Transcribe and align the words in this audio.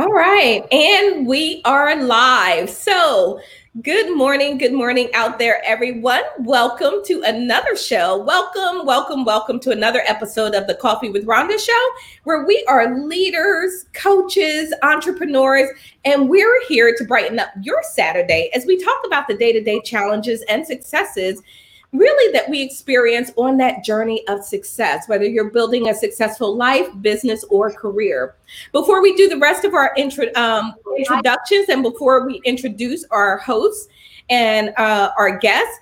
All 0.00 0.12
right. 0.12 0.66
And 0.72 1.26
we 1.26 1.60
are 1.66 1.94
live. 1.94 2.70
So, 2.70 3.38
good 3.82 4.16
morning. 4.16 4.56
Good 4.56 4.72
morning 4.72 5.10
out 5.12 5.38
there, 5.38 5.62
everyone. 5.62 6.22
Welcome 6.38 7.04
to 7.04 7.20
another 7.26 7.76
show. 7.76 8.16
Welcome, 8.16 8.86
welcome, 8.86 9.26
welcome 9.26 9.60
to 9.60 9.72
another 9.72 10.02
episode 10.08 10.54
of 10.54 10.66
the 10.66 10.74
Coffee 10.76 11.10
with 11.10 11.26
Rhonda 11.26 11.58
show, 11.58 11.86
where 12.24 12.46
we 12.46 12.64
are 12.66 12.98
leaders, 12.98 13.84
coaches, 13.92 14.72
entrepreneurs, 14.82 15.68
and 16.06 16.30
we're 16.30 16.66
here 16.66 16.94
to 16.96 17.04
brighten 17.04 17.38
up 17.38 17.50
your 17.60 17.82
Saturday 17.82 18.50
as 18.54 18.64
we 18.64 18.82
talk 18.82 19.02
about 19.04 19.28
the 19.28 19.36
day 19.36 19.52
to 19.52 19.62
day 19.62 19.82
challenges 19.82 20.42
and 20.48 20.66
successes 20.66 21.42
really 21.92 22.32
that 22.32 22.48
we 22.48 22.62
experience 22.62 23.32
on 23.36 23.56
that 23.56 23.84
journey 23.84 24.26
of 24.28 24.44
success, 24.44 25.08
whether 25.08 25.24
you're 25.24 25.50
building 25.50 25.88
a 25.88 25.94
successful 25.94 26.56
life, 26.56 26.88
business, 27.00 27.44
or 27.50 27.70
career. 27.70 28.36
Before 28.72 29.02
we 29.02 29.14
do 29.16 29.28
the 29.28 29.38
rest 29.38 29.64
of 29.64 29.74
our 29.74 29.92
intro, 29.96 30.26
um, 30.36 30.74
introductions 30.96 31.68
and 31.68 31.82
before 31.82 32.26
we 32.26 32.40
introduce 32.44 33.04
our 33.10 33.38
hosts 33.38 33.88
and 34.28 34.72
uh, 34.76 35.10
our 35.18 35.38
guests, 35.38 35.78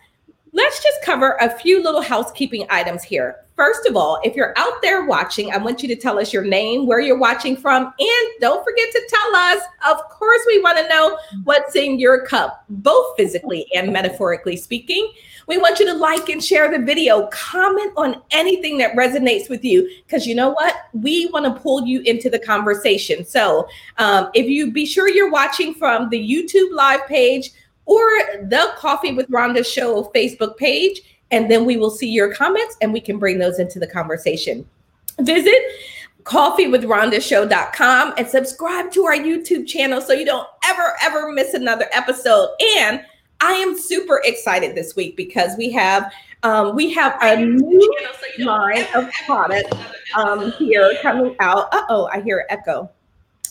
let's 0.52 0.83
just 0.83 1.02
cover 1.02 1.37
a 1.41 1.51
few 1.51 1.83
little 1.83 2.02
housekeeping 2.02 2.66
items 2.70 3.02
here. 3.02 3.37
First 3.57 3.87
of 3.87 3.97
all, 3.97 4.20
if 4.23 4.37
you're 4.37 4.55
out 4.57 4.80
there 4.83 5.05
watching, 5.05 5.51
I 5.51 5.57
want 5.57 5.83
you 5.83 5.88
to 5.88 5.97
tell 5.97 6.21
us 6.21 6.33
your 6.33 6.45
name, 6.45 6.87
where 6.87 7.01
you're 7.01 7.19
watching 7.19 7.57
from, 7.57 7.93
and 7.98 8.29
don't 8.41 8.62
forget 8.65 8.88
to 8.93 9.02
tell 9.09 9.34
us. 9.34 9.62
Of 9.88 9.98
course, 10.11 10.41
we 10.47 10.62
want 10.62 10.79
to 10.79 10.88
know 10.88 11.19
what's 11.43 11.74
in 11.74 11.98
your 11.98 12.24
cup, 12.24 12.65
both 12.69 13.16
physically 13.16 13.66
and 13.74 13.93
metaphorically 13.93 14.57
speaking. 14.57 15.11
We 15.48 15.59
want 15.59 15.80
you 15.80 15.87
to 15.87 15.95
like 15.95 16.29
and 16.29 16.45
share 16.45 16.71
the 16.71 16.85
video, 16.85 17.27
comment 17.33 17.93
on 17.96 18.23
anything 18.30 18.79
that 18.79 18.95
resonates 18.95 19.49
with 19.49 19.65
you, 19.65 19.91
because 20.07 20.24
you 20.24 20.37
know 20.37 20.51
what? 20.51 20.77
We 20.93 21.27
want 21.27 21.46
to 21.46 21.60
pull 21.60 21.85
you 21.85 22.01
into 22.02 22.30
the 22.30 22.38
conversation. 22.38 23.24
So 23.24 23.66
um, 23.96 24.29
if 24.35 24.46
you 24.46 24.71
be 24.71 24.87
sure 24.87 25.09
you're 25.09 25.33
watching 25.33 25.74
from 25.74 26.10
the 26.10 26.21
YouTube 26.21 26.73
live 26.73 27.04
page 27.09 27.51
or 27.89 28.07
the 28.43 28.73
Coffee 28.77 29.13
with 29.13 29.29
Rhonda 29.31 29.65
show 29.65 30.13
Facebook 30.15 30.59
page, 30.59 31.01
and 31.31 31.51
then 31.51 31.65
we 31.65 31.79
will 31.79 31.91
see 31.91 32.09
your 32.11 32.35
comments 32.35 32.77
and 32.83 32.93
we 32.93 33.01
can 33.01 33.19
bring 33.19 33.39
those 33.39 33.59
into 33.59 33.79
the 33.79 33.87
conversation. 33.87 34.69
Visit 35.21 35.59
coffeewithrhondashow.com 36.25 38.15
and 38.19 38.29
subscribe 38.29 38.93
to 38.93 39.05
our 39.07 39.15
YouTube 39.15 39.66
channel 39.66 40.03
so 40.03 40.13
you 40.13 40.27
don't 40.27 40.47
ever, 40.66 40.93
ever 41.03 41.33
miss 41.33 41.55
another 41.55 41.87
episode. 41.93 42.51
And 42.77 43.01
I 43.41 43.53
am 43.55 43.79
super 43.79 44.21
excited 44.23 44.75
this 44.75 44.95
week 44.95 45.16
because 45.16 45.57
we 45.57 45.73
have 45.73 46.13
um, 46.43 46.77
we 46.77 46.93
have 46.93 47.16
a 47.23 47.37
new 47.37 47.97
line 48.39 48.87
of 48.95 49.11
products 49.25 49.75
um, 50.15 50.53
here 50.53 50.93
coming 51.01 51.35
out. 51.41 51.73
Uh 51.75 51.85
oh, 51.89 52.09
I 52.13 52.21
hear 52.21 52.45
echo. 52.51 52.91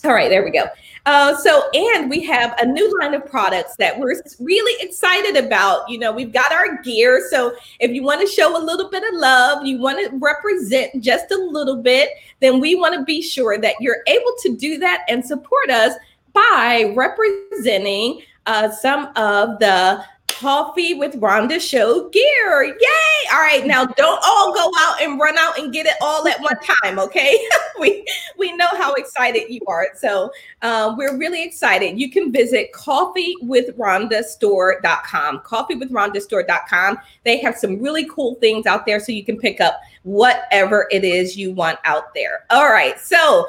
All 0.04 0.12
right, 0.12 0.28
there 0.28 0.44
we 0.44 0.50
go. 0.50 0.64
Uh, 1.06 1.36
so, 1.38 1.70
and 1.72 2.10
we 2.10 2.22
have 2.24 2.54
a 2.60 2.66
new 2.66 2.98
line 3.00 3.14
of 3.14 3.24
products 3.24 3.76
that 3.76 3.98
we're 3.98 4.14
really 4.40 4.86
excited 4.86 5.42
about. 5.42 5.88
You 5.88 5.98
know, 5.98 6.12
we've 6.12 6.32
got 6.32 6.52
our 6.52 6.82
gear. 6.82 7.26
So, 7.30 7.54
if 7.80 7.92
you 7.92 8.02
want 8.02 8.20
to 8.20 8.26
show 8.26 8.56
a 8.56 8.62
little 8.62 8.90
bit 8.90 9.02
of 9.02 9.14
love, 9.14 9.66
you 9.66 9.78
want 9.78 9.98
to 9.98 10.16
represent 10.18 11.02
just 11.02 11.30
a 11.30 11.36
little 11.36 11.82
bit, 11.82 12.10
then 12.40 12.60
we 12.60 12.74
want 12.74 12.94
to 12.94 13.04
be 13.04 13.22
sure 13.22 13.58
that 13.58 13.76
you're 13.80 14.02
able 14.06 14.32
to 14.40 14.56
do 14.56 14.78
that 14.78 15.04
and 15.08 15.24
support 15.24 15.70
us 15.70 15.94
by 16.32 16.92
representing 16.94 18.20
uh, 18.46 18.70
some 18.70 19.06
of 19.16 19.58
the 19.58 20.04
coffee 20.38 20.94
with 20.94 21.20
Rhonda 21.20 21.60
show 21.60 22.08
gear. 22.10 22.64
Yay! 22.64 23.28
All 23.32 23.40
right, 23.40 23.66
now 23.66 23.84
don't 23.84 24.22
all 24.24 24.54
go 24.54 24.70
out 24.78 25.02
and 25.02 25.18
run 25.18 25.36
out 25.36 25.58
and 25.58 25.72
get 25.72 25.86
it 25.86 25.94
all 26.00 26.28
at 26.28 26.40
one 26.40 26.56
time, 26.82 26.98
okay? 26.98 27.36
we 27.80 28.06
we 28.38 28.56
know 28.56 28.68
how 28.76 28.94
excited 28.94 29.50
you 29.50 29.60
are. 29.66 29.88
So 29.96 30.30
uh, 30.62 30.94
we're 30.96 31.18
really 31.18 31.42
excited. 31.42 31.98
You 31.98 32.10
can 32.10 32.32
visit 32.32 32.72
coffeewithrhondastore.com. 32.72 35.40
Coffeewithrhondastore.com. 35.40 36.98
They 37.24 37.38
have 37.38 37.56
some 37.56 37.82
really 37.82 38.08
cool 38.08 38.36
things 38.36 38.66
out 38.66 38.86
there 38.86 39.00
so 39.00 39.10
you 39.12 39.24
can 39.24 39.38
pick 39.38 39.60
up 39.60 39.80
whatever 40.04 40.86
it 40.90 41.04
is 41.04 41.36
you 41.36 41.52
want 41.52 41.78
out 41.84 42.14
there. 42.14 42.44
All 42.50 42.70
right, 42.70 42.98
so 43.00 43.46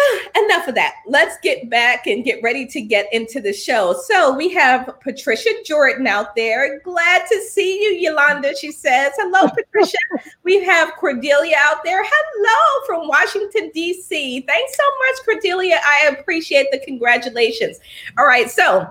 enough 0.36 0.68
of 0.68 0.74
that. 0.74 0.96
Let's 1.06 1.36
get 1.42 1.68
back 1.70 2.06
and 2.06 2.24
get 2.24 2.42
ready 2.42 2.66
to 2.66 2.80
get 2.80 3.06
into 3.12 3.40
the 3.40 3.52
show. 3.52 3.94
So 4.04 4.34
we 4.34 4.50
have 4.50 4.98
Patricia 5.00 5.50
Jordan 5.64 6.06
out 6.06 6.34
there. 6.36 6.80
Glad 6.80 7.26
to 7.30 7.40
see 7.42 7.82
you, 7.82 7.90
Yolanda. 8.10 8.54
She 8.56 8.72
says, 8.72 9.12
Hello, 9.16 9.48
Patricia. 9.72 9.98
we 10.44 10.62
have 10.64 10.94
Cordelia 10.96 11.56
out 11.64 11.82
there. 11.84 12.02
Hello 12.04 12.86
from 12.86 13.08
Washington, 13.08 13.70
D.C. 13.74 14.42
Thanks 14.42 14.76
so 14.76 14.82
much, 15.08 15.24
Cordelia. 15.24 15.80
I 15.84 16.16
appreciate 16.18 16.66
the 16.70 16.78
congratulations. 16.78 17.80
All 18.18 18.26
right. 18.26 18.50
So 18.50 18.88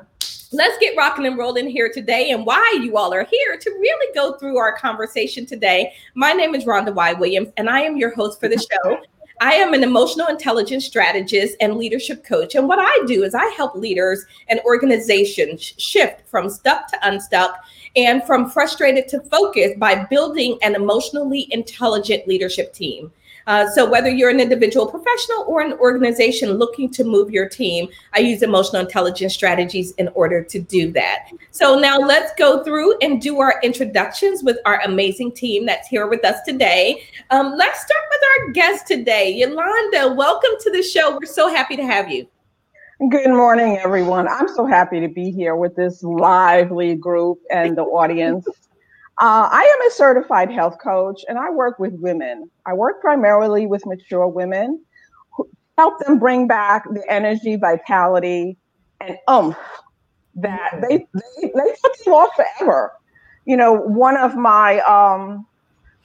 let's 0.51 0.77
get 0.79 0.97
rocking 0.97 1.25
and 1.25 1.37
rolling 1.37 1.69
here 1.69 1.91
today 1.93 2.31
and 2.31 2.45
why 2.45 2.79
you 2.81 2.97
all 2.97 3.13
are 3.13 3.23
here 3.23 3.57
to 3.57 3.69
really 3.71 4.13
go 4.13 4.33
through 4.37 4.57
our 4.57 4.75
conversation 4.75 5.45
today. 5.45 5.93
My 6.15 6.33
name 6.33 6.55
is 6.55 6.65
Rhonda 6.65 6.93
Y. 6.93 7.13
Williams, 7.13 7.49
and 7.57 7.69
I 7.69 7.81
am 7.81 7.97
your 7.97 8.13
host 8.15 8.39
for 8.39 8.47
the 8.47 8.57
show. 8.83 8.97
I 9.41 9.53
am 9.53 9.73
an 9.73 9.83
emotional 9.83 10.27
intelligence 10.27 10.85
strategist 10.85 11.55
and 11.61 11.77
leadership 11.77 12.25
coach. 12.25 12.55
And 12.55 12.67
what 12.67 12.79
I 12.79 13.05
do 13.05 13.23
is 13.23 13.33
I 13.33 13.45
help 13.55 13.73
leaders 13.73 14.25
and 14.49 14.59
organizations 14.65 15.73
shift 15.77 16.27
from 16.27 16.49
stuck 16.49 16.87
to 16.87 16.99
unstuck 17.03 17.63
and 17.95 18.23
from 18.25 18.49
frustrated 18.49 19.07
to 19.09 19.21
focused 19.21 19.79
by 19.79 20.03
building 20.05 20.57
an 20.61 20.75
emotionally 20.75 21.47
intelligent 21.51 22.27
leadership 22.27 22.73
team. 22.73 23.13
Uh, 23.49 23.67
so 23.71 23.89
whether 23.89 24.09
you're 24.09 24.29
an 24.29 24.39
individual 24.39 24.85
professional 24.85 25.43
or 25.47 25.61
an 25.61 25.73
organization 25.73 26.51
looking 26.53 26.87
to 26.87 27.03
move 27.03 27.31
your 27.31 27.49
team, 27.49 27.89
I 28.13 28.19
use 28.19 28.43
emotional 28.43 28.79
intelligence 28.79 29.33
strategies 29.33 29.91
in 29.93 30.07
order 30.09 30.43
to 30.43 30.59
do 30.59 30.91
that. 30.91 31.29
So 31.49 31.79
now 31.79 31.97
let's 31.97 32.31
go 32.37 32.63
through 32.63 32.99
and 32.99 33.19
do 33.19 33.39
our 33.39 33.59
introductions 33.63 34.43
with 34.43 34.57
our 34.67 34.79
amazing 34.81 35.31
team 35.31 35.65
that's 35.65 35.87
here 35.87 36.05
with 36.05 36.23
us 36.23 36.41
today. 36.45 37.01
Um, 37.31 37.55
let's 37.57 37.81
start 37.81 38.01
with 38.11 38.21
our 38.21 38.51
guest 38.51 38.85
today, 38.85 39.33
Yolanda. 39.33 40.13
Welcome 40.13 40.51
to 40.59 40.69
the 40.69 40.83
show. 40.83 41.17
We're 41.19 41.25
so 41.25 41.49
happy 41.49 41.75
to 41.75 41.83
have 41.83 42.11
you. 42.11 42.27
Good 43.09 43.31
morning, 43.31 43.79
everyone. 43.83 44.27
I'm 44.27 44.47
so 44.49 44.67
happy 44.67 44.99
to 44.99 45.07
be 45.07 45.31
here 45.31 45.55
with 45.55 45.75
this 45.75 46.03
lively 46.03 46.93
group 46.93 47.39
and 47.49 47.75
the 47.75 47.81
audience. 47.81 48.45
Uh, 49.21 49.49
I 49.51 49.61
am 49.61 49.87
a 49.87 49.91
certified 49.91 50.49
health 50.49 50.77
coach 50.81 51.25
and 51.27 51.37
I 51.37 51.49
work 51.49 51.77
with 51.77 51.93
women. 51.95 52.49
I 52.65 52.73
work 52.73 53.01
primarily 53.01 53.65
with 53.65 53.85
mature 53.85 54.27
women, 54.27 54.81
help 55.77 55.99
them 55.99 56.19
bring 56.19 56.47
back 56.47 56.85
the 56.89 57.03
energy, 57.09 57.57
vitality, 57.57 58.57
and 59.01 59.17
umph 59.27 59.57
that 60.35 60.79
they, 60.81 61.05
they, 61.13 61.47
they 61.47 61.49
took 61.83 62.07
lost 62.07 62.31
forever. 62.35 62.93
You 63.45 63.57
know, 63.57 63.73
one 63.73 64.15
of 64.15 64.35
my, 64.35 64.79
um, 64.81 65.45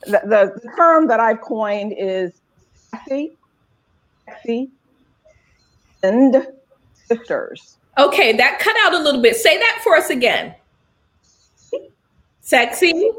the, 0.06 0.20
the 0.24 0.70
term 0.76 1.06
that 1.06 1.20
I've 1.20 1.40
coined 1.40 1.94
is 1.96 2.32
sexy, 2.74 3.36
sexy, 4.26 4.70
and 6.02 6.46
sisters. 6.94 7.78
Okay, 7.96 8.32
that 8.36 8.58
cut 8.58 8.74
out 8.84 8.94
a 8.94 8.98
little 8.98 9.22
bit. 9.22 9.36
Say 9.36 9.56
that 9.56 9.80
for 9.84 9.94
us 9.94 10.10
again. 10.10 10.54
Sexy. 12.44 13.10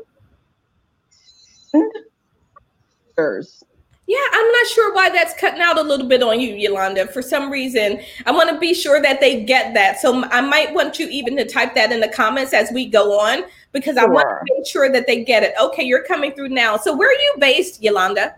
Yeah, 4.08 4.20
I'm 4.34 4.52
not 4.52 4.68
sure 4.68 4.94
why 4.94 5.10
that's 5.10 5.34
cutting 5.40 5.62
out 5.62 5.80
a 5.80 5.82
little 5.82 6.08
bit 6.08 6.22
on 6.22 6.40
you, 6.40 6.54
Yolanda. 6.54 7.08
For 7.08 7.24
some 7.24 7.50
reason, 7.50 8.02
I 8.28 8.32
want 8.32 8.52
to 8.52 8.60
be 8.60 8.76
sure 8.76 9.02
that 9.02 9.20
they 9.20 9.44
get 9.44 9.74
that. 9.74 10.00
So 10.00 10.24
I 10.26 10.42
might 10.42 10.76
want 10.76 11.00
you 11.00 11.08
even 11.08 11.36
to 11.38 11.46
type 11.46 11.74
that 11.74 11.92
in 11.92 12.02
the 12.02 12.08
comments 12.08 12.54
as 12.54 12.72
we 12.72 12.86
go 12.86 13.20
on 13.20 13.46
because 13.72 13.96
sure. 13.96 14.04
I 14.04 14.06
want 14.06 14.28
to 14.30 14.54
make 14.54 14.68
sure 14.68 14.92
that 14.92 15.08
they 15.08 15.24
get 15.24 15.42
it. 15.42 15.56
Okay, 15.60 15.82
you're 15.82 16.04
coming 16.04 16.32
through 16.34 16.50
now. 16.50 16.78
So 16.78 16.96
where 16.96 17.10
are 17.10 17.14
you 17.20 17.36
based, 17.40 17.82
Yolanda? 17.82 18.36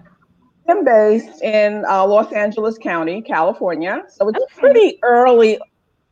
I'm 0.69 0.85
based 0.85 1.41
in 1.41 1.83
uh, 1.83 2.05
Los 2.05 2.31
Angeles 2.31 2.77
County, 2.77 3.21
California. 3.21 4.03
So 4.07 4.29
it's 4.29 4.39
okay. 4.39 4.61
pretty 4.61 4.99
early 5.03 5.59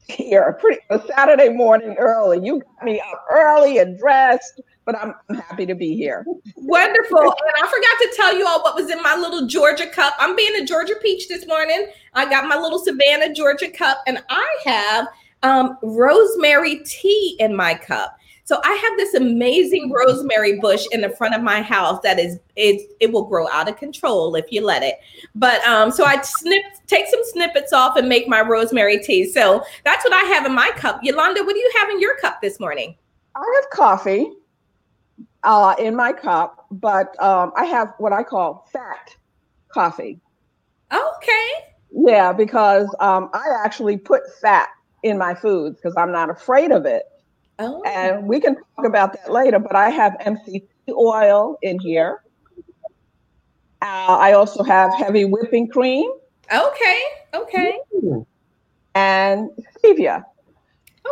here, 0.08 0.58
pretty 0.60 0.82
a 0.90 1.02
Saturday 1.08 1.50
morning 1.50 1.96
early. 1.98 2.46
You 2.46 2.62
got 2.62 2.84
me 2.84 3.00
up 3.00 3.26
early 3.32 3.80
and 3.80 3.98
dressed, 3.98 4.62
but 4.86 4.96
I'm, 4.96 5.14
I'm 5.30 5.36
happy 5.38 5.66
to 5.66 5.76
be 5.76 5.96
here. 5.96 6.26
Wonderful. 6.56 7.20
and 7.20 7.32
I 7.32 7.68
forgot 7.68 7.72
to 7.72 8.14
tell 8.16 8.38
you 8.38 8.48
all 8.48 8.62
what 8.62 8.76
was 8.76 8.92
in 8.92 9.02
my 9.02 9.16
little 9.16 9.48
Georgia 9.48 9.88
cup. 9.88 10.14
I'm 10.20 10.36
being 10.36 10.56
a 10.62 10.66
Georgia 10.66 10.96
peach 11.02 11.28
this 11.28 11.48
morning. 11.48 11.88
I 12.14 12.30
got 12.30 12.48
my 12.48 12.58
little 12.58 12.80
Savannah 12.80 13.34
Georgia 13.34 13.70
cup, 13.70 14.00
and 14.08 14.24
I 14.30 14.58
have 14.66 15.08
um, 15.44 15.78
rosemary 15.82 16.82
tea 16.86 17.38
in 17.40 17.56
my 17.56 17.74
cup. 17.74 18.18
So 18.46 18.62
I 18.64 18.74
have 18.74 18.98
this 18.98 19.16
amazing 19.16 19.92
rosemary 19.92 20.60
bush 20.60 20.86
in 20.92 21.02
the 21.02 21.10
front 21.10 21.34
of 21.34 21.42
my 21.42 21.64
house 21.64 22.00
that 22.04 22.20
is 22.20 22.38
it 22.56 22.96
it 23.00 23.12
will 23.12 23.26
grow 23.26 23.50
out 23.50 23.68
of 23.68 23.78
control 23.78 24.36
if 24.36 24.46
you 24.52 24.64
let 24.64 24.84
it. 24.84 24.96
But 25.34 25.64
um 25.66 25.90
so 25.92 26.06
I 26.06 26.22
snip 26.22 26.64
take 26.86 27.08
some 27.08 27.22
snippets 27.24 27.74
off 27.74 27.98
and 27.98 28.08
make 28.08 28.28
my 28.28 28.42
rosemary 28.42 29.00
tea. 29.00 29.30
So 29.30 29.64
that's 29.84 30.04
what 30.04 30.14
I 30.14 30.22
have 30.34 30.46
in 30.46 30.54
my 30.54 30.72
cup. 30.76 31.00
Yolanda, 31.02 31.44
what 31.44 31.54
do 31.54 31.60
you 31.60 31.72
have 31.78 31.90
in 31.90 32.00
your 32.00 32.18
cup 32.18 32.40
this 32.40 32.60
morning? 32.60 32.96
I 33.36 33.62
have 33.62 33.70
coffee 33.72 34.32
uh, 35.44 35.76
in 35.80 35.96
my 35.96 36.14
cup, 36.14 36.68
but 36.70 37.22
um, 37.22 37.52
I 37.56 37.66
have 37.66 37.94
what 37.98 38.14
I 38.14 38.24
call 38.24 38.68
fat 38.72 39.16
coffee. 39.70 40.20
Okay. 40.94 41.50
Yeah, 41.92 42.32
because 42.32 42.94
um, 43.00 43.30
I 43.34 43.44
actually 43.64 43.98
put 43.98 44.22
fat 44.40 44.70
in 45.04 45.18
my 45.18 45.34
foods 45.34 45.78
because 45.78 45.96
I'm 45.98 46.12
not 46.12 46.30
afraid 46.30 46.72
of 46.72 46.86
it. 46.86 47.04
Oh. 47.60 47.82
And 47.84 48.28
we 48.28 48.40
can 48.40 48.56
talk 48.76 48.86
about 48.86 49.14
that 49.14 49.32
later, 49.32 49.60
but 49.60 49.76
I 49.76 49.90
have 49.90 50.14
MCT 50.26 50.68
oil 50.90 51.58
in 51.62 51.80
here. 51.80 52.22
Uh, 53.82 54.18
I 54.20 54.34
also 54.34 54.64
have 54.64 54.94
heavy 54.96 55.26
whipping 55.26 55.68
cream. 55.68 56.12
Okay, 56.54 57.02
okay. 57.34 57.80
And 58.96 59.50
stevia. 59.78 60.24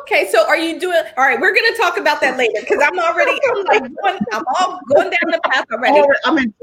Okay, 0.01 0.28
so 0.31 0.45
are 0.48 0.57
you 0.57 0.80
doing 0.80 1.01
all 1.18 1.25
right? 1.25 1.40
We're 1.40 1.54
gonna 1.54 1.78
talk 1.78 1.98
about 1.98 2.19
that 2.22 2.38
later 2.38 2.60
because 2.60 2.81
I'm 2.84 2.98
already 2.98 3.31
I'm 3.50 3.63
like 3.66 3.81
going, 4.01 4.19
I'm 4.31 4.44
all 4.60 4.80
going 4.94 5.10
down 5.12 5.31
the 5.31 5.40
path 5.44 5.66
already. 5.72 6.01
I'm 6.25 6.38
in. 6.38 6.54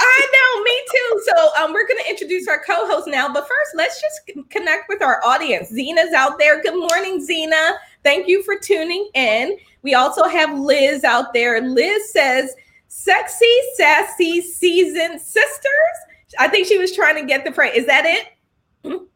I 0.00 0.26
know, 0.32 0.62
me 0.62 0.82
too. 0.92 1.22
So 1.26 1.64
um, 1.64 1.72
we're 1.72 1.86
gonna 1.86 2.08
introduce 2.08 2.46
our 2.48 2.62
co-host 2.64 3.08
now, 3.08 3.32
but 3.32 3.42
first, 3.42 3.70
let's 3.74 4.00
just 4.00 4.50
connect 4.50 4.88
with 4.88 5.02
our 5.02 5.24
audience. 5.24 5.68
Zena's 5.70 6.12
out 6.12 6.38
there. 6.38 6.62
Good 6.62 6.78
morning, 6.78 7.24
Zena. 7.24 7.74
Thank 8.04 8.28
you 8.28 8.42
for 8.42 8.56
tuning 8.56 9.08
in. 9.14 9.56
We 9.82 9.94
also 9.94 10.24
have 10.24 10.56
Liz 10.56 11.02
out 11.04 11.32
there. 11.34 11.60
Liz 11.60 12.12
says, 12.12 12.54
"Sexy, 12.88 13.52
sassy, 13.74 14.40
seasoned 14.40 15.20
sisters." 15.20 15.96
I 16.38 16.48
think 16.48 16.66
she 16.66 16.78
was 16.78 16.94
trying 16.94 17.16
to 17.16 17.26
get 17.26 17.44
the 17.44 17.52
phrase. 17.52 17.74
Is 17.74 17.86
that 17.86 18.04
it? 18.04 19.08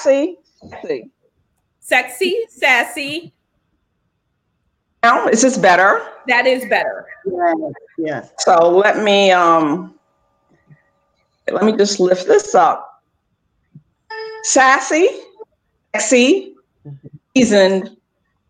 See, 0.00 0.36
see 0.82 1.10
sexy, 1.82 2.46
sassy. 2.48 3.34
Now, 5.02 5.26
is 5.28 5.42
this 5.42 5.58
better? 5.58 6.00
That 6.28 6.46
is 6.46 6.64
better. 6.66 7.06
Yes, 7.26 7.56
yes. 7.98 8.32
So 8.38 8.70
let 8.70 9.02
me 9.02 9.30
um 9.30 9.94
let 11.50 11.64
me 11.64 11.76
just 11.76 12.00
lift 12.00 12.26
this 12.26 12.54
up. 12.54 13.02
Sassy, 14.44 15.08
sexy, 15.94 16.54
seasoned 17.36 17.96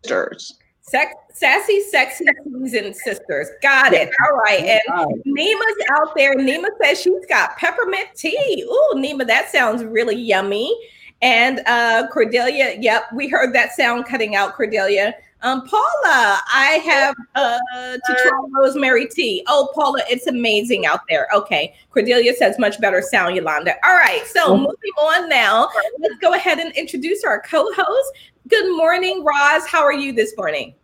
sisters. 0.03 0.59
Sex, 0.81 1.13
sassy, 1.31 1.81
sexy, 1.81 2.25
seasoned 2.43 2.95
sisters. 2.95 3.47
Got 3.61 3.93
it. 3.93 4.09
All 4.25 4.37
right. 4.37 4.59
And 4.59 5.23
Nima's 5.25 5.85
out 5.97 6.13
there. 6.15 6.35
Nima 6.35 6.67
says 6.81 6.99
she's 6.99 7.25
got 7.27 7.57
peppermint 7.57 8.09
tea. 8.15 8.65
Ooh, 8.67 8.93
Nima, 8.95 9.25
that 9.25 9.49
sounds 9.49 9.83
really 9.83 10.15
yummy. 10.15 10.77
And 11.21 11.61
uh, 11.67 12.07
Cordelia, 12.11 12.75
yep, 12.79 13.05
we 13.13 13.29
heard 13.29 13.55
that 13.55 13.71
sound 13.71 14.05
cutting 14.05 14.35
out, 14.35 14.55
Cordelia. 14.55 15.15
Um, 15.41 15.65
Paula, 15.67 16.41
I 16.53 16.81
have 16.85 17.15
uh, 17.35 17.59
to 17.97 18.13
try 18.21 18.31
rosemary 18.53 19.07
tea. 19.07 19.43
Oh, 19.47 19.69
Paula, 19.73 20.01
it's 20.09 20.27
amazing 20.27 20.85
out 20.85 21.01
there. 21.09 21.27
Okay. 21.33 21.75
Cordelia 21.91 22.33
says 22.33 22.57
much 22.59 22.79
better 22.79 23.01
sound, 23.01 23.35
Yolanda. 23.35 23.75
All 23.85 23.95
right. 23.95 24.25
So 24.25 24.53
mm-hmm. 24.53 24.63
moving 24.63 24.91
on 25.01 25.29
now, 25.29 25.69
let's 25.99 26.15
go 26.19 26.33
ahead 26.33 26.59
and 26.59 26.73
introduce 26.75 27.23
our 27.23 27.41
co 27.41 27.71
host. 27.73 28.11
Good 28.49 28.75
morning, 28.75 29.23
Roz. 29.23 29.65
How 29.67 29.83
are 29.83 29.93
you 29.93 30.11
this 30.11 30.35
morning? 30.35 30.75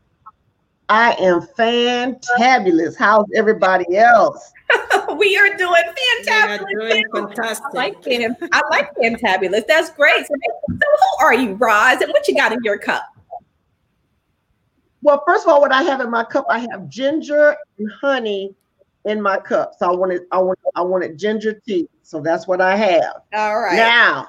I 0.87 1.11
am 1.19 1.41
fantabulous. 1.41 2.95
How's 2.95 3.25
everybody 3.35 3.97
else? 3.97 4.51
we 5.17 5.37
are 5.37 5.57
doing 5.57 5.83
fantabulous. 6.25 6.65
Doing 6.71 7.05
fantastic. 7.13 7.65
I 7.65 7.77
like 7.77 8.05
him. 8.05 8.35
I 8.53 8.61
like 8.69 8.89
fantabulous. 8.95 9.67
That's 9.67 9.91
great. 9.91 10.25
So, 10.25 10.33
so 10.69 10.77
who 10.77 11.25
are 11.25 11.33
you, 11.33 11.53
Roz? 11.55 12.01
And 12.01 12.11
what 12.13 12.27
you 12.29 12.35
got 12.35 12.53
in 12.53 12.59
your 12.63 12.77
cup? 12.77 13.03
Well, 15.01 15.21
first 15.27 15.45
of 15.45 15.51
all, 15.51 15.59
what 15.59 15.73
I 15.73 15.83
have 15.83 15.99
in 15.99 16.09
my 16.09 16.23
cup, 16.23 16.45
I 16.49 16.59
have 16.71 16.87
ginger 16.87 17.57
and 17.77 17.91
honey 18.01 18.55
in 19.03 19.21
my 19.21 19.37
cup. 19.37 19.73
So 19.77 19.91
I 19.91 19.95
wanted, 19.95 20.21
I 20.31 20.39
want, 20.39 20.59
I 20.75 20.81
wanted 20.81 21.17
ginger 21.17 21.59
tea. 21.67 21.89
So 22.03 22.21
that's 22.21 22.47
what 22.47 22.61
I 22.61 22.77
have. 22.77 23.21
All 23.33 23.59
right. 23.59 23.75
Now, 23.75 24.27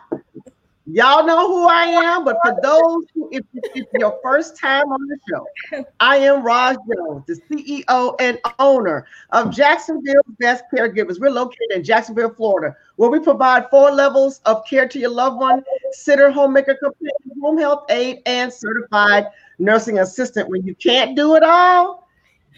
Y'all 0.92 1.24
know 1.24 1.46
who 1.46 1.68
I 1.68 1.84
am, 1.84 2.24
but 2.24 2.36
for 2.44 2.56
those 2.62 3.04
who, 3.14 3.28
if 3.30 3.44
it's 3.52 3.92
your 3.98 4.18
first 4.24 4.58
time 4.58 4.86
on 4.86 5.06
the 5.06 5.18
show, 5.28 5.84
I 6.00 6.16
am 6.16 6.42
Roz 6.42 6.78
Jones, 6.92 7.24
the 7.26 7.40
CEO 7.48 8.16
and 8.18 8.40
owner 8.58 9.06
of 9.30 9.54
Jacksonville's 9.54 10.24
Best 10.40 10.64
Caregivers. 10.72 11.20
We're 11.20 11.30
located 11.30 11.70
in 11.76 11.84
Jacksonville, 11.84 12.34
Florida, 12.34 12.74
where 12.96 13.08
we 13.08 13.20
provide 13.20 13.70
four 13.70 13.92
levels 13.92 14.40
of 14.46 14.66
care 14.66 14.88
to 14.88 14.98
your 14.98 15.10
loved 15.10 15.38
one 15.38 15.62
sitter, 15.92 16.28
homemaker, 16.28 16.74
companion, 16.74 17.40
home 17.40 17.58
health 17.58 17.84
aide, 17.90 18.22
and 18.26 18.52
certified 18.52 19.26
nursing 19.60 20.00
assistant. 20.00 20.48
When 20.48 20.66
you 20.66 20.74
can't 20.74 21.14
do 21.14 21.36
it 21.36 21.44
all, 21.44 22.08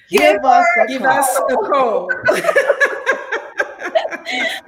give, 0.08 0.20
give 0.20 0.44
us 0.44 0.66
a 0.80 0.86
give 0.86 1.02
call. 1.02 1.18
us 1.18 1.36
a 1.50 1.56
call. 1.56 2.10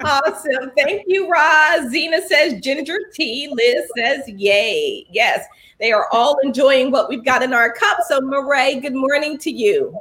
awesome. 0.04 0.70
Thank 0.76 1.04
you, 1.06 1.30
Roz. 1.30 1.90
Zena 1.90 2.20
says 2.26 2.60
ginger 2.60 2.98
tea. 3.12 3.48
Liz 3.52 3.88
says 3.96 4.28
yay. 4.28 5.06
Yes, 5.10 5.46
they 5.78 5.92
are 5.92 6.08
all 6.12 6.38
enjoying 6.42 6.90
what 6.90 7.08
we've 7.08 7.24
got 7.24 7.42
in 7.42 7.52
our 7.52 7.72
cup. 7.72 7.98
So, 8.08 8.20
Mireille, 8.20 8.80
good 8.80 8.94
morning 8.94 9.38
to 9.38 9.50
you. 9.50 9.98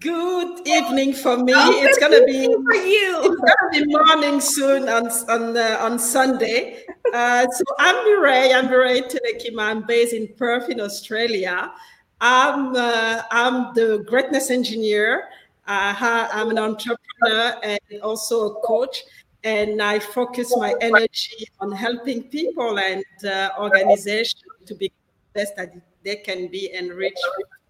Good 0.00 0.66
evening 0.66 1.12
for 1.12 1.36
me. 1.36 1.52
Oh, 1.54 1.82
it's 1.84 1.98
gonna 1.98 2.24
be 2.24 2.46
for 2.46 2.74
you. 2.74 3.20
It's 3.22 3.36
gonna 3.36 3.86
be 3.86 3.92
morning 3.92 4.40
soon 4.40 4.88
on 4.88 5.08
on 5.30 5.56
uh, 5.56 5.78
on 5.80 5.98
Sunday. 5.98 6.84
Uh, 7.14 7.46
so 7.48 7.64
I'm 7.78 7.94
Mireille. 8.04 8.54
I'm 8.54 8.66
Mireille 8.66 9.08
Telekima. 9.08 9.62
I'm 9.62 9.86
based 9.86 10.12
in 10.12 10.28
Perth, 10.36 10.68
in 10.68 10.80
Australia. 10.80 11.72
I'm 12.20 12.74
uh, 12.74 13.22
I'm 13.30 13.72
the 13.74 14.04
greatness 14.06 14.50
engineer. 14.50 15.28
Uh, 15.68 16.28
I'm 16.32 16.50
an 16.50 16.58
entrepreneur 16.58 17.60
and 17.62 18.00
also 18.02 18.46
a 18.46 18.60
coach, 18.62 19.04
and 19.44 19.82
I 19.82 19.98
focus 19.98 20.56
my 20.56 20.74
energy 20.80 21.46
on 21.60 21.70
helping 21.70 22.22
people 22.22 22.78
and 22.78 23.04
uh, 23.22 23.50
organizations 23.58 24.42
to 24.64 24.74
be 24.74 24.88
the 24.88 25.40
best 25.40 25.56
that 25.56 25.74
they 26.02 26.16
can 26.16 26.48
be 26.48 26.72
and 26.72 26.94
reach 26.94 27.18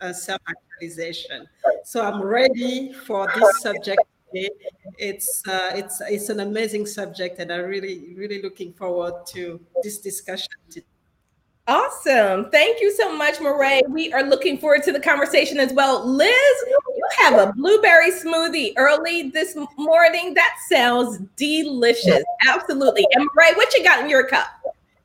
uh, 0.01 0.13
self-actualization. 0.13 1.49
So 1.85 2.05
I'm 2.05 2.23
ready 2.23 2.93
for 2.93 3.29
this 3.35 3.63
subject 3.63 4.01
today. 4.33 4.51
It's 4.97 5.43
uh, 5.49 5.73
it's 5.75 6.01
it's 6.03 6.29
an 6.29 6.39
amazing 6.39 6.87
subject, 6.87 7.41
and 7.41 7.53
I'm 7.53 7.65
really 7.65 8.15
really 8.15 8.41
looking 8.43 8.73
forward 8.75 9.27
to 9.35 9.61
this 9.83 9.99
discussion 9.99 10.55
today. 10.71 10.87
Awesome. 11.67 12.49
Thank 12.51 12.81
you 12.81 12.91
so 12.93 13.15
much, 13.15 13.41
Mireille. 13.41 13.83
We 13.91 14.11
are 14.15 14.23
looking 14.23 14.57
forward 14.57 14.83
to 14.85 14.93
the 14.93 15.01
conversation 15.01 15.59
as 15.59 15.73
well. 15.73 16.03
Liz, 16.07 16.33
have 17.19 17.39
a 17.39 17.53
blueberry 17.53 18.11
smoothie 18.11 18.73
early 18.77 19.31
this 19.31 19.57
morning. 19.77 20.35
That 20.35 20.57
sounds 20.71 21.19
delicious. 21.37 22.23
Absolutely. 22.47 23.07
And 23.13 23.27
Mireille, 23.35 23.57
what 23.57 23.73
you 23.75 23.85
got 23.85 24.03
in 24.03 24.11
your 24.11 24.27
cup? 24.27 24.47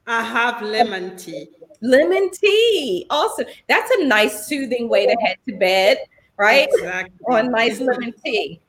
I 0.08 0.22
have 0.22 0.62
lemon 0.62 1.16
tea. 1.16 1.48
Lemon 1.82 2.30
tea. 2.32 3.06
Awesome. 3.10 3.46
That's 3.68 3.90
a 3.92 4.06
nice, 4.06 4.46
soothing 4.48 4.90
way 4.90 5.06
to 5.06 5.16
head 5.26 5.38
to 5.48 5.58
bed, 5.58 5.98
right? 6.38 6.68
Exactly. 6.72 7.16
On 7.30 7.52
nice 7.52 7.80
lemon 7.80 8.14
tea 8.24 8.60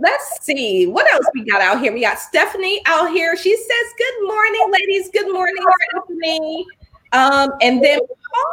let's 0.00 0.44
see 0.44 0.86
what 0.86 1.10
else 1.12 1.26
we 1.34 1.44
got 1.44 1.60
out 1.60 1.80
here. 1.80 1.92
We 1.92 2.00
got 2.00 2.18
Stephanie 2.18 2.80
out 2.86 3.10
here. 3.10 3.36
She 3.36 3.54
says, 3.56 3.92
Good 3.98 4.26
morning, 4.26 4.66
ladies. 4.72 5.10
Good 5.10 5.32
morning, 5.32 5.62
Stephanie. 5.92 6.66
Um, 7.12 7.52
and 7.60 7.82
then 7.82 8.00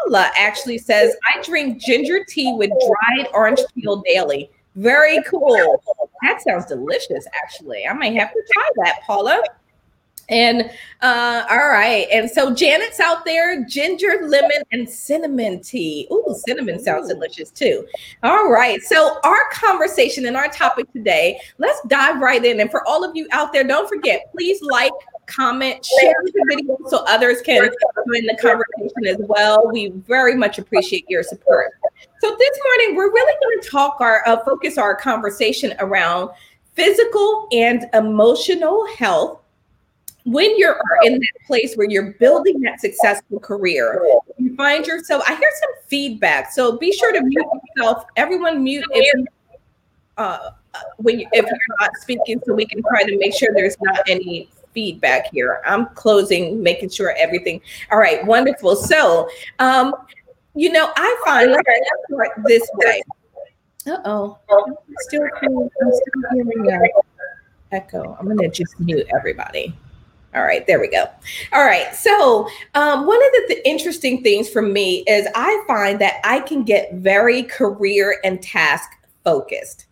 Paula 0.05 0.31
actually 0.37 0.77
says, 0.77 1.15
I 1.33 1.41
drink 1.43 1.81
ginger 1.81 2.23
tea 2.27 2.53
with 2.53 2.69
dried 2.69 3.27
orange 3.33 3.59
peel 3.75 4.03
daily. 4.05 4.49
Very 4.75 5.21
cool. 5.23 5.83
That 6.23 6.41
sounds 6.41 6.65
delicious, 6.65 7.25
actually. 7.43 7.85
I 7.87 7.93
might 7.93 8.13
have 8.15 8.31
to 8.31 8.43
try 8.51 8.69
that, 8.83 9.01
Paula. 9.05 9.41
And 10.29 10.69
uh, 11.01 11.45
all 11.49 11.69
right. 11.69 12.05
And 12.11 12.29
so 12.29 12.53
Janet's 12.53 12.99
out 12.99 13.23
there, 13.23 13.63
ginger, 13.65 14.19
lemon, 14.23 14.61
and 14.71 14.89
cinnamon 14.89 15.61
tea. 15.61 16.07
Ooh, 16.11 16.35
cinnamon 16.45 16.79
sounds 16.79 17.07
delicious 17.07 17.49
too. 17.49 17.87
All 18.23 18.51
right. 18.51 18.81
So 18.81 19.19
our 19.23 19.49
conversation 19.53 20.25
and 20.25 20.35
our 20.35 20.49
topic 20.49 20.91
today, 20.91 21.39
let's 21.59 21.79
dive 21.87 22.19
right 22.19 22.43
in. 22.43 22.59
And 22.59 22.69
for 22.69 22.85
all 22.87 23.05
of 23.05 23.15
you 23.15 23.27
out 23.31 23.53
there, 23.53 23.63
don't 23.63 23.87
forget, 23.87 24.29
please 24.31 24.61
like, 24.61 24.91
comment, 25.27 25.85
share 25.85 26.15
the 26.23 26.45
video 26.47 26.77
so 26.87 27.03
others 27.07 27.41
can 27.41 27.61
join 27.61 28.25
the 28.25 28.37
conversation 28.41 29.05
as 29.07 29.17
well. 29.19 29.69
We 29.71 29.89
very 29.89 30.35
much 30.35 30.57
appreciate 30.57 31.05
your 31.09 31.23
support. 31.23 31.71
So 32.21 32.35
this 32.37 32.59
morning, 32.65 32.95
we're 32.95 33.11
really 33.11 33.37
going 33.41 33.61
to 33.61 33.69
talk 33.69 34.01
our 34.01 34.27
uh, 34.27 34.43
focus 34.43 34.77
our 34.77 34.95
conversation 34.95 35.73
around 35.79 36.31
physical 36.73 37.47
and 37.51 37.85
emotional 37.93 38.87
health 38.97 39.41
when 40.27 40.57
you're 40.57 40.77
in 41.03 41.13
that 41.13 41.45
place 41.45 41.75
where 41.75 41.89
you're 41.89 42.11
building 42.19 42.59
that 42.59 42.81
successful 42.81 43.39
career, 43.39 44.05
you 44.37 44.53
find 44.57 44.85
yourself. 44.85 45.23
I 45.25 45.35
hear 45.35 45.49
some 45.61 45.69
feedback, 45.87 46.51
so 46.51 46.77
be 46.77 46.91
sure 46.91 47.13
to 47.13 47.21
mute 47.21 47.45
yourself. 47.77 48.03
Everyone 48.17 48.61
mute 48.61 48.83
if, 48.91 49.25
uh, 50.17 50.49
when 50.97 51.21
you, 51.21 51.27
if 51.31 51.45
you're 51.45 51.77
not 51.79 51.91
speaking, 52.01 52.41
so 52.45 52.53
we 52.53 52.65
can 52.65 52.83
try 52.89 53.03
to 53.03 53.17
make 53.17 53.33
sure 53.35 53.51
there's 53.55 53.77
not 53.79 54.01
any 54.09 54.49
feedback 54.77 55.31
here. 55.31 55.59
I'm 55.65 55.87
closing, 55.95 56.61
making 56.61 56.89
sure 56.89 57.15
everything. 57.17 57.59
All 57.91 57.97
right, 57.97 58.23
wonderful. 58.27 58.75
So, 58.75 59.27
um, 59.57 59.95
you 60.53 60.71
know, 60.71 60.91
I 60.95 61.21
find 61.25 61.57
this 62.45 62.69
way. 62.75 63.01
Uh 63.87 63.97
oh, 64.05 64.37
still, 64.99 65.23
I'm 65.23 65.69
still 65.79 66.21
hearing 66.31 66.91
echo. 67.71 68.15
I'm 68.19 68.27
gonna 68.27 68.49
just 68.49 68.79
mute 68.79 69.07
everybody. 69.15 69.75
All 70.35 70.43
right, 70.43 70.67
there 70.67 70.79
we 70.79 70.89
go. 70.89 71.05
All 71.53 71.65
right. 71.65 71.95
So, 71.95 72.47
um, 72.75 73.07
one 73.07 73.17
of 73.17 73.31
the, 73.31 73.55
the 73.55 73.67
interesting 73.67 74.21
things 74.21 74.47
for 74.47 74.61
me 74.61 74.99
is 75.07 75.27
I 75.33 75.63
find 75.65 75.99
that 76.01 76.21
I 76.23 76.41
can 76.41 76.63
get 76.63 76.93
very 76.93 77.41
career 77.41 78.19
and 78.23 78.43
task 78.43 78.89
focused, 79.23 79.87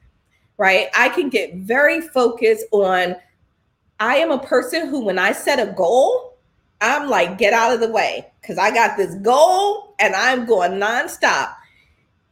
right? 0.57 0.89
I 0.93 1.09
can 1.09 1.29
get 1.29 1.55
very 1.55 2.01
focused 2.01 2.65
on, 2.71 3.15
I 3.99 4.17
am 4.17 4.31
a 4.31 4.39
person 4.39 4.87
who, 4.87 5.05
when 5.05 5.19
I 5.19 5.31
set 5.31 5.59
a 5.59 5.71
goal, 5.71 6.37
I'm 6.81 7.09
like, 7.09 7.37
get 7.37 7.53
out 7.53 7.73
of 7.73 7.79
the 7.79 7.89
way 7.89 8.31
because 8.41 8.57
I 8.57 8.71
got 8.71 8.97
this 8.97 9.15
goal 9.15 9.95
and 9.99 10.15
I'm 10.15 10.45
going 10.45 10.73
nonstop. 10.73 11.55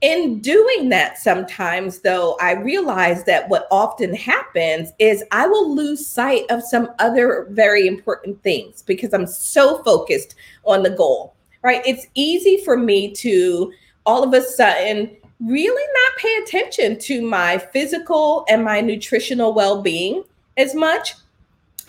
In 0.02 0.42
doing 0.42 0.90
that 0.90 1.18
sometimes 1.18 2.00
though 2.00 2.36
i 2.42 2.52
realize 2.52 3.24
that 3.24 3.48
what 3.48 3.70
often 3.72 4.14
happens 4.14 4.92
is 5.00 5.24
i 5.32 5.48
will 5.48 5.74
lose 5.74 6.06
sight 6.06 6.44
of 6.50 6.62
some 6.62 6.90
other 7.00 7.48
very 7.52 7.88
important 7.88 8.44
things 8.44 8.82
because 8.82 9.14
i'm 9.14 9.26
so 9.26 9.82
focused 9.84 10.36
on 10.66 10.84
the 10.84 10.90
goal 10.90 11.34
right? 11.64 11.82
It's 11.86 12.06
easy 12.14 12.58
for 12.64 12.78
me 12.78 13.12
to 13.16 13.74
all 14.06 14.24
of 14.24 14.34
a 14.34 14.42
sudden 14.42 15.16
really 15.40 15.88
not 15.94 16.18
pay 16.18 16.38
attention 16.44 17.00
to 17.00 17.22
my 17.22 17.58
physical 17.58 18.46
and 18.50 18.64
my 18.64 18.82
nutritional 18.82 19.54
well-being 19.54 20.24
as 20.58 20.76
much 20.76 21.16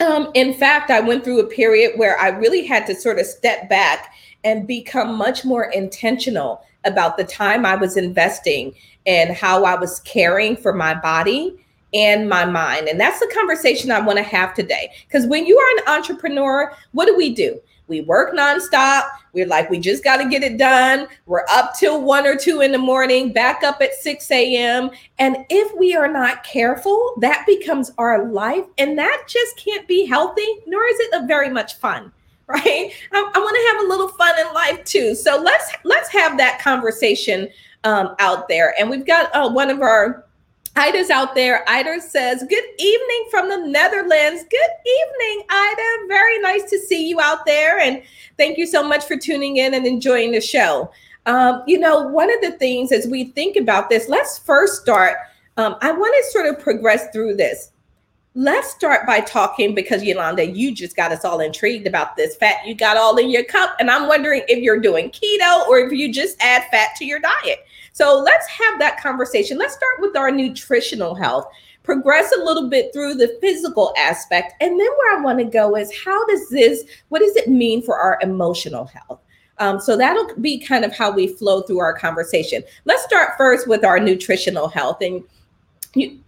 um, 0.01 0.31
in 0.35 0.55
fact 0.55 0.91
i 0.91 1.01
went 1.01 1.25
through 1.25 1.41
a 1.41 1.47
period 1.47 1.93
where 1.97 2.19
i 2.19 2.29
really 2.29 2.65
had 2.65 2.87
to 2.87 2.95
sort 2.95 3.19
of 3.19 3.27
step 3.27 3.69
back 3.69 4.13
and 4.45 4.67
become 4.67 5.17
much 5.17 5.45
more 5.45 5.65
intentional 5.65 6.63
about 6.85 7.17
the 7.17 7.25
time 7.25 7.65
I 7.67 7.75
was 7.75 7.97
investing 7.97 8.75
and 9.07 9.35
how 9.35 9.65
I 9.65 9.75
was 9.75 10.01
caring 10.01 10.57
for 10.57 10.73
my 10.73 10.95
body 10.95 11.59
and 11.93 12.29
my 12.29 12.45
mind. 12.45 12.89
And 12.89 13.01
that's 13.01 13.21
the 13.21 13.31
conversation 13.35 13.91
I 13.91 14.01
want 14.01 14.19
to 14.19 14.25
have 14.25 14.55
today. 14.55 14.93
Because 15.07 15.27
when 15.27 15.47
you 15.47 15.59
are 15.59 15.79
an 15.79 15.99
entrepreneur, 15.99 16.73
what 16.93 17.07
do 17.07 17.17
we 17.17 17.35
do? 17.35 17.61
We 17.87 18.01
work 18.03 18.35
nonstop. 18.35 19.09
We're 19.33 19.47
like, 19.47 19.69
we 19.69 19.79
just 19.79 20.05
got 20.05 20.19
to 20.19 20.29
get 20.29 20.43
it 20.43 20.59
done. 20.59 21.07
We're 21.27 21.45
up 21.51 21.75
till 21.79 22.03
one 22.03 22.27
or 22.27 22.37
two 22.37 22.61
in 22.61 22.73
the 22.73 22.79
morning, 22.79 23.33
back 23.33 23.63
up 23.63 23.81
at 23.83 23.95
6 23.95 24.31
a.m. 24.31 24.91
And 25.19 25.39
if 25.51 25.77
we 25.77 25.95
are 25.95 26.09
not 26.09 26.45
careful, 26.45 27.15
that 27.21 27.45
becomes 27.47 27.91
our 27.99 28.31
life. 28.31 28.65
And 28.79 28.97
that 28.99 29.25
just 29.29 29.57
can't 29.57 29.87
be 29.89 30.07
healthy, 30.07 30.47
nor 30.67 30.85
is 30.87 30.97
it 31.01 31.27
very 31.27 31.51
much 31.51 31.75
fun. 31.75 32.13
right? 32.47 32.93
I, 33.13 33.31
I 33.35 33.39
want 33.39 33.57
to 33.57 33.73
have 33.73 33.87
a 33.87 33.89
little 33.89 34.09
fun 34.09 34.39
in 34.39 34.53
life 34.53 34.85
too. 34.85 35.15
So 35.15 35.41
let's 35.41 35.73
let's 35.85 36.11
have 36.11 36.37
that 36.37 36.61
conversation 36.61 37.49
um, 37.85 38.15
out 38.19 38.49
there. 38.49 38.75
And 38.79 38.91
we've 38.91 39.07
got 39.07 39.35
uh, 39.35 39.49
one 39.49 39.71
of 39.71 39.81
our 39.81 40.27
Ida's 40.77 41.11
out 41.11 41.35
there. 41.35 41.69
Ida 41.69 42.01
says, 42.01 42.45
Good 42.49 42.65
evening 42.79 43.27
from 43.31 43.49
the 43.49 43.59
Netherlands. 43.59 44.45
Good 44.51 44.71
evening, 44.87 45.47
Ida. 45.49 46.09
Very 46.09 46.39
nice 46.41 46.69
to 46.71 46.79
see 46.79 47.09
you 47.09 47.21
out 47.21 47.47
there. 47.47 47.79
And 47.79 48.03
thank 48.37 48.59
you 48.59 48.67
so 48.67 48.87
much 48.87 49.05
for 49.05 49.17
tuning 49.17 49.59
in 49.59 49.75
and 49.75 49.87
enjoying 49.87 50.33
the 50.33 50.41
show. 50.41 50.91
Um, 51.27 51.63
you 51.67 51.79
know, 51.79 52.09
one 52.09 52.33
of 52.33 52.41
the 52.43 52.53
things 52.53 52.93
as 52.93 53.07
we 53.07 53.25
think 53.25 53.57
about 53.57 53.89
this, 53.89 54.09
let's 54.09 54.39
first 54.39 54.83
start. 54.83 55.17
Um, 55.57 55.77
I 55.81 55.93
want 55.93 56.15
to 56.17 56.33
sort 56.33 56.47
of 56.47 56.61
progress 56.61 57.07
through 57.13 57.37
this 57.37 57.71
let's 58.35 58.71
start 58.71 59.07
by 59.07 59.21
talking 59.21 59.75
because 59.75 60.03
Yolanda, 60.03 60.45
you 60.45 60.75
just 60.75 60.97
got 60.97 61.13
us 61.13 61.25
all 61.25 61.39
intrigued 61.41 61.87
about 61.87 62.17
this 62.17 62.35
fat 62.35 62.67
you 62.67 62.75
got 62.75 62.97
all 62.97 63.17
in 63.17 63.31
your 63.31 63.45
cup. 63.45 63.77
And 63.79 63.89
I'm 63.91 64.09
wondering 64.09 64.43
if 64.49 64.59
you're 64.59 64.81
doing 64.81 65.11
keto 65.11 65.67
or 65.69 65.79
if 65.79 65.93
you 65.93 66.13
just 66.13 66.37
add 66.41 66.65
fat 66.71 66.97
to 66.97 67.05
your 67.05 67.21
diet. 67.21 67.65
So 67.95 68.19
let's 68.19 68.49
have 68.49 68.81
that 68.81 69.01
conversation. 69.01 69.57
Let's 69.57 69.75
start 69.75 70.01
with 70.01 70.17
our 70.17 70.33
nutritional 70.33 71.15
health, 71.15 71.47
progress 71.85 72.33
a 72.37 72.43
little 72.43 72.69
bit 72.69 72.93
through 72.93 73.15
the 73.15 73.39
physical 73.41 73.95
aspect. 73.97 74.55
And 74.61 74.73
then 74.73 74.89
where 74.99 75.17
I 75.17 75.23
want 75.23 75.39
to 75.39 75.45
go 75.45 75.77
is 75.77 75.97
how 76.05 76.27
does 76.27 76.49
this, 76.49 76.83
what 77.11 77.21
does 77.21 77.37
it 77.37 77.49
mean 77.49 77.83
for 77.83 77.97
our 77.97 78.19
emotional 78.21 78.87
health? 78.87 79.21
Um, 79.59 79.79
so 79.79 79.97
that'll 79.97 80.35
be 80.41 80.59
kind 80.59 80.85
of 80.85 80.93
how 80.93 81.13
we 81.13 81.29
flow 81.29 81.63
through 81.63 81.79
our 81.79 81.97
conversation. 81.97 82.65
Let's 82.85 83.05
start 83.05 83.37
first 83.39 83.69
with 83.69 83.85
our 83.85 84.01
nutritional 84.01 84.67
health. 84.67 85.01
And 85.01 85.23
you, 85.95 86.19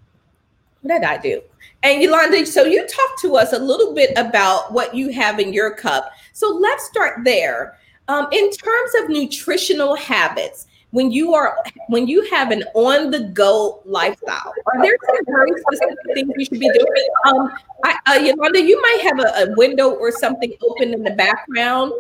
what 0.83 0.95
did 0.95 1.03
I 1.03 1.19
do? 1.19 1.43
And 1.83 2.01
Yolanda, 2.01 2.47
so 2.47 2.63
you 2.63 2.87
talked 2.87 3.21
to 3.23 3.35
us 3.35 3.53
a 3.53 3.59
little 3.59 3.93
bit 3.93 4.13
about 4.17 4.73
what 4.73 4.95
you 4.95 5.09
have 5.09 5.41
in 5.41 5.53
your 5.53 5.75
cup. 5.75 6.13
So 6.33 6.49
let's 6.49 6.87
start 6.87 7.25
there. 7.25 7.77
Um, 8.07 8.29
in 8.31 8.53
terms 8.53 8.91
of 9.03 9.09
nutritional 9.09 9.97
habits, 9.97 10.69
when 10.97 11.11
you 11.11 11.35
are 11.35 11.59
when 11.89 12.09
you 12.09 12.25
have 12.31 12.51
an 12.51 12.65
on-the-go 12.73 13.83
lifestyle, 13.85 14.55
are 14.65 14.83
there 14.83 14.97
some 15.05 15.25
very 15.27 15.53
specific 15.61 15.99
things 16.15 16.33
you 16.39 16.45
should 16.47 16.59
be 16.59 16.71
doing? 16.71 17.09
Um, 17.27 17.53
I, 17.85 17.99
uh, 18.07 18.15
Yolanda, 18.15 18.63
you 18.63 18.81
might 18.81 19.01
have 19.03 19.19
a, 19.19 19.51
a 19.51 19.55
window 19.57 19.91
or 19.91 20.11
something 20.11 20.55
open 20.63 20.95
in 20.95 21.03
the 21.03 21.11
background 21.11 21.93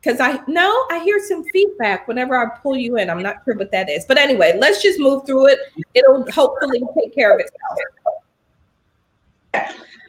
because 0.00 0.20
I 0.20 0.40
know 0.46 0.70
I 0.88 1.00
hear 1.00 1.18
some 1.26 1.42
feedback 1.52 2.06
whenever 2.06 2.36
I 2.36 2.56
pull 2.60 2.76
you 2.76 2.96
in. 2.96 3.10
I'm 3.10 3.24
not 3.24 3.38
sure 3.44 3.56
what 3.56 3.72
that 3.72 3.90
is, 3.90 4.04
but 4.06 4.18
anyway, 4.18 4.56
let's 4.56 4.80
just 4.80 5.00
move 5.00 5.26
through 5.26 5.48
it. 5.48 5.58
It'll 5.94 6.24
hopefully 6.30 6.80
take 6.96 7.12
care 7.16 7.34
of 7.34 7.40
itself. 7.40 7.76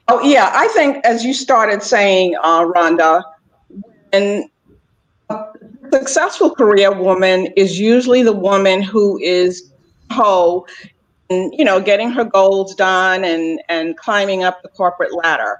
Oh 0.08 0.22
yeah, 0.22 0.52
I 0.54 0.68
think 0.68 1.04
as 1.04 1.26
you 1.26 1.34
started 1.34 1.82
saying, 1.82 2.36
uh, 2.44 2.62
Rhonda, 2.62 3.24
and 4.14 4.46
successful 5.92 6.54
career 6.54 6.92
woman 6.92 7.48
is 7.56 7.80
usually 7.80 8.24
the 8.24 8.34
woman 8.34 8.82
who 8.82 9.18
is 9.20 9.72
whole, 10.12 10.68
and, 11.30 11.54
you 11.58 11.64
know, 11.64 11.80
getting 11.80 12.10
her 12.12 12.24
goals 12.24 12.76
done 12.76 13.24
and 13.24 13.62
and 13.70 13.98
climbing 13.98 14.44
up 14.44 14.62
the 14.62 14.70
corporate 14.70 15.14
ladder. 15.14 15.60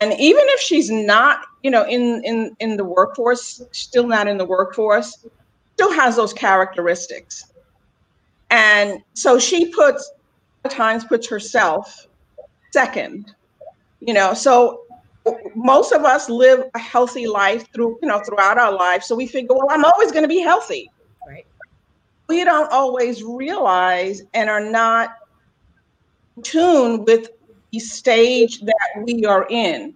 And 0.00 0.12
even 0.14 0.42
if 0.46 0.60
she's 0.60 0.90
not, 0.90 1.46
you 1.62 1.70
know, 1.70 1.86
in 1.86 2.22
in 2.24 2.56
in 2.60 2.76
the 2.76 2.84
workforce, 2.84 3.62
still 3.72 4.06
not 4.06 4.26
in 4.26 4.38
the 4.38 4.46
workforce, 4.46 5.26
still 5.74 5.92
has 5.92 6.16
those 6.16 6.32
characteristics. 6.32 7.52
And 8.50 9.00
so 9.14 9.38
she 9.38 9.66
puts 9.66 10.10
at 10.64 10.70
times 10.70 11.04
puts 11.04 11.28
herself 11.28 12.06
second 12.72 13.34
you 14.00 14.14
know 14.14 14.34
so 14.34 14.82
most 15.54 15.92
of 15.92 16.04
us 16.04 16.28
live 16.28 16.64
a 16.74 16.78
healthy 16.78 17.26
life 17.26 17.66
through 17.72 17.98
you 18.02 18.08
know 18.08 18.20
throughout 18.20 18.58
our 18.58 18.72
lives. 18.72 19.06
So 19.06 19.14
we 19.14 19.26
figure 19.26 19.54
well 19.54 19.66
i'm 19.70 19.84
always 19.84 20.12
going 20.12 20.24
to 20.24 20.28
be 20.28 20.40
healthy. 20.40 20.90
Right. 21.26 21.46
We 22.28 22.44
don't 22.44 22.70
always 22.72 23.22
realize 23.22 24.22
and 24.34 24.48
are 24.48 24.60
not 24.60 25.16
tuned 26.42 27.06
with 27.06 27.30
the 27.72 27.78
stage 27.78 28.60
that 28.60 29.04
we 29.04 29.24
are 29.24 29.46
in. 29.50 29.94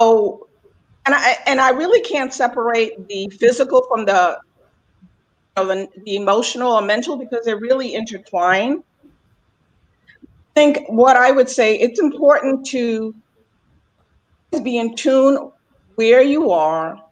Oh 0.00 0.46
and 1.06 1.14
i 1.14 1.36
and 1.46 1.60
i 1.60 1.70
really 1.70 2.00
can't 2.00 2.32
separate 2.32 3.08
the 3.08 3.28
physical 3.28 3.84
from 3.88 4.04
the 4.04 4.38
you 5.56 5.64
know, 5.64 5.68
the, 5.68 5.88
the 6.04 6.16
emotional 6.16 6.72
or 6.72 6.82
mental 6.82 7.16
because 7.16 7.44
they're 7.44 7.58
really 7.58 7.94
intertwined. 7.94 8.82
I 10.22 10.28
think 10.54 10.86
what 10.88 11.16
I 11.16 11.30
would 11.30 11.48
say, 11.48 11.76
it's 11.78 12.00
important 12.00 12.66
to 12.66 13.14
be 14.60 14.78
in 14.78 14.94
tune 14.94 15.50
where 15.94 16.22
you 16.22 16.50
are, 16.50 17.02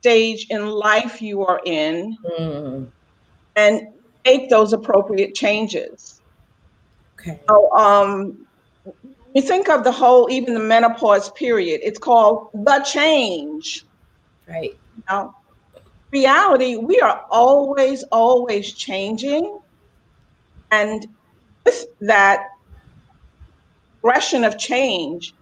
stage 0.00 0.46
in 0.50 0.66
life 0.66 1.20
you 1.20 1.44
are 1.44 1.60
in, 1.64 2.16
mm. 2.38 2.86
and 3.56 3.88
make 4.24 4.48
those 4.48 4.72
appropriate 4.72 5.34
changes. 5.34 6.20
Okay. 7.18 7.40
So, 7.48 7.70
um, 7.72 8.46
you 9.34 9.42
think 9.42 9.68
of 9.68 9.84
the 9.84 9.92
whole, 9.92 10.30
even 10.30 10.54
the 10.54 10.60
menopause 10.60 11.30
period, 11.32 11.80
it's 11.84 11.98
called 11.98 12.50
the 12.52 12.80
change. 12.80 13.84
Right. 14.48 14.76
Now, 15.08 15.36
reality, 16.10 16.76
we 16.76 16.98
are 17.00 17.24
always, 17.30 18.02
always 18.04 18.72
changing. 18.72 19.60
And 20.72 21.06
with 21.64 21.86
that 22.00 22.48
progression 24.00 24.44
of 24.44 24.58
change 24.58 25.34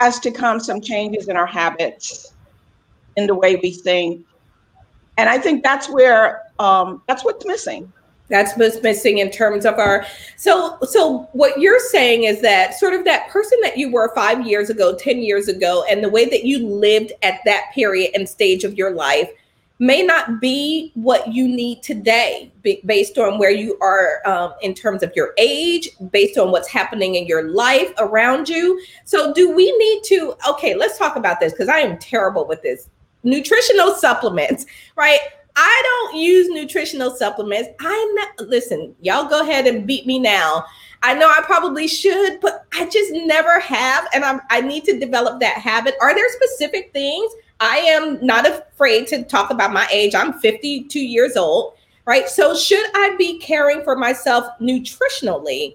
has 0.00 0.18
to 0.20 0.30
come 0.30 0.60
some 0.60 0.80
changes 0.80 1.28
in 1.28 1.36
our 1.36 1.46
habits, 1.46 2.34
in 3.16 3.26
the 3.26 3.34
way 3.34 3.56
we 3.56 3.72
think. 3.72 4.24
And 5.16 5.28
I 5.28 5.38
think 5.38 5.62
that's 5.62 5.88
where 5.88 6.42
um, 6.58 7.02
that's 7.08 7.24
what's 7.24 7.44
missing. 7.44 7.92
That's 8.28 8.56
what's 8.56 8.82
missing 8.82 9.18
in 9.18 9.30
terms 9.30 9.64
of 9.64 9.78
our 9.78 10.04
so 10.36 10.78
so 10.82 11.28
what 11.32 11.58
you're 11.58 11.80
saying 11.80 12.24
is 12.24 12.42
that 12.42 12.74
sort 12.78 12.92
of 12.92 13.04
that 13.04 13.28
person 13.30 13.58
that 13.62 13.78
you 13.78 13.90
were 13.90 14.14
five 14.14 14.46
years 14.46 14.70
ago, 14.70 14.94
10 14.94 15.22
years 15.22 15.48
ago, 15.48 15.84
and 15.90 16.04
the 16.04 16.10
way 16.10 16.26
that 16.26 16.44
you 16.44 16.66
lived 16.66 17.12
at 17.22 17.40
that 17.46 17.70
period 17.74 18.10
and 18.14 18.28
stage 18.28 18.64
of 18.64 18.76
your 18.76 18.92
life 18.92 19.30
may 19.78 20.02
not 20.02 20.40
be 20.40 20.90
what 20.94 21.32
you 21.32 21.46
need 21.46 21.82
today 21.82 22.52
based 22.84 23.16
on 23.16 23.38
where 23.38 23.50
you 23.50 23.78
are 23.80 24.20
um, 24.26 24.52
in 24.60 24.74
terms 24.74 25.02
of 25.02 25.12
your 25.14 25.32
age 25.38 25.88
based 26.10 26.36
on 26.36 26.50
what's 26.50 26.68
happening 26.68 27.14
in 27.14 27.26
your 27.26 27.50
life 27.50 27.92
around 27.98 28.48
you 28.48 28.80
so 29.04 29.32
do 29.32 29.54
we 29.54 29.70
need 29.78 30.02
to 30.02 30.34
okay 30.48 30.74
let's 30.74 30.98
talk 30.98 31.16
about 31.16 31.38
this 31.40 31.52
because 31.52 31.68
i 31.68 31.78
am 31.78 31.96
terrible 31.98 32.46
with 32.46 32.60
this 32.62 32.88
nutritional 33.22 33.94
supplements 33.94 34.66
right 34.96 35.20
i 35.54 35.82
don't 35.84 36.20
use 36.20 36.48
nutritional 36.48 37.14
supplements 37.14 37.68
i 37.80 38.26
listen 38.40 38.94
y'all 39.00 39.28
go 39.28 39.42
ahead 39.42 39.66
and 39.66 39.86
beat 39.86 40.06
me 40.06 40.18
now 40.18 40.64
I 41.00 41.14
know 41.14 41.28
I 41.28 41.42
probably 41.44 41.86
should, 41.86 42.40
but 42.40 42.66
I 42.74 42.84
just 42.86 43.12
never 43.12 43.60
have. 43.60 44.08
And 44.12 44.24
I'm, 44.24 44.40
I 44.50 44.60
need 44.60 44.84
to 44.86 44.98
develop 44.98 45.38
that 45.38 45.58
habit. 45.58 45.94
Are 46.00 46.12
there 46.12 46.28
specific 46.32 46.92
things? 46.92 47.30
I 47.60 47.78
am 47.78 48.24
not 48.24 48.46
afraid 48.46 49.06
to 49.08 49.24
talk 49.24 49.50
about 49.50 49.72
my 49.72 49.88
age. 49.90 50.14
I'm 50.14 50.34
52 50.34 50.98
years 50.98 51.36
old, 51.36 51.74
right? 52.04 52.28
So, 52.28 52.54
should 52.54 52.86
I 52.94 53.14
be 53.16 53.38
caring 53.38 53.82
for 53.82 53.96
myself 53.96 54.46
nutritionally 54.60 55.74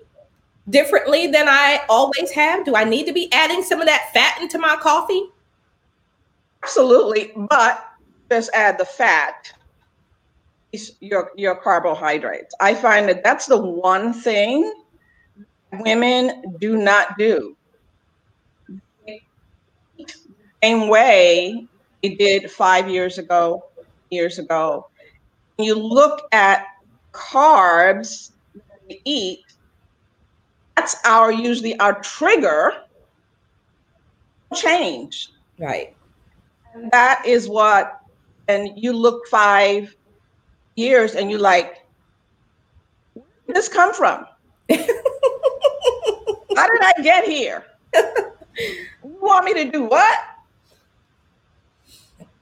differently 0.70 1.28
than 1.28 1.48
I 1.50 1.82
always 1.90 2.32
have? 2.32 2.66
Do 2.66 2.76
I 2.76 2.84
need 2.84 3.06
to 3.08 3.14
be 3.14 3.32
adding 3.34 3.64
some 3.64 3.82
of 3.82 3.88
that 3.88 4.12
fat 4.14 4.42
into 4.42 4.58
my 4.58 4.78
coffee? 4.78 5.24
Absolutely. 6.64 7.34
But 7.50 7.86
just 8.30 8.50
add 8.54 8.78
the 8.78 8.86
fat 8.86 9.52
your 11.02 11.32
your 11.36 11.56
carbohydrates. 11.56 12.56
I 12.60 12.74
find 12.74 13.08
that 13.10 13.24
that's 13.24 13.46
the 13.46 13.58
one 13.58 14.14
thing 14.14 14.72
women 15.74 16.58
do 16.60 16.78
not 16.78 17.18
do. 17.18 17.56
Same 20.64 20.88
way 20.88 21.68
they 22.04 22.16
did 22.16 22.52
five 22.52 22.90
years 22.90 23.18
ago, 23.18 23.64
years 24.12 24.38
ago. 24.38 24.88
You 25.58 25.76
look 25.76 26.28
at 26.34 26.66
carbs 27.14 28.32
we 28.88 29.02
eat. 29.06 29.40
That's 30.76 30.96
our 31.06 31.32
usually 31.32 31.80
our 31.80 32.02
trigger 32.02 32.74
change. 34.54 35.32
Right. 35.58 35.96
And 36.74 36.92
that 36.92 37.24
is 37.26 37.48
what, 37.48 38.02
and 38.50 38.72
you 38.76 38.92
look 38.92 39.28
five 39.28 39.96
years 40.76 41.16
and 41.16 41.32
you 41.32 41.38
like, 41.38 41.86
where 43.14 43.26
did 43.48 43.56
this 43.56 43.70
come 43.70 43.94
from? 43.94 44.26
How 44.70 44.78
did 46.68 46.82
I 46.82 46.94
get 47.02 47.24
here? 47.24 47.66
you 47.94 49.18
want 49.22 49.46
me 49.46 49.54
to 49.54 49.72
do 49.72 49.84
what? 49.84 50.33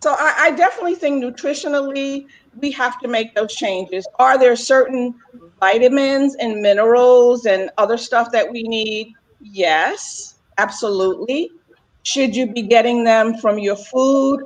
So 0.01 0.15
I, 0.17 0.35
I, 0.39 0.51
definitely 0.51 0.95
think 0.95 1.23
nutritionally 1.23 2.25
we 2.59 2.71
have 2.71 2.99
to 3.01 3.07
make 3.07 3.35
those 3.35 3.53
changes. 3.53 4.07
Are 4.17 4.37
there 4.37 4.55
certain 4.55 5.13
vitamins 5.59 6.35
and 6.35 6.59
minerals 6.59 7.45
and 7.45 7.69
other 7.77 7.97
stuff 7.97 8.31
that 8.31 8.51
we 8.51 8.63
need? 8.63 9.13
Yes, 9.41 10.39
absolutely. 10.57 11.51
Should 12.01 12.35
you 12.35 12.51
be 12.51 12.63
getting 12.63 13.03
them 13.03 13.37
from 13.37 13.59
your 13.59 13.75
food 13.75 14.45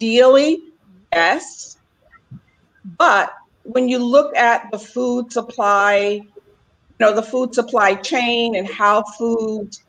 daily? 0.00 0.64
Yes. 1.12 1.78
But 2.98 3.32
when 3.62 3.88
you 3.88 3.98
look 3.98 4.34
at 4.36 4.68
the 4.72 4.78
food 4.80 5.30
supply, 5.32 5.98
you 5.98 6.26
know, 6.98 7.14
the 7.14 7.22
food 7.22 7.54
supply 7.54 7.94
chain 7.94 8.56
and 8.56 8.68
how 8.68 9.04
foods 9.16 9.84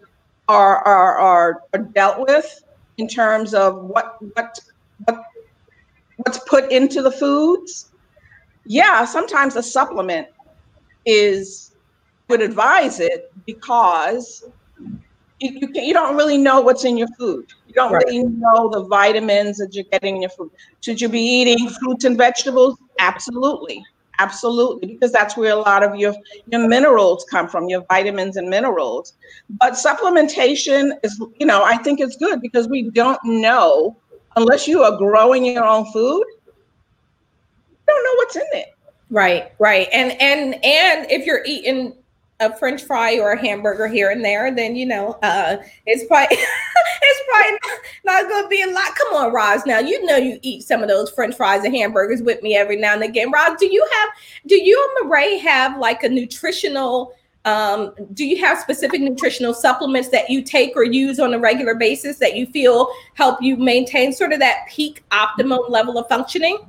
are, 0.48 0.78
are, 0.86 1.18
are, 1.18 1.64
are 1.74 1.80
dealt 1.80 2.28
with 2.28 2.64
in 3.00 3.08
terms 3.08 3.56
of 3.56 3.84
what, 3.86 4.18
what, 4.36 4.60
what, 5.06 5.24
what's 6.18 6.40
put 6.40 6.72
into 6.72 7.02
the 7.02 7.12
foods, 7.12 7.92
yeah, 8.66 9.06
sometimes 9.06 9.56
a 9.56 9.64
supplement 9.64 10.28
is 11.06 11.76
would 12.28 12.42
advise 12.42 13.00
it 13.00 13.32
because 13.46 14.46
you, 15.40 15.52
you, 15.62 15.68
can, 15.70 15.84
you 15.84 15.94
don't 15.94 16.16
really 16.16 16.38
know 16.38 16.62
what's 16.62 16.86
in 16.86 16.98
your 16.98 17.08
food. 17.18 17.52
You 17.68 17.74
don't 17.74 17.92
right. 17.92 18.04
really 18.06 18.24
know 18.24 18.70
the 18.70 18.84
vitamins 18.84 19.58
that 19.58 19.74
you're 19.74 19.86
getting 19.86 20.18
in 20.18 20.22
your 20.22 20.30
food. 20.32 20.52
Should 20.82 21.02
you 21.02 21.10
be 21.10 21.22
eating 21.22 21.70
fruits 21.70 22.06
and 22.06 22.18
vegetables? 22.18 22.78
Absolutely. 23.00 23.84
Absolutely, 24.20 24.90
because 24.90 25.14
that's 25.14 25.38
where 25.38 25.54
a 25.54 25.56
lot 25.56 25.82
of 25.82 25.96
your, 25.96 26.14
your 26.52 26.68
minerals 26.68 27.26
come 27.32 27.48
from, 27.48 27.70
your 27.70 27.86
vitamins 27.88 28.36
and 28.36 28.50
minerals. 28.50 29.14
But 29.50 29.74
supplementation 29.74 30.92
is, 31.04 31.24
you 31.40 31.46
know, 31.46 31.64
I 31.64 31.78
think 31.78 32.02
it's 32.02 32.18
good 32.18 32.42
because 32.42 32.68
we 32.68 32.90
don't 32.90 33.24
know, 33.24 33.96
unless 34.40 34.68
you 34.68 34.84
are 34.84 34.98
growing 34.98 35.46
your 35.46 35.66
own 35.66 35.92
food, 35.92 36.26
you 36.48 37.78
don't 37.88 38.04
know 38.04 38.16
what's 38.16 38.36
in 38.36 38.44
it. 38.54 38.76
Right, 39.10 39.52
right. 39.60 39.88
And 39.92 40.12
and 40.22 40.54
and 40.64 41.12
if 41.12 41.26
you're 41.26 41.44
eating 41.46 41.96
a 42.40 42.56
french 42.56 42.84
fry 42.84 43.20
or 43.20 43.34
a 43.34 43.40
hamburger 43.40 43.88
here 43.88 44.12
and 44.12 44.24
there, 44.24 44.54
then 44.54 44.76
you 44.76 44.86
know, 44.86 45.20
uh, 45.24 45.58
it's 45.86 46.06
probably 46.06 46.38
it's 47.02 47.22
probably 47.30 47.60
not 48.06 48.30
going 48.30 48.44
to 48.44 48.50
be 48.50 48.62
a 48.62 48.68
lot. 48.68 48.96
Come 48.96 49.16
on, 49.16 49.34
Roz. 49.34 49.66
Now 49.66 49.80
you 49.80 50.06
know 50.06 50.18
you 50.18 50.40
eat 50.42 50.64
some 50.64 50.82
of 50.82 50.90
those 50.90 51.10
french 51.10 51.36
fries 51.36 51.64
and 51.64 51.76
hamburgers 51.76 52.22
with 52.22 52.42
me 52.42 52.56
every 52.56 52.78
now 52.78 52.94
and 52.94 53.04
again. 53.04 53.32
Roz, 53.32 53.58
do 53.60 53.66
you 53.66 53.86
have 53.94 54.10
do 54.48 54.56
you 54.56 54.90
and 55.00 55.10
Mireille 55.10 55.40
have 55.40 55.78
like 55.78 56.04
a 56.04 56.10
nutritional 56.10 57.14
um, 57.46 57.94
do 58.14 58.26
you 58.26 58.44
have 58.44 58.60
specific 58.60 59.02
nutritional 59.02 59.54
supplements 59.54 60.10
that 60.10 60.30
you 60.30 60.42
take 60.42 60.76
or 60.76 60.84
use 60.84 61.20
on 61.20 61.34
a 61.34 61.40
regular 61.40 61.74
basis 61.74 62.18
that 62.18 62.36
you 62.36 62.46
feel 62.46 62.92
help 63.14 63.42
you 63.42 63.56
maintain 63.56 64.12
sort 64.12 64.34
of 64.34 64.40
that 64.40 64.68
peak 64.68 65.04
optimum 65.12 65.62
level 65.70 65.98
of 65.98 66.08
functioning? 66.10 66.60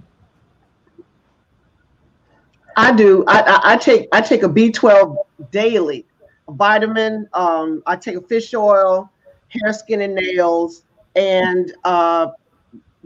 I 2.76 2.92
do. 2.92 3.24
I, 3.26 3.40
I, 3.40 3.72
I 3.72 3.76
take 3.76 4.08
I 4.12 4.20
take 4.20 4.42
a 4.42 4.48
B12 4.48 5.16
daily, 5.50 6.06
a 6.48 6.52
vitamin. 6.52 7.28
Um, 7.32 7.82
I 7.86 7.96
take 7.96 8.16
a 8.16 8.22
fish 8.22 8.54
oil, 8.54 9.10
hair, 9.48 9.72
skin, 9.72 10.02
and 10.02 10.14
nails, 10.14 10.84
and 11.16 11.74
uh, 11.84 12.28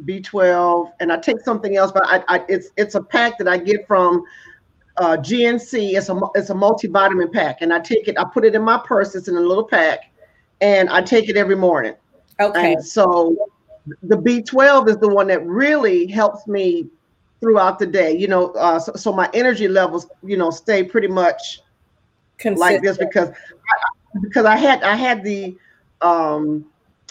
B12, 0.04 0.92
and 1.00 1.10
I 1.10 1.16
take 1.16 1.40
something 1.40 1.76
else. 1.76 1.92
But 1.92 2.04
I, 2.06 2.22
I 2.28 2.44
it's 2.48 2.70
it's 2.76 2.94
a 2.94 3.02
pack 3.02 3.38
that 3.38 3.48
I 3.48 3.56
get 3.56 3.86
from 3.86 4.24
uh, 4.96 5.16
GNC. 5.16 5.96
It's 5.96 6.08
a 6.08 6.18
it's 6.34 6.50
a 6.50 6.54
multivitamin 6.54 7.32
pack, 7.32 7.58
and 7.60 7.72
I 7.72 7.80
take 7.80 8.08
it. 8.08 8.18
I 8.18 8.24
put 8.24 8.44
it 8.44 8.54
in 8.54 8.62
my 8.62 8.80
purse. 8.84 9.14
It's 9.14 9.28
in 9.28 9.36
a 9.36 9.40
little 9.40 9.64
pack, 9.64 10.10
and 10.60 10.88
I 10.90 11.02
take 11.02 11.28
it 11.28 11.36
every 11.36 11.56
morning. 11.56 11.94
Okay. 12.40 12.74
And 12.74 12.84
so 12.84 13.36
the 14.02 14.16
B12 14.16 14.88
is 14.88 14.96
the 14.98 15.08
one 15.08 15.26
that 15.28 15.44
really 15.46 16.06
helps 16.06 16.46
me 16.46 16.88
throughout 17.40 17.78
the 17.78 17.86
day. 17.86 18.16
You 18.16 18.28
know, 18.28 18.50
uh, 18.52 18.78
so, 18.78 18.92
so, 18.94 19.12
my 19.12 19.28
energy 19.34 19.68
levels, 19.68 20.06
you 20.22 20.36
know, 20.36 20.50
stay 20.50 20.82
pretty 20.82 21.08
much 21.08 21.60
Consistent. 22.38 22.58
like 22.58 22.82
this 22.82 22.98
because 22.98 23.28
I, 23.30 24.18
because 24.22 24.46
I 24.46 24.56
had 24.56 24.82
I 24.82 24.94
had 24.96 25.22
the 25.22 25.56
um 26.00 26.64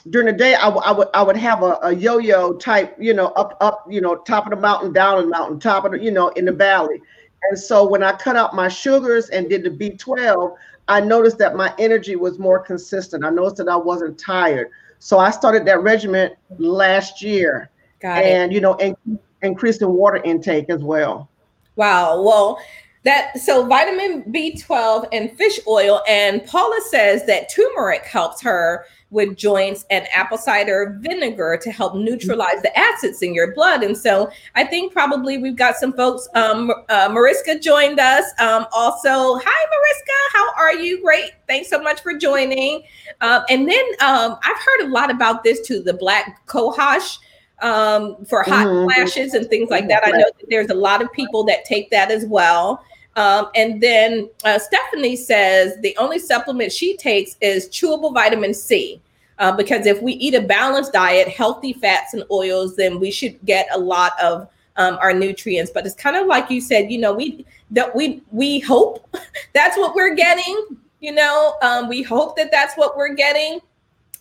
during 0.09 0.27
the 0.27 0.33
day 0.33 0.55
I, 0.55 0.65
w- 0.65 0.81
I 0.83 0.91
would 0.91 1.07
I 1.13 1.21
would 1.23 1.37
have 1.37 1.63
a, 1.63 1.79
a 1.83 1.93
yo-yo 1.93 2.53
type, 2.53 2.95
you 2.99 3.13
know, 3.13 3.27
up 3.27 3.57
up, 3.61 3.85
you 3.89 4.01
know, 4.01 4.15
top 4.15 4.45
of 4.45 4.49
the 4.49 4.57
mountain, 4.57 4.91
down 4.91 5.21
the 5.21 5.27
mountain, 5.27 5.59
top 5.59 5.85
of 5.85 5.91
the, 5.91 5.99
you 5.99 6.11
know, 6.11 6.29
in 6.29 6.45
the 6.45 6.51
valley. 6.51 7.01
And 7.49 7.59
so 7.59 7.87
when 7.87 8.03
I 8.03 8.13
cut 8.13 8.35
out 8.35 8.55
my 8.55 8.67
sugars 8.67 9.29
and 9.29 9.49
did 9.49 9.63
the 9.63 9.69
B12, 9.69 10.55
I 10.87 10.99
noticed 10.99 11.37
that 11.37 11.55
my 11.55 11.73
energy 11.79 12.15
was 12.15 12.39
more 12.39 12.59
consistent. 12.59 13.23
I 13.23 13.29
noticed 13.29 13.57
that 13.57 13.69
I 13.69 13.75
wasn't 13.75 14.19
tired. 14.19 14.69
So 14.99 15.19
I 15.19 15.31
started 15.31 15.65
that 15.65 15.81
regimen 15.81 16.31
last 16.57 17.21
year. 17.21 17.69
Got 17.99 18.23
and 18.23 18.51
it. 18.51 18.55
you 18.55 18.61
know, 18.61 18.75
and 18.75 18.95
increasing 19.41 19.89
water 19.89 20.21
intake 20.23 20.69
as 20.69 20.81
well. 20.81 21.29
Wow. 21.75 22.21
Well, 22.21 22.59
that 23.03 23.37
so 23.39 23.65
vitamin 23.65 24.23
B12 24.23 25.07
and 25.11 25.35
fish 25.37 25.59
oil, 25.67 26.01
and 26.07 26.45
Paula 26.45 26.79
says 26.89 27.25
that 27.25 27.53
turmeric 27.53 28.05
helps 28.05 28.41
her 28.41 28.85
with 29.13 29.37
joints 29.37 29.85
and 29.89 30.07
apple 30.13 30.37
cider 30.37 30.97
vinegar 30.99 31.57
to 31.61 31.71
help 31.71 31.95
neutralize 31.95 32.61
the 32.61 32.77
acids 32.77 33.21
in 33.21 33.33
your 33.33 33.53
blood. 33.53 33.83
And 33.83 33.97
so 33.97 34.29
I 34.55 34.63
think 34.65 34.91
probably 34.91 35.37
we've 35.37 35.55
got 35.55 35.75
some 35.75 35.93
folks. 35.93 36.27
Um, 36.35 36.71
uh, 36.89 37.09
Mariska 37.11 37.59
joined 37.59 37.99
us. 37.99 38.25
Um, 38.39 38.65
also, 38.73 39.09
hi 39.09 39.65
Mariska, 39.71 40.11
how 40.33 40.53
are 40.55 40.73
you? 40.73 41.01
Great, 41.01 41.31
thanks 41.47 41.69
so 41.69 41.81
much 41.81 42.01
for 42.01 42.17
joining. 42.17 42.83
Uh, 43.21 43.41
and 43.49 43.69
then 43.69 43.85
um, 44.01 44.37
I've 44.43 44.57
heard 44.57 44.87
a 44.87 44.87
lot 44.87 45.11
about 45.11 45.43
this 45.43 45.65
too, 45.65 45.81
the 45.81 45.93
black 45.93 46.45
cohosh 46.47 47.19
um, 47.61 48.25
for 48.25 48.43
hot 48.43 48.67
mm-hmm. 48.67 48.89
flashes 48.89 49.33
and 49.33 49.47
things 49.49 49.69
like 49.69 49.87
that. 49.87 50.03
I 50.05 50.11
know 50.11 50.25
that 50.39 50.49
there's 50.49 50.69
a 50.69 50.75
lot 50.75 51.01
of 51.01 51.11
people 51.13 51.43
that 51.45 51.65
take 51.65 51.89
that 51.91 52.11
as 52.11 52.25
well. 52.25 52.83
Um, 53.15 53.49
and 53.55 53.81
then 53.81 54.29
uh, 54.43 54.57
Stephanie 54.59 55.15
says 55.15 55.79
the 55.81 55.95
only 55.97 56.19
supplement 56.19 56.71
she 56.71 56.97
takes 56.97 57.35
is 57.41 57.69
chewable 57.69 58.13
vitamin 58.13 58.53
C. 58.53 59.01
Uh, 59.39 59.51
because 59.51 59.85
if 59.85 60.01
we 60.01 60.13
eat 60.13 60.35
a 60.35 60.41
balanced 60.41 60.93
diet, 60.93 61.27
healthy 61.27 61.73
fats 61.73 62.13
and 62.13 62.23
oils, 62.31 62.75
then 62.75 62.99
we 62.99 63.11
should 63.11 63.43
get 63.45 63.67
a 63.73 63.77
lot 63.77 64.13
of 64.21 64.47
um, 64.77 64.97
our 65.01 65.13
nutrients. 65.13 65.71
But 65.73 65.85
it's 65.85 65.95
kind 65.95 66.15
of 66.15 66.27
like 66.27 66.49
you 66.49 66.61
said, 66.61 66.91
you 66.91 66.99
know, 66.99 67.13
we 67.13 67.45
that 67.71 67.95
we 67.95 68.21
we 68.31 68.59
hope 68.59 69.07
that's 69.53 69.77
what 69.77 69.95
we're 69.95 70.15
getting. 70.15 70.77
You 70.99 71.13
know, 71.13 71.55
um, 71.61 71.89
we 71.89 72.01
hope 72.01 72.37
that 72.37 72.51
that's 72.51 72.75
what 72.75 72.95
we're 72.95 73.15
getting 73.15 73.59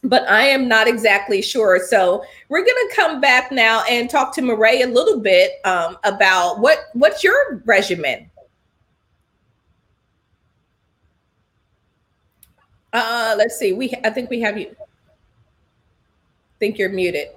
but 0.04 0.28
I 0.28 0.42
am 0.42 0.68
not 0.68 0.88
exactly 0.88 1.42
sure. 1.42 1.80
So 1.86 2.24
we're 2.48 2.64
going 2.64 2.88
to 2.88 2.92
come 2.94 3.20
back 3.20 3.52
now 3.52 3.84
and 3.88 4.10
talk 4.10 4.34
to 4.34 4.42
Mireille 4.42 4.82
a 4.82 4.90
little 4.90 5.20
bit 5.20 5.64
um, 5.64 5.96
about 6.04 6.58
what 6.58 6.90
what's 6.94 7.22
your 7.22 7.62
regimen. 7.64 8.28
Uh, 12.92 13.34
let's 13.38 13.58
see. 13.58 13.72
We 13.72 13.92
I 14.04 14.10
think 14.10 14.30
we 14.30 14.40
have 14.40 14.58
you. 14.58 14.74
Think 16.58 16.78
you're 16.78 16.90
muted. 16.90 17.28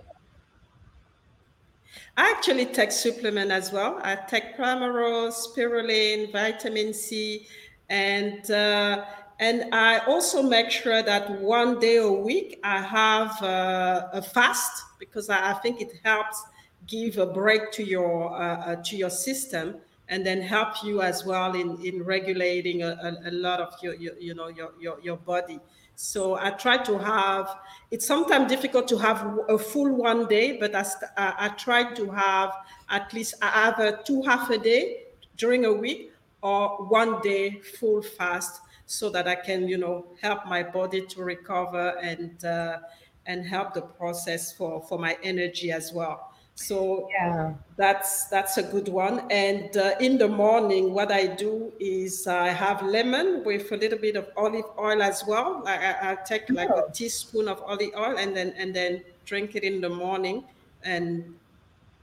I 2.18 2.32
actually 2.32 2.66
take 2.68 2.92
supplement 2.92 3.52
as 3.52 3.72
well. 3.72 4.00
I 4.04 4.16
take 4.16 4.56
Primrose, 4.56 5.48
spirulina, 5.48 6.32
vitamin 6.32 6.94
C, 6.94 7.48
and 7.90 8.50
uh, 8.52 9.06
and 9.40 9.74
I 9.74 10.00
also 10.00 10.42
make 10.42 10.72
sure 10.72 11.04
that 11.04 11.42
one 11.42 11.80
day 11.80 11.98
a 11.98 12.10
week 12.10 12.60
I 12.64 12.82
have 12.82 13.42
uh, 13.44 14.08
a 14.14 14.22
fast 14.22 14.84
because 14.98 15.30
I, 15.30 15.52
I, 15.52 15.54
think 15.56 15.82
it 15.82 15.92
helps 16.06 16.42
give 16.88 17.18
a 17.18 17.26
break 17.26 17.72
to 17.74 17.84
your 17.84 18.34
uh, 18.34 18.58
uh, 18.58 18.76
to 18.84 18.96
your 18.96 19.10
system 19.10 19.76
and 20.10 20.26
then 20.26 20.42
help 20.42 20.84
you 20.84 21.02
as 21.02 21.26
well 21.26 21.56
in, 21.56 21.84
in 21.84 22.04
regulating 22.04 22.84
a, 22.84 23.18
a, 23.26 23.32
lot 23.32 23.60
of 23.60 23.74
your, 23.82 23.96
your, 23.96 24.14
you 24.20 24.36
know 24.36 24.48
your, 24.48 24.72
your, 24.80 25.00
your 25.02 25.18
body. 25.18 25.60
So 25.96 26.36
I 26.36 26.52
try 26.52 26.78
to 26.78 26.98
have. 26.98 27.58
It's 27.90 28.06
sometimes 28.06 28.50
difficult 28.50 28.88
to 28.90 28.98
have 28.98 29.40
a 29.48 29.58
full 29.58 29.96
one 29.96 30.28
day, 30.28 30.58
but 30.58 30.76
I, 30.76 30.86
I, 31.18 31.50
try 31.50 31.94
to 31.94 32.10
have 32.12 32.52
at 32.90 33.14
least 33.14 33.36
I 33.42 33.70
either 33.70 34.00
two 34.04 34.22
half 34.24 34.50
a 34.50 34.58
day 34.58 35.04
during 35.38 35.66
a 35.66 35.74
week 35.74 36.12
or 36.42 36.86
one 36.90 37.22
day 37.22 37.62
full 37.62 38.02
fast 38.02 38.62
so 38.86 39.10
that 39.10 39.28
I 39.28 39.36
can, 39.36 39.68
you 39.68 39.78
know, 39.78 40.06
help 40.22 40.46
my 40.46 40.62
body 40.62 41.06
to 41.06 41.24
recover 41.24 41.98
and 42.02 42.44
uh, 42.44 42.80
and 43.26 43.46
help 43.46 43.74
the 43.74 43.82
process 43.82 44.52
for 44.52 44.82
for 44.82 45.00
my 45.00 45.18
energy 45.24 45.72
as 45.72 45.94
well. 45.94 46.35
So 46.56 47.10
yeah, 47.12 47.54
that's 47.76 48.26
that's 48.26 48.58
a 48.58 48.64
good 48.64 48.88
one. 48.88 49.30
And 49.30 49.76
uh, 49.76 49.96
in 50.00 50.18
the 50.18 50.28
morning, 50.28 50.94
what 50.94 51.12
I 51.12 51.28
do 51.28 51.74
is 51.80 52.28
I 52.28 52.48
have 52.48 52.82
lemon 52.82 53.44
with 53.44 53.72
a 53.74 53.78
little 53.78 54.00
bit 54.00 54.16
of 54.16 54.30
olive 54.38 54.66
oil 54.80 55.02
as 55.02 55.24
well. 55.28 55.64
I, 55.68 55.96
I, 56.02 56.18
take 56.26 56.50
like 56.50 56.70
a 56.70 56.90
teaspoon 56.94 57.50
of 57.50 57.62
olive 57.64 57.92
oil 57.98 58.18
and 58.18 58.36
then 58.36 58.54
and 58.58 58.74
then 58.74 59.04
drink 59.26 59.56
it 59.56 59.64
in 59.64 59.82
the 59.82 59.90
morning 59.90 60.46
and 60.84 61.36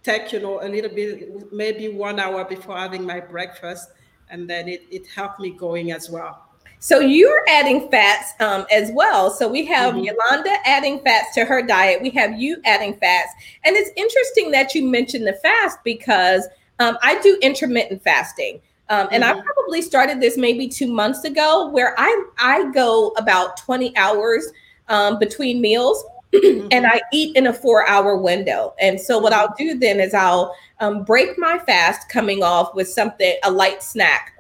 take 0.02 0.32
you 0.32 0.40
know 0.40 0.60
a 0.62 0.68
little 0.68 0.90
bit 0.90 1.50
maybe 1.52 1.88
one 1.88 2.20
hour 2.20 2.44
before 2.44 2.76
having 2.76 3.06
my 3.06 3.20
breakfast 3.20 3.90
and 4.28 4.48
then 4.48 4.68
it, 4.68 4.82
it 4.90 5.06
helped 5.06 5.40
me 5.40 5.50
going 5.50 5.92
as 5.92 6.10
well 6.10 6.51
so 6.82 6.98
you're 6.98 7.44
adding 7.48 7.88
fats 7.90 8.32
um, 8.40 8.66
as 8.72 8.90
well. 8.92 9.30
So 9.30 9.46
we 9.48 9.64
have 9.66 9.94
mm-hmm. 9.94 10.02
Yolanda 10.02 10.50
adding 10.64 10.98
fats 10.98 11.32
to 11.36 11.44
her 11.44 11.62
diet. 11.62 12.02
We 12.02 12.10
have 12.10 12.40
you 12.40 12.60
adding 12.64 12.94
fats. 12.94 13.30
And 13.64 13.76
it's 13.76 13.92
interesting 13.96 14.50
that 14.50 14.74
you 14.74 14.84
mentioned 14.84 15.24
the 15.24 15.34
fast 15.34 15.78
because 15.84 16.48
um, 16.80 16.98
I 17.00 17.20
do 17.20 17.38
intermittent 17.40 18.02
fasting. 18.02 18.60
Um, 18.88 19.06
and 19.12 19.22
mm-hmm. 19.22 19.38
I 19.38 19.42
probably 19.42 19.80
started 19.80 20.20
this 20.20 20.36
maybe 20.36 20.66
two 20.66 20.92
months 20.92 21.22
ago 21.22 21.68
where 21.68 21.94
I, 21.98 22.24
I 22.38 22.68
go 22.72 23.10
about 23.10 23.58
20 23.58 23.96
hours 23.96 24.44
um, 24.88 25.20
between 25.20 25.60
meals. 25.60 26.04
Mm-hmm. 26.32 26.68
and 26.70 26.86
I 26.86 27.02
eat 27.12 27.36
in 27.36 27.46
a 27.46 27.52
four 27.52 27.86
hour 27.86 28.16
window. 28.16 28.72
And 28.80 28.98
so, 28.98 29.18
what 29.18 29.34
I'll 29.34 29.54
do 29.58 29.78
then 29.78 30.00
is 30.00 30.14
I'll 30.14 30.56
um, 30.80 31.04
break 31.04 31.36
my 31.36 31.58
fast 31.58 32.08
coming 32.08 32.42
off 32.42 32.74
with 32.74 32.88
something, 32.88 33.36
a 33.44 33.50
light 33.50 33.82
snack 33.82 34.32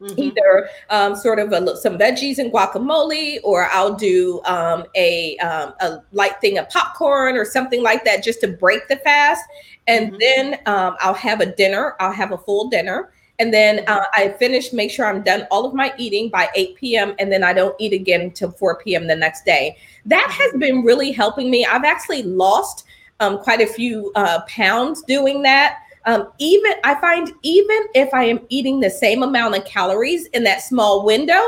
Mm-hmm. 0.00 0.20
Either 0.20 0.68
um, 0.90 1.16
sort 1.16 1.40
of 1.40 1.52
a, 1.52 1.76
some 1.76 1.98
veggies 1.98 2.38
and 2.38 2.52
guacamole, 2.52 3.40
or 3.42 3.68
I'll 3.72 3.94
do 3.94 4.40
um, 4.44 4.84
a, 4.94 5.36
um, 5.38 5.74
a 5.80 5.98
light 6.12 6.40
thing 6.40 6.56
of 6.56 6.68
popcorn 6.68 7.36
or 7.36 7.44
something 7.44 7.82
like 7.82 8.04
that 8.04 8.22
just 8.22 8.40
to 8.42 8.48
break 8.48 8.86
the 8.86 8.96
fast. 8.98 9.42
And 9.88 10.12
mm-hmm. 10.12 10.18
then 10.20 10.54
um, 10.66 10.96
I'll 11.00 11.14
have 11.14 11.40
a 11.40 11.46
dinner, 11.46 11.96
I'll 11.98 12.12
have 12.12 12.30
a 12.30 12.38
full 12.38 12.68
dinner. 12.68 13.10
And 13.40 13.52
then 13.52 13.78
mm-hmm. 13.78 13.92
uh, 13.92 14.04
I 14.14 14.28
finish, 14.38 14.72
make 14.72 14.90
sure 14.90 15.06
I'm 15.06 15.22
done 15.22 15.46
all 15.50 15.64
of 15.64 15.74
my 15.74 15.92
eating 15.96 16.28
by 16.28 16.48
8 16.54 16.76
p.m. 16.76 17.14
And 17.18 17.32
then 17.32 17.42
I 17.42 17.52
don't 17.52 17.74
eat 17.78 17.92
again 17.92 18.20
until 18.20 18.50
4 18.50 18.80
p.m. 18.82 19.06
the 19.06 19.16
next 19.16 19.44
day. 19.44 19.76
That 20.06 20.28
has 20.30 20.50
mm-hmm. 20.50 20.58
been 20.58 20.82
really 20.82 21.12
helping 21.12 21.50
me. 21.50 21.64
I've 21.64 21.84
actually 21.84 22.22
lost 22.22 22.84
um, 23.20 23.38
quite 23.38 23.60
a 23.60 23.66
few 23.66 24.12
uh, 24.14 24.42
pounds 24.48 25.02
doing 25.02 25.42
that. 25.42 25.78
Um, 26.08 26.28
even 26.38 26.72
I 26.84 26.98
find 27.02 27.30
even 27.42 27.84
if 27.94 28.14
I 28.14 28.24
am 28.24 28.40
eating 28.48 28.80
the 28.80 28.88
same 28.88 29.22
amount 29.22 29.56
of 29.56 29.66
calories 29.66 30.24
in 30.28 30.42
that 30.44 30.62
small 30.62 31.04
window, 31.04 31.42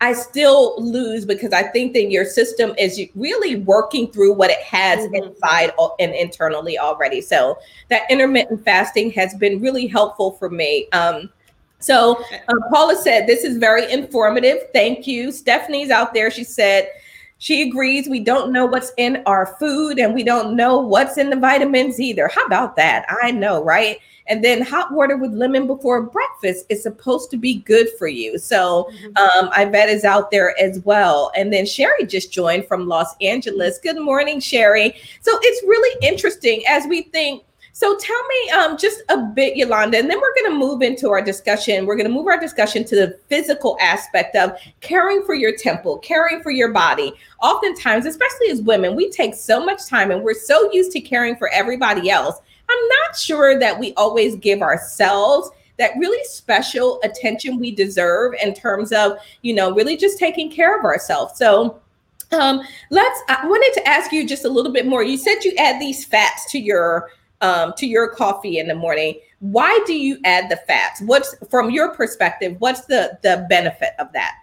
I 0.00 0.14
still 0.14 0.82
lose 0.82 1.24
because 1.24 1.52
I 1.52 1.62
think 1.62 1.92
that 1.92 2.10
your 2.10 2.24
system 2.24 2.74
is 2.76 3.00
really 3.14 3.56
working 3.56 4.10
through 4.10 4.32
what 4.32 4.50
it 4.50 4.60
has 4.62 5.06
mm-hmm. 5.06 5.14
inside 5.14 5.70
and 6.00 6.12
internally 6.12 6.76
already. 6.76 7.20
So 7.20 7.56
that 7.88 8.10
intermittent 8.10 8.64
fasting 8.64 9.12
has 9.12 9.32
been 9.34 9.60
really 9.60 9.86
helpful 9.86 10.32
for 10.32 10.50
me. 10.50 10.88
Um, 10.90 11.30
so 11.78 12.16
um, 12.48 12.58
Paula 12.72 12.96
said, 12.96 13.28
This 13.28 13.44
is 13.44 13.58
very 13.58 13.90
informative. 13.92 14.58
Thank 14.72 15.06
you. 15.06 15.30
Stephanie's 15.30 15.90
out 15.90 16.14
there. 16.14 16.32
She 16.32 16.42
said, 16.42 16.88
she 17.40 17.62
agrees 17.62 18.06
we 18.06 18.20
don't 18.20 18.52
know 18.52 18.66
what's 18.66 18.92
in 18.98 19.22
our 19.24 19.56
food 19.58 19.98
and 19.98 20.14
we 20.14 20.22
don't 20.22 20.54
know 20.54 20.78
what's 20.78 21.16
in 21.16 21.30
the 21.30 21.36
vitamins 21.36 21.98
either. 21.98 22.28
How 22.28 22.44
about 22.44 22.76
that? 22.76 23.06
I 23.22 23.30
know, 23.30 23.64
right? 23.64 23.98
And 24.26 24.44
then 24.44 24.60
hot 24.60 24.92
water 24.92 25.16
with 25.16 25.32
lemon 25.32 25.66
before 25.66 26.02
breakfast 26.02 26.66
is 26.68 26.82
supposed 26.82 27.30
to 27.30 27.38
be 27.38 27.60
good 27.60 27.88
for 27.98 28.08
you. 28.08 28.38
So 28.38 28.90
mm-hmm. 28.92 29.16
um, 29.16 29.50
I 29.54 29.64
bet 29.64 29.88
is 29.88 30.04
out 30.04 30.30
there 30.30 30.54
as 30.60 30.80
well. 30.80 31.32
And 31.34 31.50
then 31.50 31.64
Sherry 31.64 32.04
just 32.04 32.30
joined 32.30 32.68
from 32.68 32.86
Los 32.86 33.16
Angeles. 33.22 33.78
Good 33.82 33.98
morning, 33.98 34.38
Sherry. 34.38 34.94
So 35.22 35.32
it's 35.40 35.62
really 35.62 36.06
interesting 36.06 36.62
as 36.68 36.86
we 36.86 37.02
think 37.04 37.42
so 37.72 37.96
tell 37.96 38.26
me 38.26 38.50
um, 38.50 38.76
just 38.76 39.02
a 39.08 39.18
bit, 39.18 39.56
Yolanda, 39.56 39.98
and 39.98 40.10
then 40.10 40.20
we're 40.20 40.34
going 40.34 40.52
to 40.52 40.58
move 40.58 40.82
into 40.82 41.10
our 41.10 41.22
discussion. 41.22 41.86
We're 41.86 41.96
going 41.96 42.08
to 42.08 42.12
move 42.12 42.26
our 42.26 42.38
discussion 42.38 42.84
to 42.84 42.96
the 42.96 43.18
physical 43.28 43.76
aspect 43.80 44.36
of 44.36 44.58
caring 44.80 45.22
for 45.24 45.34
your 45.34 45.56
temple, 45.56 45.98
caring 45.98 46.42
for 46.42 46.50
your 46.50 46.72
body. 46.72 47.12
Oftentimes, 47.40 48.06
especially 48.06 48.50
as 48.50 48.60
women, 48.60 48.96
we 48.96 49.10
take 49.10 49.34
so 49.34 49.64
much 49.64 49.86
time 49.86 50.10
and 50.10 50.22
we're 50.22 50.34
so 50.34 50.70
used 50.72 50.92
to 50.92 51.00
caring 51.00 51.36
for 51.36 51.48
everybody 51.50 52.10
else. 52.10 52.36
I'm 52.68 52.88
not 52.88 53.16
sure 53.16 53.58
that 53.58 53.78
we 53.78 53.94
always 53.94 54.36
give 54.36 54.62
ourselves 54.62 55.50
that 55.78 55.92
really 55.98 56.22
special 56.24 57.00
attention 57.02 57.58
we 57.58 57.74
deserve 57.74 58.34
in 58.42 58.52
terms 58.52 58.92
of, 58.92 59.12
you 59.42 59.54
know, 59.54 59.74
really 59.74 59.96
just 59.96 60.18
taking 60.18 60.50
care 60.50 60.78
of 60.78 60.84
ourselves. 60.84 61.38
So, 61.38 61.80
um, 62.32 62.60
let's, 62.90 63.20
I 63.28 63.46
wanted 63.46 63.72
to 63.80 63.88
ask 63.88 64.12
you 64.12 64.28
just 64.28 64.44
a 64.44 64.48
little 64.48 64.72
bit 64.72 64.86
more. 64.86 65.02
You 65.02 65.16
said 65.16 65.42
you 65.42 65.52
add 65.56 65.80
these 65.80 66.04
fats 66.04 66.50
to 66.52 66.60
your 66.60 67.10
um, 67.40 67.72
to 67.76 67.86
your 67.86 68.08
coffee 68.08 68.58
in 68.58 68.68
the 68.68 68.74
morning. 68.74 69.18
Why 69.40 69.82
do 69.86 69.94
you 69.94 70.18
add 70.24 70.50
the 70.50 70.56
fats? 70.56 71.00
What's 71.02 71.34
from 71.48 71.70
your 71.70 71.94
perspective? 71.94 72.56
What's 72.58 72.82
the 72.86 73.18
the 73.22 73.46
benefit 73.48 73.94
of 73.98 74.12
that? 74.12 74.34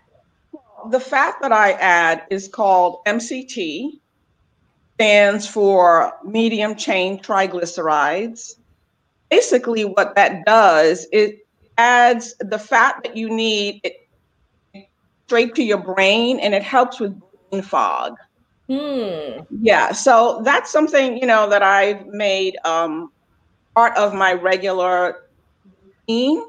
The 0.89 0.99
fat 0.99 1.35
that 1.41 1.51
I 1.51 1.73
add 1.73 2.23
is 2.29 2.47
called 2.47 2.99
MCT, 3.05 3.99
stands 4.95 5.47
for 5.47 6.13
medium 6.23 6.75
chain 6.75 7.19
triglycerides. 7.19 8.55
Basically, 9.29 9.85
what 9.85 10.15
that 10.15 10.45
does 10.45 11.07
it 11.11 11.45
adds 11.77 12.33
the 12.39 12.57
fat 12.57 12.99
that 13.03 13.15
you 13.15 13.29
need 13.29 13.81
straight 15.27 15.53
to 15.55 15.63
your 15.63 15.77
brain, 15.77 16.39
and 16.39 16.55
it 16.55 16.63
helps 16.63 16.99
with 16.99 17.19
brain 17.49 17.61
fog. 17.61 18.15
Hmm. 18.69 19.43
Yeah, 19.61 19.93
so 19.93 20.41
that's 20.43 20.69
something 20.69 21.17
you 21.17 21.25
know 21.25 21.49
that 21.49 21.63
I've 21.63 22.05
made 22.07 22.57
um, 22.65 23.11
part 23.75 23.95
of 23.95 24.13
my 24.13 24.33
regular 24.33 25.23
routine, 26.07 26.43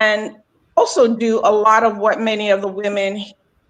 and 0.00 0.36
also 0.76 1.14
do 1.14 1.40
a 1.44 1.52
lot 1.52 1.84
of 1.84 1.98
what 1.98 2.20
many 2.20 2.50
of 2.50 2.62
the 2.62 2.68
women 2.68 3.22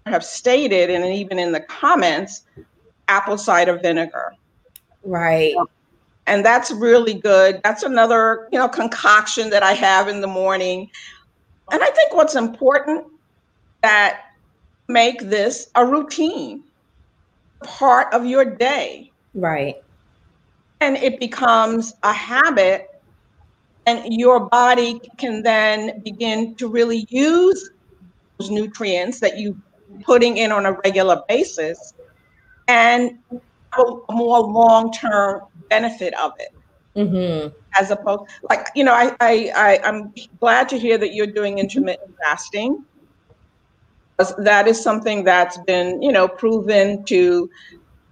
have 0.05 0.23
stated, 0.23 0.89
and 0.89 1.03
even 1.13 1.39
in 1.39 1.51
the 1.51 1.59
comments, 1.59 2.45
apple 3.09 3.37
cider 3.37 3.77
vinegar. 3.77 4.33
Right. 5.03 5.55
And 6.27 6.45
that's 6.45 6.71
really 6.71 7.15
good. 7.15 7.59
That's 7.65 7.83
another 7.83 8.47
you 8.53 8.59
know 8.59 8.69
concoction 8.69 9.49
that 9.49 9.61
I 9.61 9.73
have 9.73 10.07
in 10.07 10.21
the 10.21 10.27
morning, 10.27 10.89
and 11.69 11.83
I 11.83 11.89
think 11.89 12.13
what's 12.13 12.35
important 12.35 13.07
that 13.81 14.21
make 14.87 15.19
this 15.21 15.69
a 15.75 15.85
routine 15.85 16.63
part 17.63 18.13
of 18.13 18.25
your 18.25 18.45
day. 18.45 19.11
Right. 19.33 19.81
And 20.79 20.97
it 20.97 21.19
becomes 21.19 21.93
a 22.03 22.13
habit, 22.13 22.89
and 23.85 24.13
your 24.13 24.47
body 24.49 24.99
can 25.17 25.43
then 25.43 26.01
begin 26.01 26.55
to 26.55 26.67
really 26.67 27.05
use 27.09 27.71
those 28.37 28.49
nutrients 28.49 29.19
that 29.19 29.37
you 29.37 29.59
putting 30.03 30.37
in 30.37 30.51
on 30.51 30.65
a 30.65 30.73
regular 30.83 31.21
basis 31.27 31.93
and 32.67 33.19
a 33.31 33.83
more 34.09 34.39
long-term 34.39 35.41
benefit 35.69 36.13
of 36.19 36.33
it. 36.39 36.53
Mm-hmm. 36.95 37.55
As 37.79 37.89
opposed, 37.89 38.29
like 38.49 38.67
you 38.75 38.83
know, 38.83 38.93
I, 38.93 39.15
I 39.21 39.51
I 39.55 39.79
I'm 39.85 40.13
glad 40.41 40.67
to 40.69 40.77
hear 40.77 40.97
that 40.97 41.13
you're 41.13 41.27
doing 41.27 41.57
intermittent 41.57 42.13
fasting 42.21 42.83
that 44.37 44.67
is 44.67 44.81
something 44.81 45.23
that's 45.23 45.57
been, 45.59 46.01
you 46.01 46.11
know, 46.11 46.27
proven 46.27 47.03
to 47.05 47.49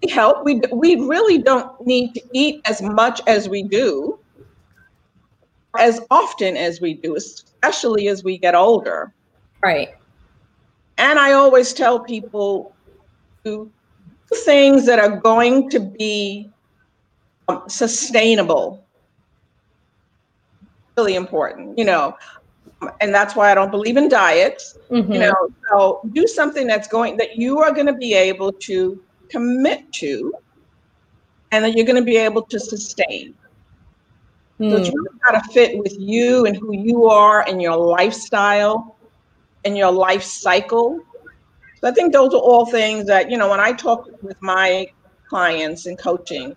help. 0.10 0.44
We 0.46 0.62
we 0.72 0.96
really 0.96 1.38
don't 1.38 1.70
need 1.86 2.14
to 2.14 2.22
eat 2.34 2.62
as 2.66 2.82
much 2.82 3.22
as 3.28 3.50
we 3.50 3.64
do, 3.64 4.18
as 5.78 6.02
often 6.10 6.58
as 6.58 6.82
we 6.82 6.94
do, 6.94 7.16
especially 7.16 8.08
as 8.08 8.24
we 8.24 8.38
get 8.38 8.56
older. 8.56 9.14
Right. 9.62 9.90
And 10.98 11.20
I 11.20 11.34
always 11.34 11.74
tell 11.74 12.00
people 12.00 12.74
to 13.44 13.72
do 14.30 14.36
things 14.36 14.86
that 14.86 15.00
are 15.00 15.18
going 15.18 15.70
to 15.70 15.80
be 15.80 16.50
um, 17.48 17.64
sustainable. 17.68 18.84
Really 20.98 21.16
important, 21.16 21.78
you 21.78 21.86
know. 21.86 22.18
And 23.02 23.14
that's 23.14 23.36
why 23.36 23.52
I 23.52 23.56
don't 23.56 23.72
believe 23.72 23.98
in 23.98 24.10
diets. 24.10 24.78
Mm-hmm. 24.90 25.12
You 25.12 25.20
know, 25.20 25.50
so 25.70 26.02
do 26.14 26.28
something 26.28 26.68
that's 26.68 26.88
going 26.88 27.18
that 27.18 27.38
you 27.38 27.60
are 27.60 27.72
going 27.72 27.88
to 27.88 27.94
be 27.94 28.14
able 28.14 28.52
to 28.54 29.02
commit 29.30 29.92
to, 29.94 30.34
and 31.52 31.64
that 31.66 31.76
you're 31.76 31.86
going 31.86 31.96
to 31.96 32.06
be 32.06 32.18
able 32.18 32.44
to 32.44 32.60
sustain. 32.60 33.34
Mm. 34.60 34.72
So 34.72 34.78
it's 34.78 34.90
really 34.90 35.20
got 35.26 35.44
to 35.44 35.52
fit 35.52 35.78
with 35.78 35.96
you 36.00 36.46
and 36.46 36.56
who 36.56 36.76
you 36.76 37.06
are 37.06 37.48
and 37.48 37.62
your 37.62 37.78
lifestyle 37.78 38.98
and 39.66 39.78
your 39.78 39.92
life 39.92 40.24
cycle. 40.24 41.00
So 41.80 41.88
I 41.88 41.92
think 41.92 42.12
those 42.12 42.34
are 42.34 42.42
all 42.42 42.66
things 42.66 43.06
that, 43.08 43.32
you 43.32 43.38
know, 43.38 43.50
when 43.50 43.60
I 43.60 43.72
talk 43.72 44.10
with 44.22 44.42
my 44.42 44.88
clients 45.30 45.86
and 45.86 45.98
coaching, 45.98 46.56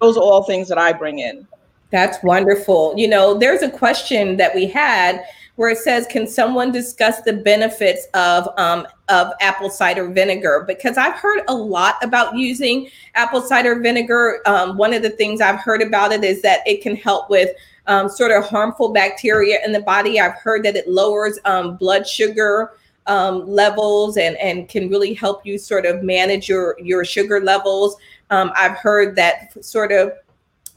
those 0.00 0.16
are 0.16 0.22
all 0.22 0.44
things 0.44 0.68
that 0.68 0.78
I 0.78 0.92
bring 0.92 1.18
in. 1.18 1.46
That's 1.90 2.22
wonderful. 2.22 2.94
You 2.96 3.08
know, 3.08 3.34
there's 3.34 3.62
a 3.62 3.70
question 3.70 4.36
that 4.36 4.54
we 4.54 4.66
had 4.66 5.24
where 5.60 5.68
it 5.68 5.76
says, 5.76 6.06
"Can 6.06 6.26
someone 6.26 6.72
discuss 6.72 7.20
the 7.20 7.34
benefits 7.34 8.06
of 8.14 8.48
um, 8.56 8.88
of 9.10 9.30
apple 9.42 9.68
cider 9.68 10.08
vinegar?" 10.08 10.64
Because 10.66 10.96
I've 10.96 11.16
heard 11.16 11.42
a 11.48 11.54
lot 11.54 11.96
about 12.02 12.34
using 12.34 12.88
apple 13.14 13.42
cider 13.42 13.78
vinegar. 13.78 14.40
Um, 14.46 14.78
one 14.78 14.94
of 14.94 15.02
the 15.02 15.10
things 15.10 15.42
I've 15.42 15.60
heard 15.60 15.82
about 15.82 16.12
it 16.12 16.24
is 16.24 16.40
that 16.40 16.60
it 16.66 16.80
can 16.80 16.96
help 16.96 17.28
with 17.28 17.50
um, 17.88 18.08
sort 18.08 18.30
of 18.30 18.48
harmful 18.48 18.94
bacteria 18.94 19.58
in 19.62 19.72
the 19.72 19.82
body. 19.82 20.18
I've 20.18 20.32
heard 20.32 20.62
that 20.64 20.76
it 20.76 20.88
lowers 20.88 21.38
um, 21.44 21.76
blood 21.76 22.08
sugar 22.08 22.72
um, 23.06 23.46
levels 23.46 24.16
and 24.16 24.38
and 24.38 24.66
can 24.66 24.88
really 24.88 25.12
help 25.12 25.44
you 25.44 25.58
sort 25.58 25.84
of 25.84 26.02
manage 26.02 26.48
your 26.48 26.74
your 26.80 27.04
sugar 27.04 27.38
levels. 27.38 27.98
Um, 28.30 28.50
I've 28.56 28.78
heard 28.78 29.14
that 29.16 29.62
sort 29.62 29.92
of 29.92 30.14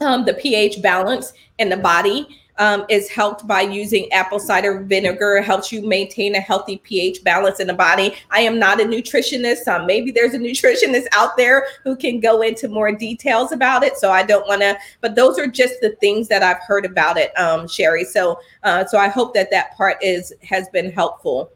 um, 0.02 0.26
the 0.26 0.34
pH 0.34 0.82
balance 0.82 1.32
in 1.58 1.70
the 1.70 1.78
body 1.78 2.28
um, 2.58 2.84
is 2.88 3.08
helped 3.08 3.46
by 3.46 3.60
using 3.60 4.10
apple 4.12 4.38
cider 4.38 4.80
vinegar. 4.80 5.36
It 5.36 5.44
helps 5.44 5.72
you 5.72 5.86
maintain 5.86 6.34
a 6.34 6.40
healthy 6.40 6.78
pH 6.78 7.24
balance 7.24 7.60
in 7.60 7.66
the 7.66 7.74
body. 7.74 8.14
I 8.30 8.40
am 8.40 8.58
not 8.58 8.80
a 8.80 8.84
nutritionist. 8.84 9.66
Um, 9.68 9.86
maybe 9.86 10.10
there's 10.10 10.34
a 10.34 10.38
nutritionist 10.40 11.06
out 11.12 11.36
there 11.36 11.66
who 11.82 11.96
can 11.96 12.20
go 12.20 12.42
into 12.42 12.68
more 12.68 12.92
details 12.92 13.52
about 13.52 13.82
it. 13.82 13.96
So 13.96 14.10
I 14.10 14.22
don't 14.22 14.46
want 14.46 14.62
to, 14.62 14.78
but 15.00 15.14
those 15.14 15.38
are 15.38 15.46
just 15.46 15.74
the 15.80 15.96
things 16.00 16.28
that 16.28 16.42
I've 16.42 16.62
heard 16.66 16.84
about 16.84 17.16
it, 17.16 17.36
um, 17.38 17.66
Sherry. 17.66 18.04
So, 18.04 18.38
uh, 18.62 18.84
so 18.84 18.98
I 18.98 19.08
hope 19.08 19.34
that 19.34 19.50
that 19.50 19.76
part 19.76 19.96
is 20.02 20.32
has 20.42 20.68
been 20.68 20.92
helpful. 20.92 21.50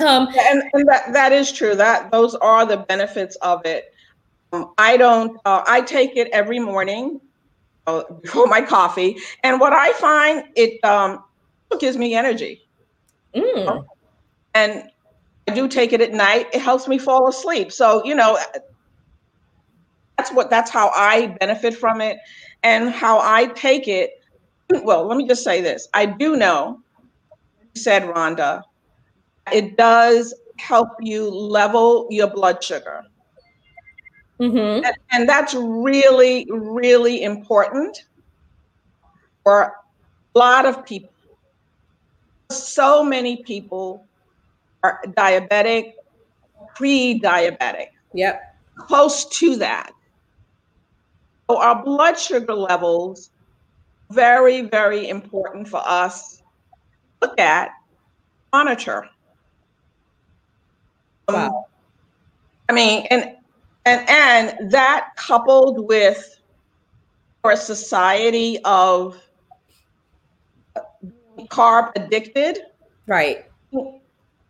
Um, 0.00 0.28
and, 0.36 0.62
and 0.72 0.88
that 0.88 1.12
that 1.12 1.32
is 1.32 1.52
true. 1.52 1.76
That 1.76 2.10
those 2.10 2.34
are 2.36 2.66
the 2.66 2.78
benefits 2.78 3.36
of 3.36 3.64
it. 3.64 3.94
Um, 4.52 4.72
I 4.78 4.96
don't. 4.96 5.38
Uh, 5.44 5.62
I 5.66 5.82
take 5.82 6.16
it 6.16 6.28
every 6.32 6.58
morning 6.58 7.20
uh, 7.86 8.02
before 8.22 8.46
my 8.46 8.60
coffee, 8.60 9.16
and 9.42 9.60
what 9.60 9.72
I 9.72 9.92
find 9.94 10.44
it 10.56 10.82
um, 10.84 11.22
gives 11.78 11.96
me 11.96 12.14
energy. 12.14 12.62
Mm. 13.34 13.84
And 14.54 14.90
I 15.48 15.54
do 15.54 15.68
take 15.68 15.92
it 15.92 16.00
at 16.00 16.12
night. 16.12 16.48
It 16.52 16.60
helps 16.60 16.86
me 16.86 16.98
fall 16.98 17.28
asleep. 17.28 17.72
So 17.72 18.04
you 18.04 18.14
know, 18.14 18.38
that's 20.18 20.32
what 20.32 20.50
that's 20.50 20.70
how 20.70 20.90
I 20.94 21.36
benefit 21.40 21.74
from 21.74 22.00
it, 22.00 22.18
and 22.62 22.90
how 22.90 23.18
I 23.20 23.46
take 23.46 23.88
it. 23.88 24.10
Well, 24.70 25.06
let 25.06 25.16
me 25.16 25.26
just 25.26 25.44
say 25.44 25.60
this: 25.60 25.88
I 25.94 26.06
do 26.06 26.36
know, 26.36 26.80
said 27.74 28.04
Rhonda, 28.04 28.62
it 29.52 29.76
does 29.76 30.34
help 30.58 30.88
you 31.00 31.28
level 31.28 32.06
your 32.10 32.28
blood 32.28 32.62
sugar. 32.62 33.02
Mm-hmm. 34.40 34.84
And, 34.84 34.96
and 35.10 35.28
that's 35.28 35.54
really, 35.54 36.46
really 36.50 37.22
important 37.22 38.06
for 39.44 39.74
a 40.34 40.38
lot 40.38 40.66
of 40.66 40.84
people. 40.84 41.10
So 42.50 43.02
many 43.02 43.42
people 43.42 44.06
are 44.82 45.00
diabetic, 45.08 45.92
pre 46.74 47.20
diabetic. 47.20 47.88
Yep. 48.14 48.56
Close 48.76 49.26
to 49.38 49.56
that. 49.56 49.92
So 51.48 51.58
our 51.58 51.82
blood 51.84 52.18
sugar 52.18 52.54
levels, 52.54 53.30
very, 54.10 54.62
very 54.62 55.08
important 55.08 55.68
for 55.68 55.82
us 55.84 56.42
look 57.22 57.38
at, 57.38 57.70
monitor. 58.52 59.08
Wow. 61.28 61.46
Um, 61.46 61.64
I 62.68 62.72
mean, 62.72 63.06
and 63.10 63.36
and 63.84 64.08
and 64.08 64.70
that 64.70 65.10
coupled 65.16 65.88
with 65.88 66.40
our 67.44 67.56
society 67.56 68.58
of 68.64 69.20
carb 71.48 71.92
addicted, 71.96 72.60
right? 73.06 73.46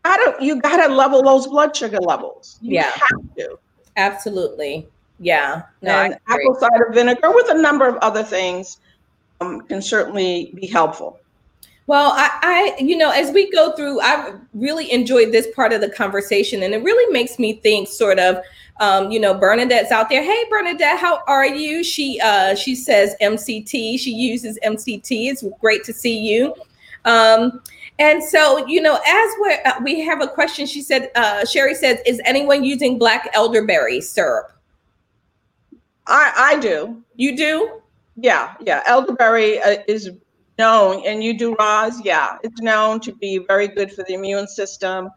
I 0.04 0.16
don't. 0.16 0.42
You 0.42 0.60
got 0.60 0.86
to 0.86 0.92
level 0.92 1.22
those 1.22 1.46
blood 1.46 1.74
sugar 1.74 1.98
levels. 1.98 2.58
You 2.60 2.74
yeah, 2.74 2.90
have 2.90 3.34
to. 3.36 3.58
Absolutely. 3.96 4.88
Yeah. 5.20 5.62
No, 5.82 5.92
and 5.92 6.18
apple 6.28 6.56
cider 6.58 6.90
vinegar 6.92 7.30
with 7.30 7.48
a 7.50 7.60
number 7.60 7.86
of 7.86 7.96
other 7.96 8.24
things 8.24 8.78
um, 9.40 9.60
can 9.62 9.80
certainly 9.80 10.52
be 10.54 10.66
helpful. 10.66 11.20
Well, 11.86 12.12
I, 12.14 12.74
I, 12.78 12.82
you 12.82 12.96
know, 12.96 13.10
as 13.10 13.32
we 13.32 13.50
go 13.50 13.72
through, 13.72 14.00
I 14.00 14.34
really 14.54 14.90
enjoyed 14.92 15.32
this 15.32 15.48
part 15.54 15.72
of 15.72 15.80
the 15.80 15.90
conversation, 15.90 16.62
and 16.62 16.74
it 16.74 16.82
really 16.82 17.12
makes 17.12 17.38
me 17.38 17.54
think, 17.54 17.88
sort 17.88 18.18
of, 18.18 18.38
um, 18.80 19.10
you 19.10 19.18
know, 19.18 19.34
Bernadette's 19.34 19.90
out 19.90 20.08
there. 20.08 20.22
Hey, 20.22 20.44
Bernadette, 20.48 20.98
how 20.98 21.20
are 21.26 21.46
you? 21.46 21.82
She, 21.82 22.20
uh, 22.22 22.54
she 22.54 22.74
says 22.74 23.16
MCT. 23.20 23.98
She 23.98 24.12
uses 24.12 24.58
MCT. 24.64 25.30
It's 25.30 25.44
great 25.60 25.84
to 25.84 25.92
see 25.92 26.18
you. 26.18 26.54
Um, 27.04 27.60
and 27.98 28.22
so, 28.22 28.66
you 28.66 28.80
know, 28.80 28.94
as 28.94 29.30
we 29.42 29.52
uh, 29.64 29.80
we 29.82 30.00
have 30.00 30.22
a 30.22 30.28
question, 30.28 30.66
she 30.66 30.82
said, 30.82 31.10
uh, 31.14 31.44
Sherry 31.44 31.74
says, 31.74 31.98
is 32.06 32.20
anyone 32.24 32.64
using 32.64 32.98
black 32.98 33.28
elderberry 33.34 34.00
syrup? 34.00 34.52
I, 36.06 36.32
I 36.36 36.60
do. 36.60 37.02
You 37.16 37.36
do? 37.36 37.82
Yeah, 38.16 38.54
yeah. 38.60 38.82
Elderberry 38.86 39.60
uh, 39.60 39.76
is 39.86 40.10
known, 40.64 41.02
and 41.06 41.22
you 41.24 41.32
do 41.36 41.48
Roz, 41.58 41.94
yeah, 42.04 42.38
it's 42.44 42.60
known 42.60 43.00
to 43.00 43.12
be 43.24 43.32
very 43.52 43.68
good 43.68 43.90
for 43.94 44.02
the 44.08 44.14
immune 44.14 44.46
system. 44.46 45.10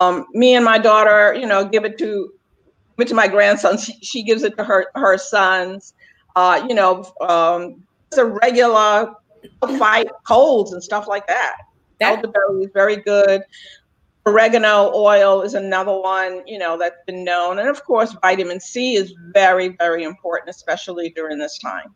Um, 0.00 0.26
me 0.32 0.56
and 0.56 0.64
my 0.64 0.78
daughter, 0.78 1.20
you 1.40 1.46
know, 1.46 1.64
give 1.64 1.84
it 1.84 1.96
to 1.98 2.08
give 2.96 3.06
it 3.06 3.08
to 3.08 3.14
my 3.14 3.28
grandson. 3.28 3.78
She, 3.78 3.92
she 4.10 4.20
gives 4.22 4.42
it 4.42 4.56
to 4.58 4.64
her 4.64 4.80
her 4.94 5.16
sons. 5.18 5.94
Uh, 6.34 6.56
you 6.68 6.74
know, 6.74 6.92
um, 7.20 7.60
it's 8.08 8.18
a 8.18 8.26
regular 8.26 9.14
fight 9.78 10.08
colds 10.26 10.72
and 10.72 10.82
stuff 10.82 11.06
like 11.06 11.26
that. 11.26 11.56
that. 12.00 12.16
Elderberry 12.16 12.64
is 12.64 12.70
very 12.74 12.96
good. 12.96 13.42
Oregano 14.26 14.92
oil 14.92 15.42
is 15.42 15.54
another 15.54 15.96
one, 15.96 16.42
you 16.46 16.58
know, 16.58 16.76
that's 16.76 17.00
been 17.06 17.22
known. 17.22 17.60
And 17.60 17.68
of 17.68 17.84
course, 17.84 18.16
vitamin 18.20 18.58
C 18.58 18.96
is 18.96 19.14
very, 19.32 19.68
very 19.78 20.02
important, 20.02 20.50
especially 20.50 21.10
during 21.10 21.38
this 21.38 21.58
time. 21.58 21.94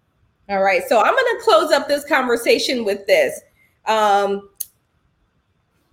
All 0.50 0.62
right. 0.64 0.82
So 0.88 0.98
I'm 0.98 1.14
going 1.14 1.38
to 1.38 1.40
close 1.44 1.70
up 1.70 1.86
this 1.86 2.04
conversation 2.04 2.84
with 2.84 3.06
this. 3.06 3.40
Um, 3.86 4.50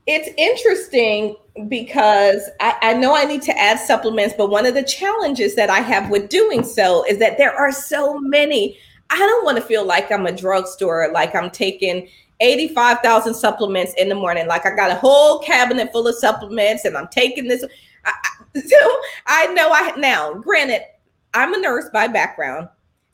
it's 0.07 0.29
interesting 0.35 1.35
because 1.67 2.49
I, 2.59 2.75
I, 2.81 2.93
know 2.95 3.15
I 3.15 3.25
need 3.25 3.43
to 3.43 3.55
add 3.55 3.77
supplements, 3.77 4.33
but 4.35 4.49
one 4.49 4.65
of 4.65 4.73
the 4.73 4.81
challenges 4.81 5.53
that 5.55 5.69
I 5.69 5.79
have 5.81 6.09
with 6.09 6.29
doing 6.29 6.63
so 6.63 7.05
is 7.05 7.19
that 7.19 7.37
there 7.37 7.53
are 7.53 7.71
so 7.71 8.17
many. 8.17 8.79
I 9.11 9.17
don't 9.17 9.45
want 9.45 9.57
to 9.57 9.63
feel 9.63 9.85
like 9.85 10.11
I'm 10.11 10.25
a 10.25 10.31
drugstore, 10.31 11.11
like 11.13 11.35
I'm 11.35 11.51
taking 11.51 12.09
85,000 12.39 13.35
supplements 13.35 13.93
in 13.95 14.09
the 14.09 14.15
morning. 14.15 14.47
Like 14.47 14.65
I 14.65 14.75
got 14.75 14.89
a 14.89 14.95
whole 14.95 15.39
cabinet 15.39 15.91
full 15.91 16.07
of 16.07 16.15
supplements 16.15 16.83
and 16.83 16.97
I'm 16.97 17.09
taking 17.09 17.47
this. 17.47 17.63
I, 18.05 18.13
so 18.59 19.01
I 19.27 19.53
know 19.53 19.69
I 19.71 19.93
now, 19.97 20.33
granted, 20.33 20.81
I'm 21.35 21.53
a 21.53 21.59
nurse 21.59 21.89
by 21.93 22.07
background. 22.07 22.69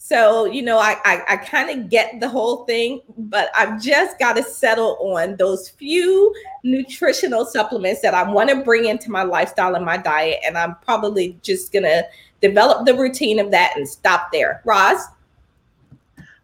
So, 0.06 0.44
you 0.44 0.63
know, 0.63 0.80
I, 0.80 0.98
I, 1.06 1.24
I 1.30 1.38
kind 1.38 1.70
of 1.70 1.89
get 1.89 2.20
the 2.20 2.28
whole 2.28 2.66
thing, 2.66 3.00
but 3.18 3.50
I've 3.56 3.82
just 3.82 4.20
got 4.20 4.34
to 4.34 4.44
settle 4.44 4.98
on 5.00 5.38
those 5.38 5.70
few 5.70 6.36
nutritional 6.66 7.46
supplements 7.46 8.02
that 8.02 8.13
I 8.13 8.30
want 8.30 8.50
to 8.50 8.58
bring 8.58 8.84
into 8.84 9.10
my 9.10 9.24
lifestyle 9.24 9.76
and 9.76 9.86
my 9.86 9.96
diet. 9.96 10.42
And 10.46 10.58
I'm 10.58 10.76
probably 10.84 11.39
just 11.42 11.72
going 11.72 11.84
to 11.84 12.06
develop 12.42 12.86
the 12.86 12.94
routine 12.94 13.39
of 13.39 13.50
that 13.52 13.78
and 13.78 13.88
stop 13.88 14.28
there. 14.34 14.62
Roz? 14.66 15.08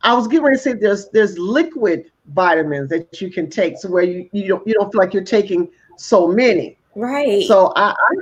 I 0.04 0.13
was 0.13 0.30
getting 0.30 0.45
ready 0.45 0.56
to 0.56 0.63
say 0.63 0.72
there's 0.72 1.10
there's 1.10 1.38
liquid 1.38 2.10
vitamins 2.28 2.89
that 2.91 3.19
you 3.19 3.30
can 3.30 3.50
take 3.50 3.78
so 3.78 3.89
where 3.89 4.04
you, 4.04 4.30
you 4.32 4.48
don't 4.48 4.65
you 4.65 4.74
don't 4.74 4.89
feel 4.89 5.00
like 5.00 5.13
you're 5.13 5.22
taking 5.22 5.67
so 5.98 6.30
many. 6.30 6.78
Right. 6.95 7.43
So 7.45 7.74
I, 7.76 7.89
I 7.89 8.15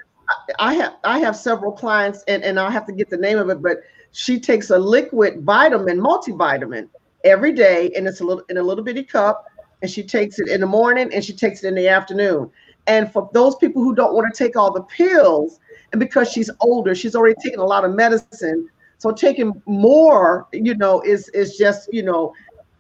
I 0.58 0.74
have 0.74 0.94
I 1.04 1.20
have 1.20 1.36
several 1.36 1.72
clients 1.72 2.24
and, 2.28 2.44
and 2.44 2.60
I'll 2.60 2.72
have 2.72 2.88
to 2.88 2.92
get 2.92 3.12
the 3.12 3.18
name 3.18 3.38
of 3.38 3.52
it, 3.52 3.62
but 3.62 3.82
she 4.12 4.40
takes 4.40 4.70
a 4.70 4.78
liquid 4.78 5.42
vitamin, 5.42 6.00
multivitamin, 6.00 6.90
every 7.24 7.52
day, 7.52 7.92
and 7.96 8.08
it's 8.08 8.22
a 8.22 8.24
little 8.24 8.44
in 8.50 8.58
a 8.58 8.64
little 8.64 8.84
bitty 8.84 9.04
cup, 9.04 9.46
and 9.82 9.92
she 9.92 10.04
takes 10.04 10.40
it 10.40 10.48
in 10.48 10.62
the 10.62 10.68
morning 10.68 11.14
and 11.14 11.24
she 11.24 11.34
takes 11.34 11.64
it 11.64 11.68
in 11.68 11.76
the 11.76 11.88
afternoon. 11.88 12.50
And 12.88 13.12
for 13.12 13.30
those 13.34 13.56
people 13.58 13.84
who 13.84 13.94
don't 13.94 14.14
want 14.14 14.34
to 14.34 14.44
take 14.44 14.56
all 14.56 14.72
the 14.72 14.84
pills, 14.84 15.60
and 15.92 16.00
because 16.00 16.32
she's 16.32 16.50
older, 16.62 16.96
she's 16.96 17.16
already 17.16 17.36
taken 17.44 17.60
a 17.60 17.66
lot 17.66 17.84
of 17.86 17.94
medicine. 17.94 18.70
So 18.98 19.12
taking 19.12 19.62
more, 19.66 20.48
you 20.52 20.76
know, 20.76 21.02
is 21.02 21.30
is 21.30 21.58
just, 21.58 21.92
you 21.94 22.04
know, 22.04 22.34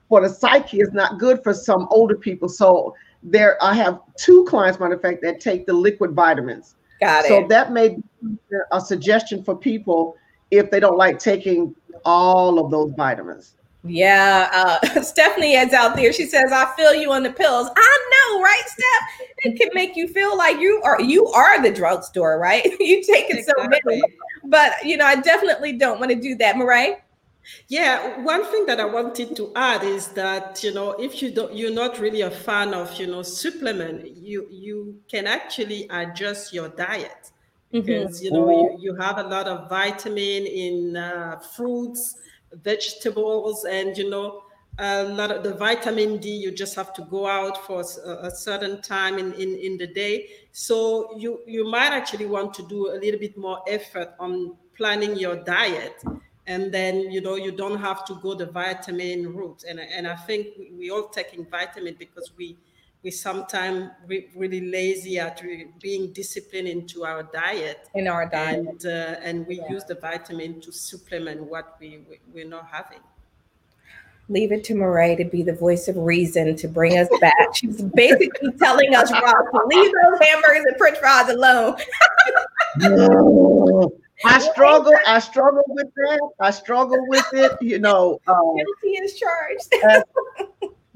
for 0.09 0.21
the 0.21 0.29
psyche 0.29 0.79
is 0.79 0.91
not 0.93 1.19
good 1.19 1.43
for 1.43 1.53
some 1.53 1.87
older 1.91 2.15
people. 2.15 2.49
So 2.49 2.95
there 3.21 3.61
I 3.61 3.73
have 3.73 3.99
two 4.17 4.45
clients, 4.45 4.79
matter 4.79 4.95
of 4.95 5.01
fact, 5.01 5.21
that 5.23 5.39
take 5.39 5.65
the 5.65 5.73
liquid 5.73 6.11
vitamins. 6.11 6.75
Got 6.99 7.25
it. 7.25 7.27
So 7.27 7.47
that 7.47 7.71
may 7.71 7.89
be 7.89 8.37
a 8.71 8.81
suggestion 8.81 9.43
for 9.43 9.55
people 9.55 10.15
if 10.51 10.71
they 10.71 10.79
don't 10.79 10.97
like 10.97 11.19
taking 11.19 11.75
all 12.05 12.59
of 12.63 12.71
those 12.71 12.93
vitamins. 12.93 13.53
Yeah, 13.83 14.49
uh, 14.53 15.01
Stephanie 15.01 15.55
is 15.55 15.73
out 15.73 15.95
there. 15.95 16.11
She 16.11 16.25
says, 16.25 16.51
"I 16.51 16.73
feel 16.75 16.93
you 16.93 17.11
on 17.11 17.23
the 17.23 17.31
pills." 17.31 17.69
I 17.75 18.09
know, 18.11 18.41
right, 18.41 18.63
Steph? 18.65 19.27
It 19.39 19.59
can 19.59 19.69
make 19.73 19.95
you 19.95 20.07
feel 20.07 20.37
like 20.37 20.59
you 20.59 20.81
are 20.83 21.01
you 21.01 21.27
are 21.27 21.61
the 21.61 21.71
drugstore, 21.71 22.39
right? 22.39 22.65
you 22.79 23.03
take 23.03 23.29
it 23.29 23.37
exactly. 23.37 23.45
so 23.45 23.69
many, 23.85 24.01
but 24.45 24.83
you 24.83 24.97
know, 24.97 25.05
I 25.05 25.15
definitely 25.15 25.73
don't 25.73 25.99
want 25.99 26.11
to 26.11 26.19
do 26.19 26.35
that, 26.35 26.55
Mireille. 26.55 26.97
Yeah, 27.69 28.19
one 28.21 28.43
thing 28.45 28.65
that 28.65 28.79
I 28.79 28.85
wanted 28.85 29.35
to 29.37 29.53
add 29.55 29.83
is 29.83 30.09
that 30.09 30.63
you 30.63 30.73
know 30.73 30.91
if 30.91 31.21
you 31.21 31.31
don't, 31.31 31.55
you're 31.55 31.71
not 31.71 31.99
really 31.99 32.21
a 32.21 32.31
fan 32.31 32.73
of 32.73 32.93
you 32.95 33.07
know 33.07 33.21
supplement, 33.21 34.17
you 34.17 34.47
you 34.49 34.99
can 35.09 35.27
actually 35.27 35.87
adjust 35.89 36.53
your 36.53 36.69
diet. 36.69 37.31
Because 37.71 38.17
mm-hmm. 38.17 38.25
you 38.25 38.31
know 38.31 38.49
you, 38.49 38.77
you 38.79 38.95
have 38.95 39.17
a 39.17 39.23
lot 39.23 39.47
of 39.47 39.69
vitamin 39.69 40.45
in 40.45 40.95
uh, 40.97 41.39
fruits 41.55 42.15
vegetables 42.53 43.65
and 43.65 43.97
you 43.97 44.09
know 44.09 44.43
a 44.79 45.03
lot 45.03 45.31
of 45.31 45.43
the 45.43 45.53
vitamin 45.53 46.17
D 46.17 46.29
you 46.29 46.51
just 46.51 46.75
have 46.75 46.93
to 46.93 47.01
go 47.03 47.25
out 47.25 47.65
for 47.65 47.81
a, 47.81 48.27
a, 48.27 48.31
certain 48.31 48.79
time 48.81 49.17
in, 49.17 49.33
in, 49.33 49.57
in 49.57 49.77
the 49.77 49.87
day. 49.87 50.29
So 50.51 51.17
you 51.17 51.41
you 51.47 51.69
might 51.69 51.93
actually 51.93 52.27
want 52.27 52.53
to 52.55 52.67
do 52.67 52.91
a 52.91 52.97
little 52.97 53.19
bit 53.19 53.37
more 53.37 53.61
effort 53.67 54.13
on 54.19 54.55
planning 54.75 55.15
your 55.15 55.37
diet. 55.37 56.03
And 56.45 56.71
then 56.71 57.11
you 57.11 57.21
know 57.21 57.35
you 57.35 57.51
don't 57.51 57.79
have 57.79 58.05
to 58.05 58.15
go 58.21 58.35
the 58.35 58.45
vitamin 58.45 59.33
route. 59.33 59.63
And, 59.67 59.79
and 59.79 60.07
I 60.07 60.15
think 60.15 60.49
we, 60.59 60.71
we 60.77 60.91
all 60.91 61.07
taking 61.09 61.45
vitamin 61.45 61.95
because 61.97 62.31
we 62.37 62.55
we 63.03 63.11
sometimes 63.11 63.89
re- 64.07 64.29
really 64.35 64.61
lazy 64.61 65.19
at 65.19 65.41
re- 65.41 65.67
being 65.81 66.11
disciplined 66.13 66.67
into 66.67 67.05
our 67.05 67.23
diet 67.23 67.87
in 67.95 68.07
our 68.07 68.27
diet 68.27 68.59
and 68.59 68.85
uh, 68.85 69.15
and 69.21 69.45
we 69.47 69.57
yeah. 69.57 69.69
use 69.69 69.83
the 69.85 69.95
vitamin 69.95 70.59
to 70.61 70.71
supplement 70.71 71.41
what 71.43 71.77
we, 71.79 72.05
we 72.09 72.19
we're 72.33 72.47
not 72.47 72.67
having 72.67 72.99
leave 74.29 74.51
it 74.51 74.63
to 74.65 74.75
Mireille 74.75 75.15
to 75.17 75.25
be 75.25 75.43
the 75.43 75.53
voice 75.53 75.87
of 75.87 75.95
reason 75.97 76.55
to 76.55 76.67
bring 76.67 76.97
us 76.97 77.07
back. 77.21 77.33
She's 77.53 77.81
basically 77.81 78.51
telling 78.59 78.93
us, 78.93 79.11
Rob, 79.11 79.23
to 79.23 79.61
leave 79.67 79.91
those 79.91 80.19
hamburgers 80.19 80.65
and 80.65 80.77
french 80.77 80.97
fries 80.97 81.29
alone. 81.29 81.77
I 84.25 84.39
struggle. 84.39 84.93
I 85.05 85.19
struggle 85.19 85.63
with 85.67 85.87
that. 85.95 86.29
I 86.39 86.51
struggle 86.51 87.05
with 87.07 87.27
it. 87.33 87.51
You 87.61 87.79
know, 87.79 88.19
um, 88.27 88.55
guilty 88.55 88.97
is 88.97 89.19
charged. 89.19 89.73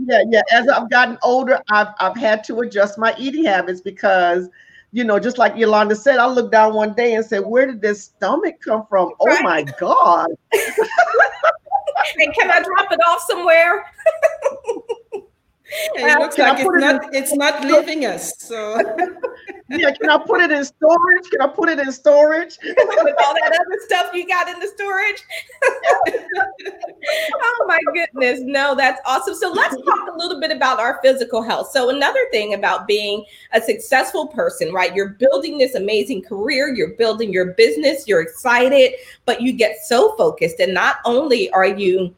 Yeah, 0.05 0.23
yeah. 0.29 0.41
As 0.51 0.67
I've 0.67 0.89
gotten 0.89 1.17
older, 1.23 1.59
I've 1.69 1.89
I've 1.99 2.17
had 2.17 2.43
to 2.45 2.59
adjust 2.61 2.97
my 2.97 3.15
eating 3.17 3.45
habits 3.45 3.81
because, 3.81 4.49
you 4.91 5.03
know, 5.03 5.19
just 5.19 5.37
like 5.37 5.55
Yolanda 5.55 5.95
said, 5.95 6.17
I 6.17 6.27
looked 6.27 6.51
down 6.51 6.73
one 6.73 6.93
day 6.93 7.15
and 7.15 7.25
said, 7.25 7.39
"Where 7.45 7.65
did 7.67 7.81
this 7.81 8.05
stomach 8.05 8.55
come 8.63 8.85
from? 8.89 9.11
Oh 9.19 9.41
my 9.43 9.63
god!" 9.79 10.29
and 10.53 12.33
can 12.33 12.51
I 12.51 12.61
drop 12.61 12.91
it 12.91 12.99
off 13.07 13.21
somewhere? 13.27 13.85
it 15.71 16.19
looks 16.19 16.38
like 16.38 16.60
it's 16.60 16.69
not, 16.69 17.13
it's 17.13 17.34
not 17.34 17.63
leaving 17.63 18.05
us. 18.05 18.34
So 18.38 18.77
yeah, 19.69 19.91
can 19.91 20.10
I 20.10 20.17
put 20.17 20.41
it 20.41 20.51
in 20.51 20.65
storage? 20.65 21.29
Can 21.29 21.41
I 21.41 21.47
put 21.47 21.69
it 21.69 21.79
in 21.79 21.91
storage? 21.91 22.57
With 22.63 23.15
all 23.19 23.34
that 23.34 23.53
other 23.53 23.79
stuff 23.86 24.13
you 24.13 24.27
got 24.27 24.49
in 24.49 24.60
the 24.60 24.67
storage. 24.67 25.23
oh 27.34 27.65
my 27.67 27.79
goodness. 27.93 28.41
No, 28.41 28.75
that's 28.75 28.99
awesome. 29.05 29.36
So 29.36 29.51
let's 29.51 29.75
talk 29.75 30.10
a 30.13 30.17
little 30.17 30.39
bit 30.39 30.51
about 30.51 30.79
our 30.79 30.99
physical 31.01 31.41
health. 31.41 31.71
So 31.71 31.89
another 31.89 32.25
thing 32.31 32.53
about 32.53 32.88
being 32.88 33.23
a 33.53 33.62
successful 33.62 34.27
person, 34.27 34.73
right? 34.73 34.93
You're 34.93 35.10
building 35.10 35.57
this 35.57 35.75
amazing 35.75 36.23
career, 36.23 36.73
you're 36.73 36.95
building 36.95 37.31
your 37.31 37.53
business, 37.53 38.07
you're 38.07 38.21
excited, 38.21 38.93
but 39.25 39.41
you 39.41 39.53
get 39.53 39.77
so 39.86 40.15
focused 40.17 40.60
and 40.60 40.73
not 40.73 40.97
only 41.05 41.49
are 41.51 41.65
you 41.65 42.13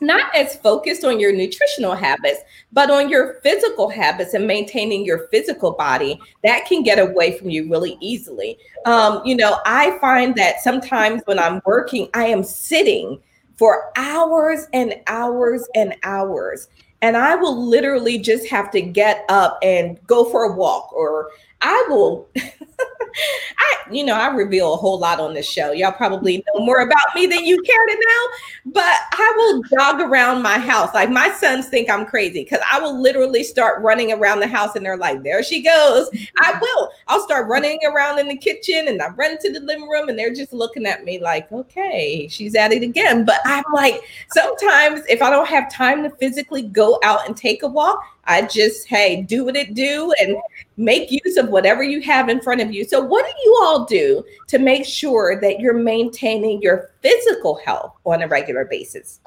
not 0.00 0.34
as 0.34 0.56
focused 0.56 1.04
on 1.04 1.20
your 1.20 1.32
nutritional 1.32 1.94
habits, 1.94 2.40
but 2.72 2.90
on 2.90 3.08
your 3.08 3.40
physical 3.42 3.88
habits 3.88 4.34
and 4.34 4.46
maintaining 4.46 5.04
your 5.04 5.28
physical 5.28 5.72
body, 5.72 6.18
that 6.44 6.66
can 6.66 6.82
get 6.82 6.98
away 6.98 7.38
from 7.38 7.50
you 7.50 7.68
really 7.70 7.96
easily. 8.00 8.58
Um, 8.86 9.22
you 9.24 9.36
know, 9.36 9.58
I 9.66 9.98
find 10.00 10.34
that 10.36 10.60
sometimes 10.60 11.22
when 11.26 11.38
I'm 11.38 11.60
working, 11.64 12.08
I 12.14 12.26
am 12.26 12.42
sitting 12.44 13.20
for 13.56 13.90
hours 13.96 14.66
and 14.72 14.94
hours 15.08 15.66
and 15.74 15.94
hours. 16.04 16.68
And 17.02 17.16
I 17.16 17.34
will 17.36 17.64
literally 17.64 18.18
just 18.18 18.48
have 18.48 18.70
to 18.72 18.80
get 18.80 19.24
up 19.28 19.58
and 19.62 19.98
go 20.06 20.28
for 20.30 20.44
a 20.44 20.56
walk, 20.56 20.92
or 20.92 21.30
I 21.60 21.86
will 21.88 22.28
I, 23.58 23.76
you 23.90 24.04
know, 24.04 24.14
I 24.14 24.28
reveal 24.28 24.74
a 24.74 24.76
whole 24.76 24.98
lot 24.98 25.20
on 25.20 25.34
this 25.34 25.48
show. 25.48 25.72
Y'all 25.72 25.92
probably 25.92 26.38
know 26.38 26.64
more 26.64 26.80
about 26.80 27.14
me 27.14 27.26
than 27.26 27.44
you 27.44 27.60
care 27.62 27.86
to 27.86 27.94
know, 27.94 28.72
but 28.72 29.00
I 29.12 29.32
will 29.36 29.62
jog 29.62 30.00
around 30.00 30.42
my 30.42 30.58
house. 30.58 30.92
Like 30.94 31.10
my 31.10 31.30
sons 31.32 31.68
think 31.68 31.90
I'm 31.90 32.06
crazy 32.06 32.44
because 32.44 32.60
I 32.70 32.80
will 32.80 33.00
literally 33.00 33.42
start 33.44 33.82
running 33.82 34.12
around 34.12 34.40
the 34.40 34.46
house 34.46 34.76
and 34.76 34.84
they're 34.84 34.96
like, 34.96 35.22
there 35.22 35.42
she 35.42 35.62
goes. 35.62 36.08
I 36.40 36.52
mm-hmm. 36.52 36.60
will. 36.60 36.90
I'll 37.08 37.22
start 37.22 37.48
running 37.48 37.78
around 37.86 38.18
in 38.18 38.28
the 38.28 38.36
kitchen 38.36 38.88
and 38.88 39.00
I 39.00 39.08
run 39.08 39.38
to 39.38 39.52
the 39.52 39.60
living 39.60 39.88
room 39.88 40.08
and 40.08 40.18
they're 40.18 40.34
just 40.34 40.52
looking 40.52 40.86
at 40.86 41.04
me 41.04 41.20
like, 41.20 41.50
okay, 41.52 42.28
she's 42.28 42.54
at 42.54 42.72
it 42.72 42.82
again. 42.82 43.24
But 43.24 43.40
I'm 43.44 43.64
like, 43.72 44.02
sometimes 44.30 45.02
if 45.08 45.22
I 45.22 45.30
don't 45.30 45.48
have 45.48 45.72
time 45.72 46.02
to 46.02 46.10
physically 46.10 46.62
go 46.62 46.98
out 47.02 47.26
and 47.26 47.36
take 47.36 47.62
a 47.62 47.68
walk, 47.68 48.02
I 48.28 48.42
just, 48.42 48.86
hey, 48.86 49.22
do 49.22 49.46
what 49.46 49.56
it 49.56 49.74
do 49.74 50.12
and 50.20 50.36
make 50.76 51.10
use 51.10 51.38
of 51.38 51.48
whatever 51.48 51.82
you 51.82 52.00
have 52.02 52.28
in 52.28 52.40
front 52.40 52.60
of 52.60 52.72
you. 52.72 52.84
So, 52.84 53.02
what 53.02 53.24
do 53.24 53.32
you 53.42 53.58
all 53.62 53.84
do 53.86 54.22
to 54.48 54.58
make 54.58 54.84
sure 54.84 55.40
that 55.40 55.60
you're 55.60 55.72
maintaining 55.74 56.62
your 56.62 56.90
physical 57.00 57.56
health 57.56 57.94
on 58.04 58.22
a 58.22 58.28
regular 58.28 58.66
basis? 58.66 59.20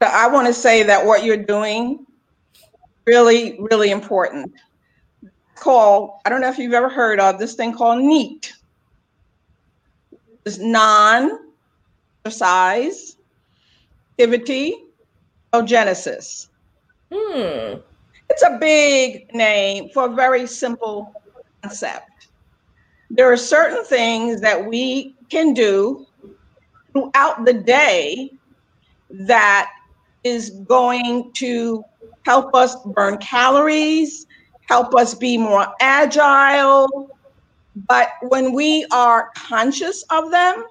I 0.00 0.26
want 0.26 0.46
to 0.46 0.54
say 0.54 0.82
that 0.82 1.04
what 1.04 1.24
you're 1.24 1.36
doing 1.36 2.06
really, 3.06 3.58
really 3.60 3.90
important. 3.90 4.54
Called, 5.54 6.12
I 6.24 6.30
don't 6.30 6.40
know 6.40 6.48
if 6.48 6.56
you've 6.58 6.72
ever 6.72 6.88
heard 6.88 7.20
of 7.20 7.38
this 7.38 7.54
thing 7.54 7.74
called 7.74 8.02
NEAT. 8.02 8.54
It's 10.44 10.58
non-exercise 10.58 13.16
activity 14.18 14.84
oh, 15.54 15.62
genesis. 15.62 16.48
Hmm. 17.16 17.78
It's 18.28 18.42
a 18.42 18.58
big 18.60 19.32
name 19.32 19.90
for 19.90 20.06
a 20.06 20.14
very 20.14 20.46
simple 20.48 21.12
concept. 21.62 22.28
There 23.08 23.30
are 23.30 23.36
certain 23.36 23.84
things 23.84 24.40
that 24.40 24.66
we 24.66 25.14
can 25.30 25.54
do 25.54 26.06
throughout 26.92 27.44
the 27.44 27.52
day 27.52 28.32
that 29.10 29.70
is 30.24 30.50
going 30.66 31.30
to 31.34 31.84
help 32.24 32.52
us 32.54 32.74
burn 32.86 33.18
calories, 33.18 34.26
help 34.68 34.94
us 34.96 35.14
be 35.14 35.38
more 35.38 35.68
agile. 35.80 37.16
But 37.88 38.08
when 38.22 38.52
we 38.52 38.86
are 38.90 39.30
conscious 39.36 40.02
of 40.10 40.32
them, 40.32 40.64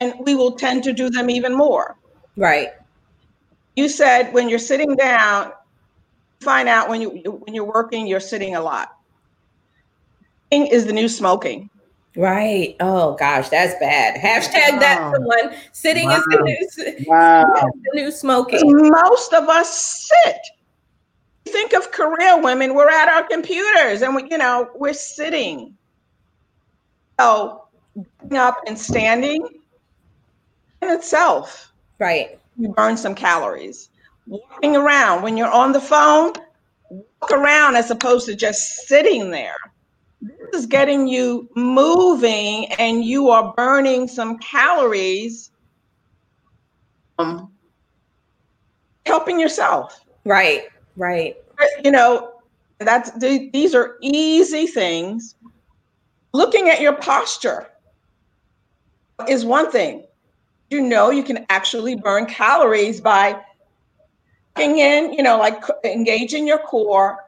and 0.00 0.14
we 0.20 0.34
will 0.34 0.52
tend 0.52 0.82
to 0.84 0.92
do 0.92 1.10
them 1.10 1.30
even 1.30 1.54
more. 1.54 1.96
Right 2.36 2.70
you 3.76 3.88
said 3.90 4.32
when 4.32 4.48
you're 4.48 4.58
sitting 4.58 4.96
down, 4.96 5.52
find 6.40 6.68
out 6.68 6.88
when 6.88 7.00
you 7.02 7.10
when 7.10 7.54
you're 7.54 7.64
working, 7.64 8.06
you're 8.06 8.20
sitting 8.20 8.56
a 8.56 8.60
lot. 8.60 8.96
Sitting 10.50 10.66
is 10.66 10.86
the 10.86 10.92
new 10.92 11.08
smoking. 11.08 11.70
Right. 12.16 12.74
Oh 12.80 13.14
gosh, 13.14 13.50
that's 13.50 13.78
bad. 13.78 14.18
Hashtag 14.18 14.72
wow. 14.72 14.78
that 14.80 15.12
someone 15.14 15.54
sitting 15.72 16.08
wow. 16.08 16.16
is 16.16 16.24
the 16.24 16.42
new 16.42 17.04
wow. 17.06 17.44
the 17.52 17.90
new 17.94 18.10
smoking. 18.10 18.62
Most 18.64 19.34
of 19.34 19.48
us 19.50 20.08
sit. 20.24 20.38
Think 21.44 21.74
of 21.74 21.92
career 21.92 22.42
women. 22.42 22.74
We're 22.74 22.88
at 22.88 23.08
our 23.08 23.22
computers 23.22 24.02
and 24.02 24.16
we, 24.16 24.28
you 24.30 24.38
know, 24.38 24.70
we're 24.74 24.94
sitting. 24.94 25.76
So 27.20 27.64
up 28.32 28.60
and 28.66 28.78
standing 28.78 29.46
in 30.82 30.88
itself. 30.90 31.72
Right 31.98 32.38
you 32.58 32.70
burn 32.70 32.96
some 32.96 33.14
calories. 33.14 33.90
Walking 34.26 34.76
around 34.76 35.22
when 35.22 35.36
you're 35.36 35.50
on 35.50 35.72
the 35.72 35.80
phone, 35.80 36.32
walk 36.90 37.30
around 37.32 37.76
as 37.76 37.90
opposed 37.90 38.26
to 38.26 38.34
just 38.34 38.86
sitting 38.88 39.30
there. 39.30 39.56
This 40.20 40.62
is 40.62 40.66
getting 40.66 41.06
you 41.06 41.48
moving 41.54 42.72
and 42.78 43.04
you 43.04 43.30
are 43.30 43.52
burning 43.56 44.08
some 44.08 44.38
calories, 44.38 45.50
um, 47.18 47.52
helping 49.04 49.38
yourself. 49.38 50.00
Right, 50.24 50.64
right. 50.96 51.36
You 51.84 51.90
know, 51.92 52.32
that's 52.78 53.10
these 53.18 53.74
are 53.74 53.96
easy 54.02 54.66
things. 54.66 55.36
Looking 56.32 56.68
at 56.68 56.80
your 56.80 56.94
posture 56.94 57.68
is 59.28 59.44
one 59.44 59.70
thing 59.70 60.04
you 60.70 60.82
know 60.82 61.10
you 61.10 61.22
can 61.22 61.46
actually 61.48 61.94
burn 61.96 62.26
calories 62.26 63.00
by 63.00 63.40
in, 64.58 65.12
you 65.12 65.22
know, 65.22 65.38
like 65.38 65.62
engaging 65.84 66.46
your 66.46 66.58
core, 66.58 67.18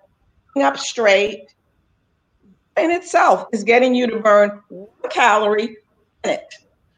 up 0.57 0.77
straight 0.77 1.55
in 2.77 2.91
itself 2.91 3.47
is 3.53 3.63
getting 3.63 3.95
you 3.95 4.09
to 4.09 4.19
burn 4.19 4.61
one 4.69 4.89
calorie 5.11 5.77
a 6.25 6.29
minute. 6.29 6.55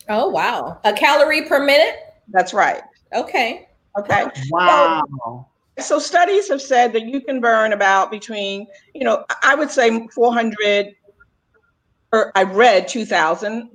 Oh, 0.09 0.29
wow. 0.29 0.81
A 0.85 0.93
calorie 0.93 1.43
per 1.47 1.63
minute? 1.63 1.97
That's 2.29 2.55
right. 2.55 2.83
Okay. 3.15 3.69
Okay. 3.99 4.27
Wow. 4.51 5.03
So, 5.19 5.47
so 5.79 5.99
studies 5.99 6.49
have 6.49 6.63
said 6.63 6.93
that 6.95 7.05
you 7.05 7.21
can 7.21 7.41
burn 7.41 7.73
about 7.73 8.11
between, 8.11 8.67
you 8.95 9.05
know, 9.05 9.25
I 9.43 9.55
would 9.55 9.71
say 9.71 10.07
400, 10.09 10.95
or 12.13 12.33
I 12.35 12.45
read 12.45 12.89
2000, 12.89 13.71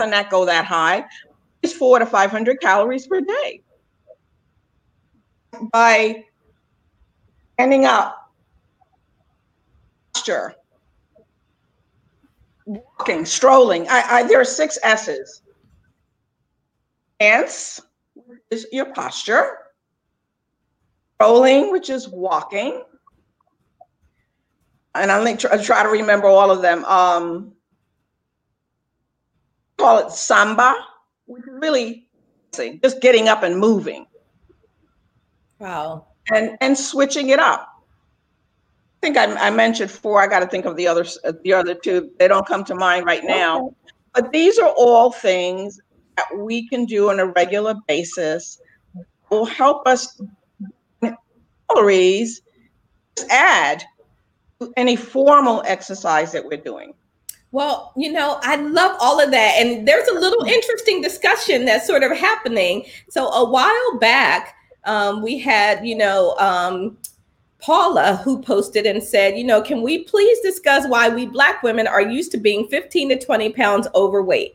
and 0.00 0.10
not 0.10 0.30
go 0.30 0.44
that 0.44 0.64
high. 0.64 1.04
It's 1.62 1.72
four 1.72 1.98
to 1.98 2.06
500 2.06 2.60
calories 2.60 3.06
per 3.06 3.20
day. 3.20 3.62
By 5.72 6.24
ending 7.58 7.84
up, 7.84 8.30
posture, 10.14 10.54
walking, 12.66 13.24
strolling. 13.24 13.88
I, 13.88 14.02
I, 14.08 14.22
there 14.24 14.40
are 14.40 14.44
six 14.44 14.78
S's. 14.82 15.42
Stance 17.16 17.80
is 18.50 18.66
your 18.70 18.92
posture. 18.92 19.58
Strolling, 21.14 21.72
which 21.72 21.90
is 21.90 22.08
walking. 22.08 22.82
And 24.94 25.10
like, 25.24 25.38
try, 25.38 25.62
try 25.62 25.82
to 25.82 25.88
remember 25.88 26.28
all 26.28 26.50
of 26.50 26.62
them. 26.62 26.84
Um, 26.84 27.52
call 29.78 29.98
it 29.98 30.12
samba, 30.12 30.74
is 30.74 30.84
really 31.60 32.08
just 32.82 33.00
getting 33.00 33.28
up 33.28 33.42
and 33.42 33.58
moving. 33.58 34.06
Wow. 35.58 36.06
And 36.32 36.56
and 36.60 36.76
switching 36.76 37.30
it 37.30 37.38
up. 37.38 37.68
I 39.02 39.06
think 39.06 39.16
I, 39.16 39.48
I 39.48 39.50
mentioned 39.50 39.90
four. 39.90 40.20
I 40.20 40.26
got 40.26 40.40
to 40.40 40.46
think 40.46 40.64
of 40.64 40.76
the 40.76 40.86
other 40.86 41.06
the 41.42 41.52
other 41.52 41.74
two. 41.74 42.10
They 42.18 42.28
don't 42.28 42.46
come 42.46 42.64
to 42.64 42.74
mind 42.74 43.06
right 43.06 43.24
now. 43.24 43.74
But 44.14 44.32
these 44.32 44.58
are 44.58 44.72
all 44.76 45.12
things 45.12 45.80
that 46.16 46.26
we 46.36 46.68
can 46.68 46.84
do 46.84 47.10
on 47.10 47.20
a 47.20 47.26
regular 47.26 47.74
basis. 47.86 48.60
Will 49.30 49.44
help 49.44 49.86
us 49.86 50.20
calories 51.68 52.42
add 53.30 53.84
to 54.60 54.72
any 54.76 54.96
formal 54.96 55.62
exercise 55.66 56.32
that 56.32 56.44
we're 56.44 56.62
doing. 56.62 56.94
Well, 57.50 57.92
you 57.96 58.12
know, 58.12 58.38
I 58.42 58.56
love 58.56 58.96
all 59.00 59.20
of 59.20 59.30
that. 59.30 59.54
And 59.58 59.88
there's 59.88 60.08
a 60.08 60.14
little 60.14 60.44
interesting 60.44 61.00
discussion 61.00 61.64
that's 61.64 61.86
sort 61.86 62.02
of 62.02 62.12
happening. 62.12 62.84
So, 63.08 63.28
a 63.28 63.48
while 63.48 63.98
back, 63.98 64.54
um, 64.84 65.22
we 65.22 65.38
had, 65.38 65.86
you 65.86 65.96
know, 65.96 66.36
um, 66.38 66.98
Paula 67.60 68.20
who 68.24 68.40
posted 68.40 68.86
and 68.86 69.02
said, 69.02 69.36
you 69.36 69.44
know, 69.44 69.60
can 69.60 69.82
we 69.82 70.04
please 70.04 70.38
discuss 70.40 70.86
why 70.88 71.08
we 71.08 71.26
Black 71.26 71.62
women 71.62 71.86
are 71.86 72.02
used 72.02 72.30
to 72.32 72.38
being 72.38 72.68
15 72.68 73.08
to 73.10 73.18
20 73.18 73.52
pounds 73.52 73.88
overweight? 73.94 74.52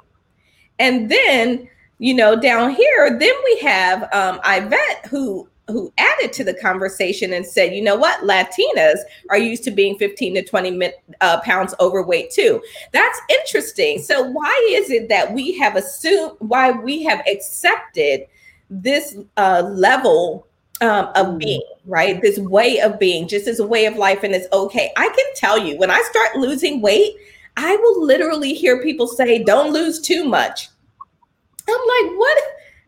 And 0.80 1.10
then, 1.10 1.68
you 2.00 2.14
know, 2.14 2.40
down 2.40 2.74
here, 2.74 3.18
then 3.20 3.34
we 3.44 3.60
have 3.60 4.04
um, 4.14 4.40
Yvette 4.46 5.06
who 5.10 5.48
who 5.68 5.94
added 5.98 6.34
to 6.34 6.44
the 6.44 6.54
conversation 6.54 7.34
and 7.34 7.46
said, 7.46 7.74
you 7.74 7.82
know 7.82 7.96
what, 7.96 8.20
Latinas 8.22 9.00
are 9.30 9.38
used 9.38 9.64
to 9.64 9.72
being 9.72 9.98
15 9.98 10.36
to 10.36 10.44
20 10.44 10.92
uh, 11.22 11.40
pounds 11.42 11.74
overweight 11.80 12.32
too. 12.32 12.62
That's 12.92 13.20
interesting. 13.30 14.02
So 14.02 14.24
why 14.24 14.68
is 14.72 14.90
it 14.90 15.08
that 15.10 15.34
we 15.34 15.58
have 15.58 15.76
assumed, 15.76 16.34
why 16.40 16.72
we 16.72 17.04
have 17.04 17.22
accepted 17.28 18.28
this 18.70 19.18
uh, 19.38 19.64
level 19.74 20.48
um, 20.82 21.06
of 21.16 21.28
mm. 21.28 21.40
being, 21.40 21.62
right? 21.86 22.22
This 22.22 22.40
way 22.40 22.80
of 22.80 23.00
being, 23.00 23.28
just 23.28 23.48
as 23.48 23.60
a 23.60 23.68
way 23.68 23.86
of 23.86 23.96
life, 23.96 24.24
and 24.24 24.34
it's 24.34 24.52
okay. 24.52 24.92
I 24.98 25.08
can 25.08 25.26
tell 25.36 25.58
you, 25.58 25.78
when 25.78 25.92
I 25.92 26.02
start 26.10 26.36
losing 26.36 26.82
weight, 26.82 27.16
I 27.56 27.76
will 27.78 28.06
literally 28.06 28.54
hear 28.54 28.82
people 28.82 29.08
say, 29.08 29.44
"Don't 29.44 29.72
lose 29.72 30.02
too 30.02 30.26
much." 30.26 30.70
I'm 31.70 31.76
like, 31.76 32.18
what? 32.18 32.38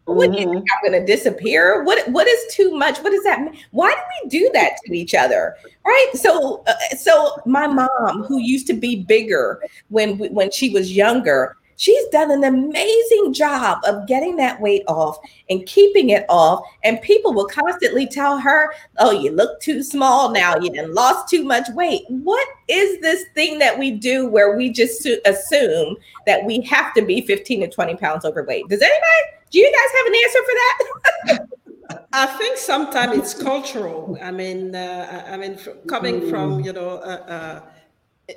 What 0.06 0.30
mm-hmm. 0.30 0.58
I'm 0.58 0.92
going 0.92 1.00
to 1.00 1.06
disappear? 1.06 1.84
What 1.84 2.08
What 2.10 2.28
is 2.28 2.54
too 2.54 2.72
much? 2.78 3.00
What 3.00 3.12
does 3.12 3.24
that 3.24 3.42
mean? 3.42 3.58
Why 3.72 3.92
do 3.92 4.00
we 4.24 4.30
do 4.30 4.50
that 4.54 4.74
to 4.86 4.94
each 4.94 5.16
other? 5.16 5.56
Right? 5.84 6.12
So, 6.14 6.64
uh, 6.68 6.96
so 6.96 7.38
my 7.46 7.66
mom, 7.66 8.24
who 8.24 8.38
used 8.38 8.68
to 8.68 8.74
be 8.74 9.04
bigger 9.04 9.62
when 9.90 10.18
when 10.34 10.52
she 10.52 10.70
was 10.70 10.96
younger, 10.96 11.58
she's 11.78 12.08
done 12.08 12.32
an 12.32 12.44
amazing 12.44 13.34
job 13.34 13.80
of 13.86 14.08
getting 14.08 14.36
that 14.38 14.60
weight 14.62 14.84
off 14.88 15.18
and 15.50 15.66
keeping 15.66 16.10
it 16.10 16.26
off. 16.30 16.66
And 16.84 17.02
people 17.02 17.34
will 17.34 17.48
constantly 17.48 18.08
tell 18.08 18.40
her, 18.40 18.74
"Oh, 18.98 19.12
you 19.12 19.32
look 19.32 19.60
too 19.60 19.84
small 19.84 20.32
now. 20.32 20.58
You 20.58 20.70
done 20.70 20.94
lost 20.94 21.30
too 21.30 21.44
much 21.44 21.68
weight." 21.70 22.04
What 22.10 22.48
is 22.68 23.00
this 23.02 23.26
thing 23.34 23.60
that 23.60 23.78
we 23.78 23.92
do 23.92 24.28
where 24.28 24.56
we 24.56 24.70
just 24.70 25.06
assume 25.26 25.98
that 26.26 26.44
we 26.46 26.62
have 26.62 26.94
to 26.94 27.02
be 27.02 27.22
15 27.22 27.62
to 27.62 27.68
20 27.68 27.96
pounds 27.96 28.26
overweight? 28.26 28.68
Does 28.68 28.82
anybody? 28.82 29.02
Do 29.52 29.60
you 29.60 29.72
guys 29.72 29.92
have 29.98 30.08
an 30.08 30.16
answer 30.24 30.40
for 30.44 30.54
that? 30.54 31.48
I 32.14 32.26
think 32.26 32.58
sometimes 32.58 33.18
it's 33.18 33.34
cultural. 33.34 34.18
I 34.22 34.32
mean, 34.32 34.74
uh, 34.74 35.26
I 35.28 35.38
mean, 35.38 35.58
coming 35.88 36.30
from 36.30 36.62
you 36.62 36.74
know 36.74 36.98
uh, 37.00 37.62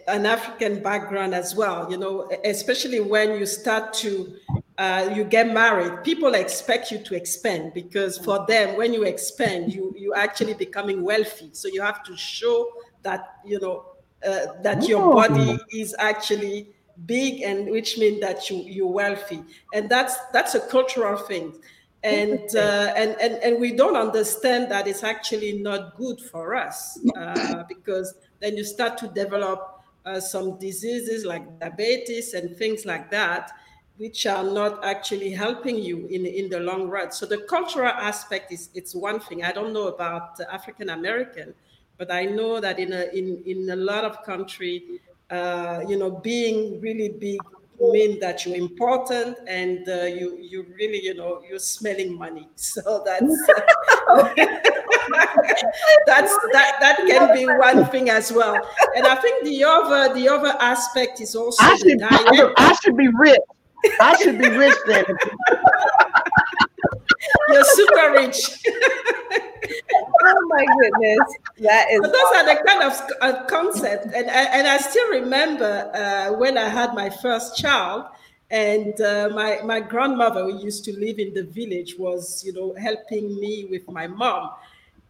an 0.07 0.27
African 0.27 0.83
background 0.83 1.35
as 1.35 1.55
well. 1.55 1.91
You 1.91 1.97
know, 1.97 2.31
especially 2.45 3.01
when 3.01 3.39
you 3.39 3.47
start 3.47 3.93
to 3.95 4.37
uh, 4.77 5.13
you 5.15 5.25
get 5.25 5.53
married, 5.53 6.05
people 6.05 6.35
expect 6.35 6.91
you 6.91 6.99
to 6.99 7.15
expand 7.15 7.73
because 7.75 8.19
for 8.19 8.45
them, 8.47 8.77
when 8.77 8.93
you 8.93 9.05
expand, 9.05 9.73
you 9.73 9.95
you 9.97 10.15
actually 10.15 10.55
becoming 10.55 11.03
wealthy. 11.03 11.51
So 11.53 11.69
you 11.69 11.83
have 11.83 12.03
to 12.05 12.17
show 12.17 12.69
that 13.03 13.39
you 13.45 13.61
know 13.61 13.87
uh, 14.27 14.61
that 14.63 14.89
your 14.89 15.15
body 15.15 15.59
is 15.73 15.95
actually 15.99 16.69
big 17.07 17.43
and 17.43 17.71
which 17.71 17.97
means 17.97 18.21
that 18.21 18.51
you 18.51 18.57
you're 18.67 18.91
wealthy 18.91 19.41
and 19.73 19.89
that's 19.89 20.17
that's 20.33 20.57
a 20.57 20.61
cultural 20.69 21.17
thing 21.17 21.55
and 22.03 22.41
uh, 22.57 22.93
and, 22.97 23.17
and 23.21 23.35
and 23.35 23.61
we 23.61 23.73
don't 23.73 23.97
understand 23.97 24.71
that 24.71 24.87
it's 24.87 25.05
actually 25.05 25.61
not 25.61 25.97
good 25.97 26.21
for 26.21 26.55
us 26.55 26.99
uh, 27.17 27.63
because 27.69 28.15
then 28.41 28.57
you 28.57 28.65
start 28.65 28.99
to 28.99 29.09
develop 29.09 29.78
uh, 30.09 30.21
some 30.21 30.59
diseases 30.59 31.25
like 31.25 31.45
diabetes 31.61 32.35
and 32.35 32.57
things 32.57 32.87
like 32.87 33.11
that 33.11 33.53
which 33.99 34.27
are 34.27 34.45
not 34.45 34.85
actually 34.85 35.31
helping 35.31 35.77
you 35.77 36.07
in 36.07 36.25
in 36.25 36.49
the 36.49 36.61
long 36.61 36.89
run. 36.89 37.11
So 37.11 37.27
the 37.27 37.39
cultural 37.55 37.93
aspect 38.11 38.53
is 38.53 38.71
it's 38.75 38.95
one 38.95 39.19
thing. 39.21 39.43
I 39.45 39.53
don't 39.53 39.73
know 39.73 39.89
about 39.89 40.39
african 40.59 40.91
american 40.91 41.53
but 41.99 42.09
i 42.13 42.25
know 42.25 42.61
that 42.61 42.79
in 42.79 42.93
a 42.93 43.03
in 43.19 43.43
in 43.45 43.71
a 43.71 43.77
lot 43.77 44.05
of 44.05 44.23
country 44.25 45.01
uh, 45.31 45.85
you 45.87 45.99
know, 45.99 46.11
being 46.11 46.81
really 46.81 47.11
big 47.11 47.41
mean 47.81 48.19
that 48.21 48.45
you're 48.45 48.57
important 48.57 49.37
and 49.47 49.89
uh, 49.89 50.03
you 50.05 50.37
you 50.41 50.67
really 50.79 51.03
you 51.03 51.15
know 51.15 51.43
you're 51.49 51.59
smelling 51.59 52.17
money. 52.19 52.49
So 52.57 53.03
that's 53.05 53.47
that's 56.07 56.37
that 56.53 56.77
that 56.81 56.97
can 57.07 57.33
be 57.35 57.47
one 57.47 57.87
thing 57.87 58.11
as 58.11 58.33
well. 58.33 58.57
And 58.97 59.07
i 59.07 59.15
think 59.17 59.45
the 59.45 59.65
other 59.65 60.15
the 60.15 60.29
other 60.29 60.55
aspect 60.61 61.21
is 61.21 61.35
also 61.35 61.63
i 61.65 61.77
should, 61.77 62.03
I, 62.03 62.53
I 62.57 62.73
should 62.83 62.97
be 62.97 63.09
rich. 63.09 63.41
I 64.01 64.17
should 64.17 64.39
be 64.39 64.49
rich 64.49 64.77
then. 64.87 65.05
You're 67.49 67.65
super 67.65 68.13
rich 68.13 68.61
oh 70.25 70.47
my 70.49 70.65
goodness, 70.81 71.37
that 71.61 71.87
is. 71.93 72.01
But 72.01 72.13
those 72.13 72.33
are 72.37 72.45
the 72.55 72.63
kind 72.67 72.83
of 72.83 73.11
uh, 73.21 73.45
concept, 73.47 74.07
and 74.07 74.29
and 74.29 74.67
I 74.67 74.79
still 74.79 75.09
remember 75.11 75.91
uh, 75.95 76.37
when 76.39 76.59
I 76.59 76.69
had 76.69 76.95
my 76.95 77.11
first 77.11 77.57
child, 77.57 78.07
and 78.51 79.01
uh, 79.01 79.31
my 79.35 79.61
my 79.65 79.81
grandmother 79.81 80.45
who 80.45 80.59
used 80.59 80.85
to 80.85 80.93
live 80.99 81.19
in 81.19 81.35
the 81.35 81.45
village 81.45 81.97
was 81.99 82.45
you 82.45 82.53
know 82.53 82.75
helping 82.79 83.39
me 83.41 83.67
with 83.71 83.89
my 83.91 84.07
mom, 84.07 84.51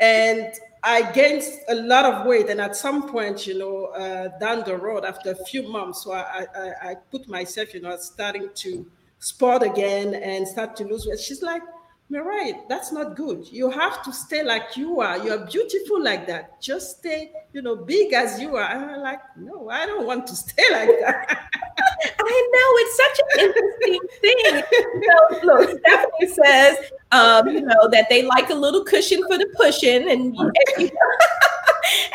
and 0.01 0.53
I 0.83 1.11
gained 1.13 1.43
a 1.69 1.75
lot 1.75 2.05
of 2.05 2.27
weight, 2.27 2.49
and 2.51 2.61
at 2.61 2.77
some 2.77 3.09
point, 3.09 3.47
you 3.47 3.59
know, 3.59 3.87
uh, 3.87 4.39
down 4.39 4.63
the 4.65 4.77
road, 4.77 5.05
after 5.05 5.33
a 5.33 5.45
few 5.47 5.65
months, 5.65 6.05
so 6.05 6.13
I, 6.13 6.47
I, 6.55 6.91
I 6.91 6.95
put 7.11 7.29
myself, 7.29 7.75
you 7.75 7.81
know, 7.81 7.97
starting 7.97 8.49
to 8.55 8.87
sport 9.19 9.65
again 9.65 10.15
and 10.15 10.47
start 10.47 10.77
to 10.77 10.85
lose 10.85 11.05
weight. 11.07 11.19
She's 11.19 11.43
like, 11.43 11.63
you're 12.11 12.25
right. 12.25 12.67
That's 12.71 12.91
not 12.91 13.17
good. 13.17 13.47
You 13.53 13.71
have 13.71 14.03
to 14.05 14.13
stay 14.15 14.43
like 14.43 14.77
you 14.79 15.01
are. 15.01 15.19
You're 15.19 15.45
beautiful 15.45 16.03
like 16.03 16.27
that. 16.29 16.61
Just 16.61 16.99
stay, 16.99 17.33
you 17.53 17.61
know, 17.61 17.77
big 17.77 18.15
as 18.15 18.41
you 18.41 18.57
are. 18.57 18.65
And 18.65 18.91
I'm 18.91 19.01
like, 19.03 19.21
no, 19.37 19.69
I 19.69 19.85
don't 19.85 20.07
want 20.07 20.27
to 20.29 20.37
stay 20.37 20.63
like 20.73 20.89
that. 21.01 21.51
I 22.19 22.51
know 22.53 22.69
it's 22.77 22.97
such 22.97 23.21
an 23.21 23.41
interesting 23.47 24.01
thing. 24.23 24.63
So, 25.07 25.47
look, 25.47 25.81
Stephanie 25.81 26.35
says, 26.45 26.77
um, 27.13 27.49
you 27.49 27.61
know, 27.61 27.89
that 27.91 28.07
they 28.09 28.23
like 28.23 28.49
a 28.49 28.55
little 28.55 28.85
cushion 28.85 29.23
for 29.29 29.37
the 29.37 29.47
pushing, 29.57 30.11
and 30.11 30.35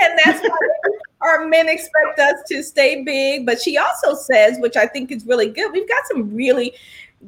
and 0.02 0.20
that's 0.24 0.41
why 0.41 0.58
our 1.22 1.48
men 1.48 1.70
expect 1.70 2.20
us 2.20 2.39
to 2.48 2.64
stay 2.64 3.04
big. 3.04 3.46
But 3.46 3.62
she 3.62 3.78
also 3.78 4.16
says, 4.16 4.58
which 4.60 4.76
I 4.76 4.88
think 4.88 5.12
is 5.12 5.26
really 5.26 5.50
good, 5.50 5.72
we've 5.72 5.88
got 5.88 6.04
some 6.12 6.34
really 6.34 6.74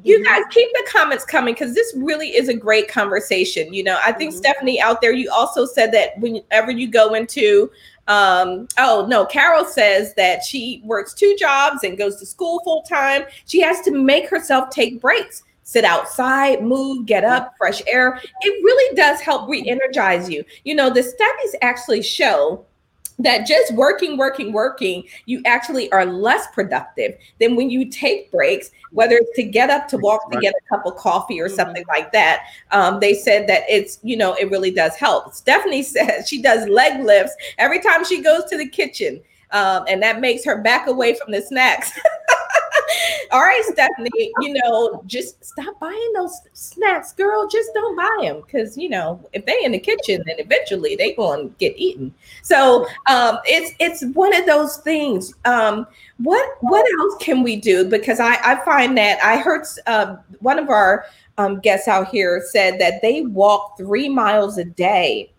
you 0.02 0.24
guys 0.24 0.42
keep 0.50 0.68
the 0.72 0.86
comments 0.90 1.24
coming 1.24 1.54
because 1.54 1.74
this 1.74 1.92
really 1.96 2.28
is 2.28 2.48
a 2.48 2.54
great 2.54 2.88
conversation. 2.88 3.72
You 3.72 3.84
know, 3.84 3.98
I 4.04 4.12
think 4.12 4.32
mm-hmm. 4.32 4.38
Stephanie 4.38 4.80
out 4.80 5.00
there, 5.00 5.12
you 5.12 5.30
also 5.32 5.66
said 5.66 5.92
that 5.92 6.18
whenever 6.18 6.70
you 6.70 6.88
go 6.88 7.14
into 7.14 7.70
um, 8.08 8.68
oh 8.78 9.06
no, 9.08 9.26
Carol 9.26 9.64
says 9.64 10.14
that 10.14 10.44
she 10.44 10.80
works 10.84 11.12
two 11.12 11.34
jobs 11.38 11.82
and 11.82 11.98
goes 11.98 12.16
to 12.16 12.26
school 12.26 12.60
full 12.64 12.82
time. 12.82 13.22
She 13.46 13.60
has 13.62 13.80
to 13.82 13.90
make 13.90 14.28
herself 14.28 14.70
take 14.70 15.00
breaks, 15.00 15.42
sit 15.64 15.84
outside, 15.84 16.62
move, 16.62 17.06
get 17.06 17.24
up, 17.24 17.54
fresh 17.58 17.82
air. 17.88 18.20
It 18.42 18.64
really 18.64 18.94
does 18.94 19.20
help 19.20 19.48
re-energize 19.48 20.30
you. 20.30 20.44
You 20.64 20.76
know, 20.76 20.88
the 20.88 21.02
studies 21.02 21.56
actually 21.62 22.02
show 22.02 22.64
that 23.18 23.46
just 23.46 23.72
working, 23.74 24.16
working, 24.16 24.52
working, 24.52 25.04
you 25.24 25.40
actually 25.46 25.90
are 25.92 26.04
less 26.04 26.46
productive 26.48 27.16
than 27.40 27.56
when 27.56 27.70
you 27.70 27.86
take 27.86 28.30
breaks, 28.30 28.70
whether 28.92 29.16
it's 29.16 29.34
to 29.36 29.42
get 29.42 29.70
up 29.70 29.88
to 29.88 29.96
walk 29.98 30.30
to 30.30 30.38
get 30.40 30.52
a 30.54 30.68
cup 30.68 30.84
of 30.86 30.96
coffee 30.96 31.40
or 31.40 31.46
mm-hmm. 31.46 31.56
something 31.56 31.84
like 31.88 32.12
that. 32.12 32.46
Um, 32.72 33.00
they 33.00 33.14
said 33.14 33.48
that 33.48 33.62
it's, 33.68 33.98
you 34.02 34.16
know, 34.16 34.34
it 34.34 34.50
really 34.50 34.70
does 34.70 34.96
help. 34.96 35.34
Stephanie 35.34 35.82
says 35.82 36.28
she 36.28 36.42
does 36.42 36.68
leg 36.68 37.04
lifts 37.04 37.34
every 37.58 37.80
time 37.80 38.04
she 38.04 38.22
goes 38.22 38.44
to 38.44 38.58
the 38.58 38.68
kitchen. 38.68 39.20
Um, 39.52 39.84
and 39.88 40.02
that 40.02 40.20
makes 40.20 40.44
her 40.44 40.60
back 40.60 40.88
away 40.88 41.14
from 41.14 41.32
the 41.32 41.40
snacks. 41.40 41.92
All 43.32 43.40
right, 43.40 43.62
Stephanie, 43.64 44.32
you 44.40 44.54
know, 44.54 45.02
just 45.06 45.44
stop 45.44 45.78
buying 45.80 46.12
those 46.14 46.40
snacks, 46.52 47.12
girl. 47.12 47.48
Just 47.48 47.70
don't 47.74 47.96
buy 47.96 48.18
them 48.22 48.42
because 48.42 48.76
you 48.76 48.88
know 48.88 49.20
if 49.32 49.44
they 49.46 49.64
in 49.64 49.72
the 49.72 49.78
kitchen, 49.78 50.22
then 50.26 50.36
eventually 50.38 50.96
they 50.96 51.14
going 51.14 51.48
to 51.48 51.54
get 51.58 51.76
eaten. 51.76 52.14
So 52.42 52.86
um, 53.08 53.38
it's 53.44 53.72
it's 53.78 54.04
one 54.14 54.34
of 54.34 54.46
those 54.46 54.78
things. 54.78 55.34
Um, 55.44 55.86
what 56.18 56.48
what 56.60 56.86
else 56.98 57.16
can 57.20 57.42
we 57.42 57.56
do? 57.56 57.84
Because 57.84 58.20
I 58.20 58.38
I 58.42 58.64
find 58.64 58.96
that 58.98 59.22
I 59.22 59.38
heard 59.38 59.66
uh, 59.86 60.16
one 60.40 60.58
of 60.58 60.70
our 60.70 61.06
um, 61.38 61.60
guests 61.60 61.88
out 61.88 62.08
here 62.08 62.42
said 62.50 62.80
that 62.80 63.02
they 63.02 63.22
walk 63.22 63.76
three 63.76 64.08
miles 64.08 64.58
a 64.58 64.64
day 64.64 65.30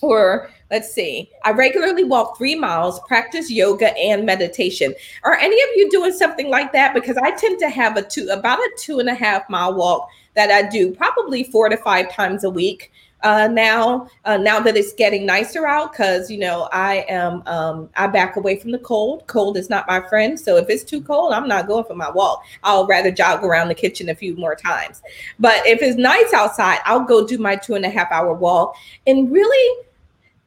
or 0.00 0.50
let's 0.72 0.90
see, 0.90 1.30
I 1.44 1.52
regularly 1.52 2.02
walk 2.02 2.38
three 2.38 2.54
miles, 2.54 2.98
practice 3.00 3.50
yoga 3.50 3.94
and 3.96 4.24
meditation. 4.24 4.94
Are 5.22 5.36
any 5.36 5.62
of 5.62 5.68
you 5.76 5.90
doing 5.90 6.14
something 6.14 6.48
like 6.48 6.72
that? 6.72 6.94
Because 6.94 7.18
I 7.18 7.32
tend 7.32 7.60
to 7.60 7.68
have 7.68 7.98
a 7.98 8.02
two, 8.02 8.28
about 8.32 8.58
a 8.58 8.70
two 8.78 8.98
and 8.98 9.08
a 9.10 9.14
half 9.14 9.48
mile 9.50 9.74
walk 9.74 10.08
that 10.34 10.50
I 10.50 10.66
do 10.66 10.94
probably 10.94 11.44
four 11.44 11.68
to 11.68 11.76
five 11.76 12.10
times 12.10 12.42
a 12.42 12.50
week. 12.50 12.90
Uh, 13.22 13.48
now, 13.48 14.08
uh, 14.24 14.38
now 14.38 14.58
that 14.60 14.76
it's 14.76 14.94
getting 14.94 15.26
nicer 15.26 15.66
out, 15.66 15.92
because 15.92 16.30
you 16.30 16.38
know 16.38 16.68
I 16.72 17.04
am, 17.08 17.42
um, 17.46 17.90
I 17.94 18.06
back 18.06 18.36
away 18.36 18.56
from 18.56 18.72
the 18.72 18.78
cold. 18.78 19.26
Cold 19.26 19.58
is 19.58 19.68
not 19.68 19.86
my 19.86 20.00
friend. 20.08 20.40
So 20.40 20.56
if 20.56 20.70
it's 20.70 20.82
too 20.82 21.02
cold, 21.02 21.34
I'm 21.34 21.46
not 21.46 21.68
going 21.68 21.84
for 21.84 21.94
my 21.94 22.10
walk. 22.10 22.42
I'll 22.64 22.86
rather 22.86 23.12
jog 23.12 23.44
around 23.44 23.68
the 23.68 23.74
kitchen 23.74 24.08
a 24.08 24.14
few 24.14 24.34
more 24.36 24.56
times. 24.56 25.02
But 25.38 25.64
if 25.66 25.82
it's 25.82 25.98
nice 25.98 26.32
outside, 26.32 26.78
I'll 26.86 27.04
go 27.04 27.24
do 27.24 27.36
my 27.36 27.56
two 27.56 27.74
and 27.74 27.84
a 27.84 27.90
half 27.90 28.10
hour 28.10 28.32
walk 28.32 28.74
and 29.06 29.30
really 29.30 29.84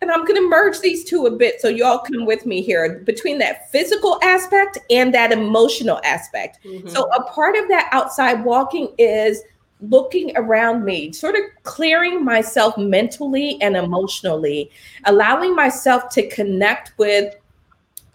and 0.05 0.11
I'm 0.11 0.23
going 0.23 0.39
to 0.39 0.47
merge 0.47 0.81
these 0.81 1.03
two 1.03 1.25
a 1.25 1.31
bit 1.31 1.59
so 1.59 1.67
y'all 1.67 1.97
come 1.97 2.27
with 2.27 2.45
me 2.45 2.61
here 2.61 2.99
between 3.05 3.39
that 3.39 3.71
physical 3.71 4.19
aspect 4.21 4.77
and 4.91 5.11
that 5.15 5.31
emotional 5.31 5.99
aspect. 6.03 6.59
Mm-hmm. 6.63 6.89
So, 6.89 7.09
a 7.11 7.23
part 7.23 7.55
of 7.55 7.67
that 7.69 7.89
outside 7.91 8.45
walking 8.45 8.93
is 8.99 9.41
looking 9.81 10.31
around 10.37 10.85
me, 10.85 11.11
sort 11.11 11.33
of 11.33 11.41
clearing 11.63 12.23
myself 12.23 12.77
mentally 12.77 13.59
and 13.63 13.75
emotionally, 13.75 14.69
allowing 15.05 15.55
myself 15.55 16.09
to 16.09 16.29
connect 16.29 16.95
with 16.99 17.33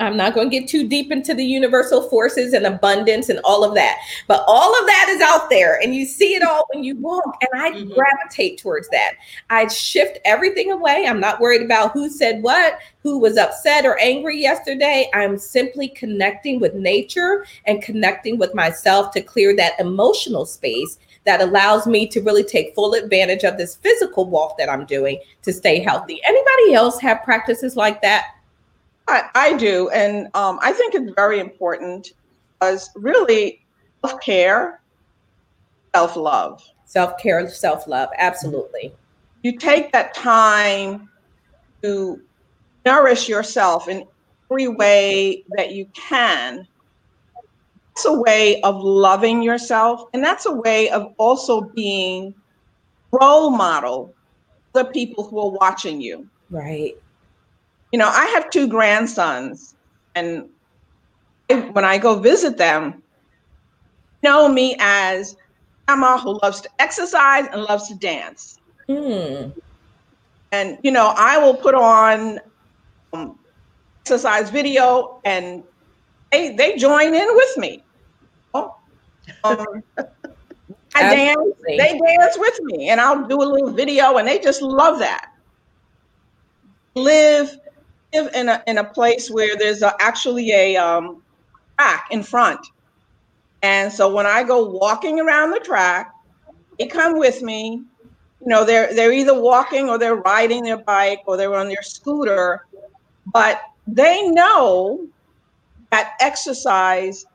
I'm 0.00 0.16
not 0.16 0.34
going 0.34 0.50
to 0.50 0.58
get 0.58 0.68
too 0.68 0.88
deep 0.88 1.12
into 1.12 1.34
the 1.34 1.44
universal 1.44 2.08
forces 2.08 2.52
and 2.52 2.66
abundance 2.66 3.28
and 3.28 3.38
all 3.44 3.62
of 3.62 3.74
that, 3.74 3.98
but 4.26 4.44
all 4.46 4.78
of 4.80 4.86
that 4.86 5.06
is 5.10 5.20
out 5.20 5.50
there 5.50 5.78
and 5.82 5.94
you 5.94 6.06
see 6.06 6.34
it 6.34 6.42
all 6.42 6.66
when 6.72 6.82
you 6.82 6.96
walk. 6.96 7.36
And 7.40 7.62
I 7.62 7.70
mm-hmm. 7.70 7.92
gravitate 7.92 8.58
towards 8.58 8.88
that. 8.88 9.12
I 9.50 9.68
shift 9.68 10.18
everything 10.24 10.72
away. 10.72 11.06
I'm 11.06 11.20
not 11.20 11.40
worried 11.40 11.62
about 11.62 11.92
who 11.92 12.08
said 12.08 12.42
what, 12.42 12.78
who 13.02 13.18
was 13.18 13.36
upset 13.36 13.84
or 13.84 13.98
angry 14.00 14.40
yesterday. 14.40 15.10
I'm 15.14 15.38
simply 15.38 15.88
connecting 15.88 16.60
with 16.60 16.74
nature 16.74 17.46
and 17.66 17.82
connecting 17.82 18.38
with 18.38 18.54
myself 18.54 19.12
to 19.12 19.20
clear 19.20 19.54
that 19.56 19.78
emotional 19.78 20.46
space 20.46 20.98
that 21.24 21.42
allows 21.42 21.86
me 21.86 22.06
to 22.08 22.22
really 22.22 22.42
take 22.42 22.74
full 22.74 22.94
advantage 22.94 23.44
of 23.44 23.58
this 23.58 23.76
physical 23.76 24.28
walk 24.28 24.56
that 24.56 24.70
I'm 24.70 24.86
doing 24.86 25.20
to 25.42 25.52
stay 25.52 25.80
healthy. 25.80 26.20
Anybody 26.24 26.74
else 26.74 26.98
have 27.00 27.22
practices 27.22 27.76
like 27.76 28.00
that? 28.02 28.36
I, 29.10 29.28
I 29.34 29.56
do. 29.56 29.88
And 29.90 30.28
um, 30.34 30.58
I 30.62 30.72
think 30.72 30.94
it's 30.94 31.12
very 31.14 31.40
important 31.40 32.12
because 32.58 32.90
really 32.94 33.60
self 34.04 34.20
care, 34.20 34.80
self 35.94 36.16
love. 36.16 36.62
Self 36.86 37.18
care, 37.18 37.48
self 37.48 37.86
love. 37.86 38.08
Absolutely. 38.18 38.92
You 39.42 39.56
take 39.56 39.92
that 39.92 40.14
time 40.14 41.08
to 41.82 42.20
nourish 42.84 43.28
yourself 43.28 43.88
in 43.88 44.06
every 44.50 44.68
way 44.68 45.44
that 45.56 45.72
you 45.72 45.86
can. 45.94 46.66
It's 47.92 48.04
a 48.06 48.12
way 48.12 48.60
of 48.62 48.80
loving 48.82 49.42
yourself, 49.42 50.04
and 50.14 50.24
that's 50.24 50.46
a 50.46 50.52
way 50.52 50.90
of 50.90 51.12
also 51.18 51.60
being 51.60 52.34
role 53.12 53.50
model 53.50 54.14
the 54.72 54.84
people 54.84 55.24
who 55.28 55.38
are 55.40 55.50
watching 55.50 56.00
you. 56.00 56.28
Right 56.50 56.96
you 57.92 57.98
know, 57.98 58.08
I 58.08 58.26
have 58.26 58.50
two 58.50 58.68
grandsons, 58.68 59.74
and 60.14 60.48
when 61.48 61.84
I 61.84 61.98
go 61.98 62.18
visit 62.18 62.56
them, 62.56 63.02
know 64.22 64.48
me 64.48 64.76
as 64.78 65.36
Emma 65.88 66.18
who 66.18 66.38
loves 66.42 66.60
to 66.60 66.68
exercise 66.78 67.46
and 67.52 67.62
loves 67.62 67.88
to 67.88 67.94
dance. 67.96 68.58
Mm. 68.88 69.52
And 70.52 70.78
you 70.82 70.90
know, 70.90 71.14
I 71.16 71.38
will 71.38 71.54
put 71.54 71.74
on 71.74 72.40
um, 73.12 73.38
exercise 74.02 74.50
video, 74.50 75.20
and 75.24 75.62
they 76.32 76.54
they 76.54 76.76
join 76.76 77.14
in 77.14 77.28
with 77.34 77.58
me. 77.58 77.82
Oh, 78.54 78.76
um, 79.44 79.82
I 80.94 81.02
dance, 81.02 81.54
they 81.66 81.98
dance 81.98 82.36
with 82.36 82.60
me, 82.62 82.88
and 82.88 83.00
I'll 83.00 83.26
do 83.26 83.40
a 83.40 83.44
little 83.44 83.70
video, 83.70 84.16
and 84.16 84.26
they 84.26 84.38
just 84.38 84.62
love 84.62 84.98
that. 84.98 85.32
Live 86.96 87.56
live 88.12 88.34
in 88.34 88.48
a 88.48 88.62
in 88.66 88.78
a 88.78 88.84
place 88.84 89.30
where 89.30 89.56
there's 89.56 89.82
a, 89.82 89.94
actually 90.00 90.52
a 90.52 90.76
um, 90.76 91.22
track 91.76 92.08
in 92.10 92.22
front, 92.22 92.66
and 93.62 93.92
so 93.92 94.12
when 94.12 94.26
I 94.26 94.42
go 94.42 94.64
walking 94.64 95.20
around 95.20 95.50
the 95.50 95.60
track, 95.60 96.12
they 96.78 96.86
come 96.86 97.18
with 97.18 97.42
me. 97.42 97.82
You 98.40 98.46
know, 98.46 98.64
they're 98.64 98.94
they're 98.94 99.12
either 99.12 99.38
walking 99.38 99.88
or 99.88 99.98
they're 99.98 100.16
riding 100.16 100.64
their 100.64 100.78
bike 100.78 101.20
or 101.26 101.36
they're 101.36 101.54
on 101.54 101.68
their 101.68 101.82
scooter, 101.82 102.66
but 103.26 103.60
they 103.86 104.28
know 104.28 105.06
that 105.90 106.14
exercise 106.20 107.26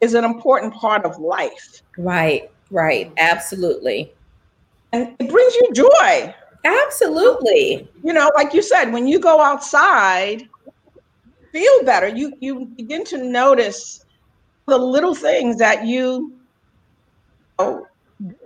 is 0.00 0.14
an 0.14 0.24
important 0.24 0.74
part 0.74 1.04
of 1.04 1.18
life. 1.18 1.82
Right, 1.98 2.50
right, 2.70 3.12
absolutely. 3.18 4.12
And 4.92 5.14
it 5.18 5.30
brings 5.30 5.54
you 5.54 5.68
joy. 5.72 6.34
Absolutely. 6.64 7.88
You 8.04 8.12
know, 8.12 8.30
like 8.34 8.52
you 8.52 8.62
said, 8.62 8.92
when 8.92 9.06
you 9.06 9.18
go 9.18 9.40
outside, 9.40 10.48
feel 11.52 11.84
better. 11.84 12.08
You 12.08 12.34
you 12.40 12.66
begin 12.66 13.04
to 13.06 13.18
notice 13.18 14.04
the 14.66 14.76
little 14.76 15.14
things 15.14 15.56
that 15.58 15.86
you 15.86 16.32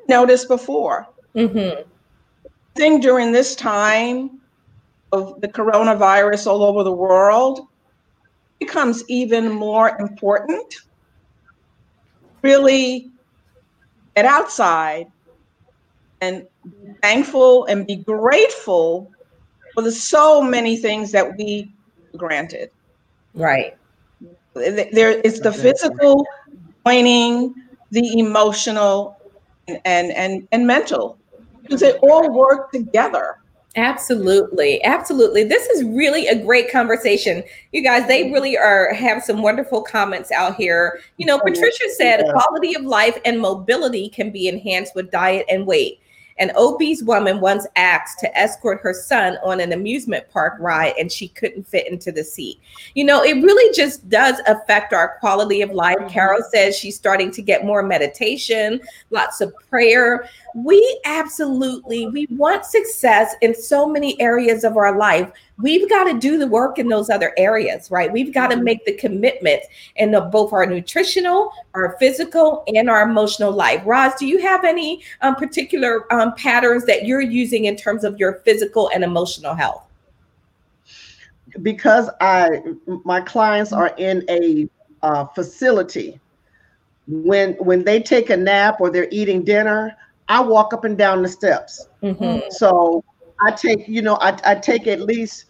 noticed 0.09 0.49
before. 0.49 1.09
Mm-hmm. 1.35 1.83
I 2.47 2.51
think 2.77 3.03
during 3.03 3.33
this 3.33 3.55
time 3.55 4.41
of 5.13 5.41
the 5.41 5.49
coronavirus 5.49 6.47
all 6.47 6.63
over 6.65 6.83
the 6.83 6.93
world 6.93 7.69
becomes 8.59 9.05
even 9.09 9.51
more 9.51 9.97
important. 10.01 10.75
Really 12.43 13.11
get 14.17 14.25
outside 14.25 15.07
and 16.21 16.47
thankful 17.05 17.67
and 17.67 17.87
be 17.87 17.97
grateful 17.97 19.11
for 19.75 19.83
the 19.83 19.93
so 19.93 20.41
many 20.41 20.77
things 20.77 21.13
that 21.13 21.37
we 21.37 21.71
granted. 22.17 22.71
Right. 23.35 23.77
There 24.55 25.21
it's 25.25 25.41
the 25.41 25.53
physical 25.53 26.25
joining, 26.87 27.55
the 27.91 28.19
emotional 28.19 29.19
and 29.69 29.81
and 29.85 30.13
and, 30.13 30.49
and 30.53 30.67
mental 30.67 31.19
because 31.63 31.81
they 31.81 31.93
all 31.99 32.33
work 32.33 32.73
together. 32.73 33.37
Absolutely. 33.77 34.83
Absolutely. 34.85 35.43
This 35.43 35.67
is 35.71 35.83
really 35.83 36.29
a 36.29 36.41
great 36.43 36.71
conversation. 36.71 37.43
You 37.73 37.83
guys, 37.83 38.07
they 38.07 38.31
really 38.31 38.57
are 38.57 38.95
have 38.95 39.25
some 39.25 39.43
wonderful 39.43 39.83
comments 39.83 40.31
out 40.31 40.55
here. 40.55 41.01
You 41.17 41.27
know, 41.27 41.41
Patricia 41.41 41.91
said 41.97 42.25
quality 42.31 42.77
of 42.77 42.83
life 42.83 43.19
and 43.25 43.41
mobility 43.41 44.09
can 44.09 44.31
be 44.31 44.47
enhanced 44.47 44.95
with 44.95 45.11
diet 45.11 45.45
and 45.51 45.67
weight. 45.67 45.99
An 46.39 46.51
obese 46.57 47.03
woman 47.03 47.41
once 47.41 47.67
asked 47.77 48.19
to 48.21 48.39
escort 48.39 48.81
her 48.81 48.93
son 48.93 49.39
on 49.45 49.61
an 49.61 49.73
amusement 49.73 50.29
park 50.31 50.55
ride 50.59 50.95
and 50.99 51.11
she 51.11 51.29
couldn't 51.29 51.67
fit 51.67 51.87
into 51.87 52.11
the 52.11 52.25
seat. 52.25 52.61
You 52.95 53.05
know, 53.05 53.23
it 53.23 53.35
really 53.35 53.73
just 53.73 54.09
does 54.09 54.41
affect 54.47 54.93
our 54.93 55.17
quality 55.21 55.63
of 55.63 55.71
life. 55.71 55.97
Mm-hmm. 55.99 56.09
Carol 56.09 56.43
says 56.51 56.77
she's 56.77 56.97
starting 56.97 57.31
to 57.31 57.43
get 57.43 57.65
more 57.65 57.83
meditation, 57.83 58.81
lots 59.11 59.41
of 59.41 59.55
prayer. 59.69 60.29
We 60.57 61.01
absolutely 61.05 62.09
we 62.09 62.27
want 62.31 62.65
success 62.65 63.35
in 63.41 63.55
so 63.55 63.89
many 63.89 64.21
areas 64.21 64.65
of 64.65 64.77
our 64.77 64.99
life. 64.99 65.31
We've 65.57 65.89
got 65.89 66.05
to 66.05 66.19
do 66.19 66.37
the 66.37 66.49
work 66.49 66.79
in 66.79 66.89
those 66.89 67.11
other 67.11 67.33
areas, 67.37 67.91
right? 67.91 68.13
We've 68.13 68.35
got 68.35 68.49
to 68.49 68.57
mm-hmm. 68.57 68.65
make 68.65 68.85
the 68.85 68.95
commitment 68.95 69.63
in 69.97 70.11
the, 70.11 70.23
both 70.23 70.53
our 70.53 70.67
nutritional, 70.67 71.53
our 71.75 71.97
physical, 72.01 72.65
and 72.67 72.91
our 72.91 73.09
emotional 73.09 73.53
life. 73.53 73.81
Roz, 73.85 74.15
do 74.19 74.27
you 74.27 74.39
have 74.39 74.65
any 74.65 75.03
um, 75.21 75.37
particular 75.37 76.13
um, 76.13 76.35
patterns 76.35 76.85
that 76.87 77.07
you're 77.07 77.21
using 77.21 77.67
in 77.67 77.77
terms 77.77 78.03
of 78.03 78.19
your 78.19 78.35
physical 78.45 78.91
and 78.93 79.05
emotional 79.05 79.55
health? 79.55 79.85
Because 81.63 82.11
I 82.21 82.61
my 83.05 83.21
clients 83.21 83.73
are 83.73 83.95
in 83.97 84.25
a 84.29 84.69
uh, 85.03 85.27
facility. 85.27 86.19
When 87.07 87.53
when 87.55 87.85
they 87.85 88.03
take 88.03 88.31
a 88.31 88.37
nap 88.37 88.81
or 88.81 88.91
they're 88.91 89.09
eating 89.13 89.45
dinner, 89.45 89.97
I 90.29 90.41
walk 90.41 90.73
up 90.73 90.85
and 90.85 90.99
down 90.99 91.23
the 91.23 91.29
steps. 91.29 91.87
Mm-hmm. 92.03 92.51
So 92.51 93.05
I 93.41 93.51
take, 93.51 93.87
you 93.89 94.03
know, 94.03 94.17
I, 94.21 94.39
I 94.45 94.55
take 94.55 94.87
at 94.87 95.01
least 95.01 95.47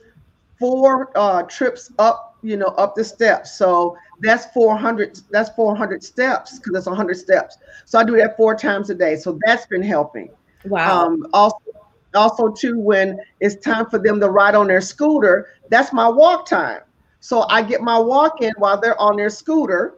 four 0.58 1.10
uh, 1.16 1.42
trips 1.42 1.90
up, 1.98 2.36
you 2.42 2.56
know, 2.56 2.68
up 2.68 2.94
the 2.94 3.04
steps. 3.04 3.56
So 3.56 3.96
that's 4.20 4.46
400, 4.46 5.20
that's 5.30 5.50
400 5.50 6.02
steps 6.02 6.58
because 6.58 6.78
it's 6.78 6.86
100 6.86 7.14
steps. 7.16 7.58
So 7.84 7.98
I 7.98 8.04
do 8.04 8.16
that 8.16 8.36
four 8.36 8.54
times 8.54 8.90
a 8.90 8.94
day. 8.94 9.16
So 9.16 9.38
that's 9.44 9.66
been 9.66 9.82
helping. 9.82 10.30
Wow. 10.64 11.06
Um, 11.06 11.26
also, 11.32 11.58
also 12.14 12.48
too, 12.48 12.78
when 12.78 13.18
it's 13.40 13.56
time 13.56 13.86
for 13.90 13.98
them 13.98 14.20
to 14.20 14.30
ride 14.30 14.54
on 14.54 14.66
their 14.66 14.80
scooter, 14.80 15.48
that's 15.68 15.92
my 15.92 16.08
walk 16.08 16.46
time. 16.46 16.80
So 17.20 17.46
I 17.48 17.62
get 17.62 17.80
my 17.80 17.98
walk 17.98 18.42
in 18.42 18.52
while 18.58 18.80
they're 18.80 19.00
on 19.00 19.16
their 19.16 19.30
scooter, 19.30 19.94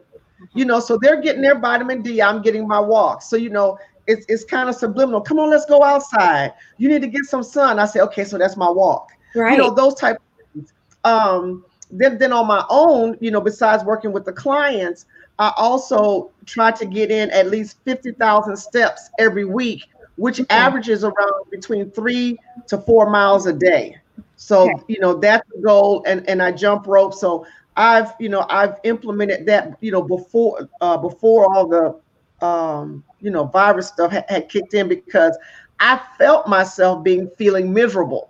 you 0.53 0.65
know, 0.65 0.79
so 0.79 0.97
they're 1.01 1.21
getting 1.21 1.41
their 1.41 1.59
vitamin 1.59 2.01
D. 2.01 2.21
I'm 2.21 2.41
getting 2.41 2.67
my 2.67 2.79
walk. 2.79 3.21
So, 3.21 3.35
you 3.35 3.49
know, 3.49 3.77
it's, 4.07 4.25
it's 4.29 4.43
kind 4.43 4.69
of 4.69 4.75
subliminal. 4.75 5.21
Come 5.21 5.39
on, 5.39 5.49
let's 5.49 5.65
go 5.65 5.83
outside. 5.83 6.53
You 6.77 6.89
need 6.89 7.01
to 7.01 7.07
get 7.07 7.25
some 7.25 7.43
sun. 7.43 7.77
I 7.77 7.85
say, 7.85 7.99
okay, 7.99 8.23
so 8.23 8.37
that's 8.37 8.57
my 8.57 8.69
walk. 8.69 9.09
Right. 9.35 9.51
You 9.51 9.57
know, 9.57 9.73
those 9.73 9.95
type 9.95 10.17
of 10.17 10.53
things. 10.53 10.73
Um, 11.03 11.65
then, 11.91 12.17
then 12.17 12.33
on 12.33 12.47
my 12.47 12.65
own, 12.69 13.17
you 13.19 13.31
know, 13.31 13.41
besides 13.41 13.83
working 13.83 14.11
with 14.11 14.25
the 14.25 14.33
clients, 14.33 15.05
I 15.39 15.53
also 15.57 16.31
try 16.45 16.71
to 16.71 16.85
get 16.85 17.11
in 17.11 17.29
at 17.31 17.49
least 17.49 17.77
50,000 17.85 18.55
steps 18.57 19.09
every 19.19 19.45
week, 19.45 19.85
which 20.15 20.39
okay. 20.39 20.55
averages 20.55 21.03
around 21.03 21.51
between 21.51 21.91
three 21.91 22.37
to 22.67 22.77
four 22.77 23.09
miles 23.09 23.45
a 23.45 23.53
day. 23.53 23.97
So, 24.35 24.71
okay. 24.71 24.83
you 24.87 24.99
know, 24.99 25.15
that's 25.15 25.47
the 25.53 25.61
goal. 25.61 26.03
And, 26.07 26.27
and 26.29 26.41
I 26.41 26.51
jump 26.51 26.87
rope. 26.87 27.13
So 27.13 27.45
I've, 27.75 28.13
you 28.19 28.29
know, 28.29 28.45
I've 28.49 28.75
implemented 28.83 29.45
that, 29.47 29.77
you 29.81 29.91
know, 29.91 30.01
before, 30.01 30.67
uh, 30.81 30.97
before 30.97 31.53
all 31.53 31.67
the, 31.67 31.99
um, 32.41 33.03
you 33.19 33.31
know, 33.31 33.45
virus 33.45 33.87
stuff 33.87 34.11
had, 34.11 34.25
had 34.29 34.49
kicked 34.49 34.73
in 34.73 34.87
because 34.87 35.37
I 35.79 35.99
felt 36.17 36.47
myself 36.47 37.03
being 37.03 37.29
feeling 37.37 37.73
miserable. 37.73 38.29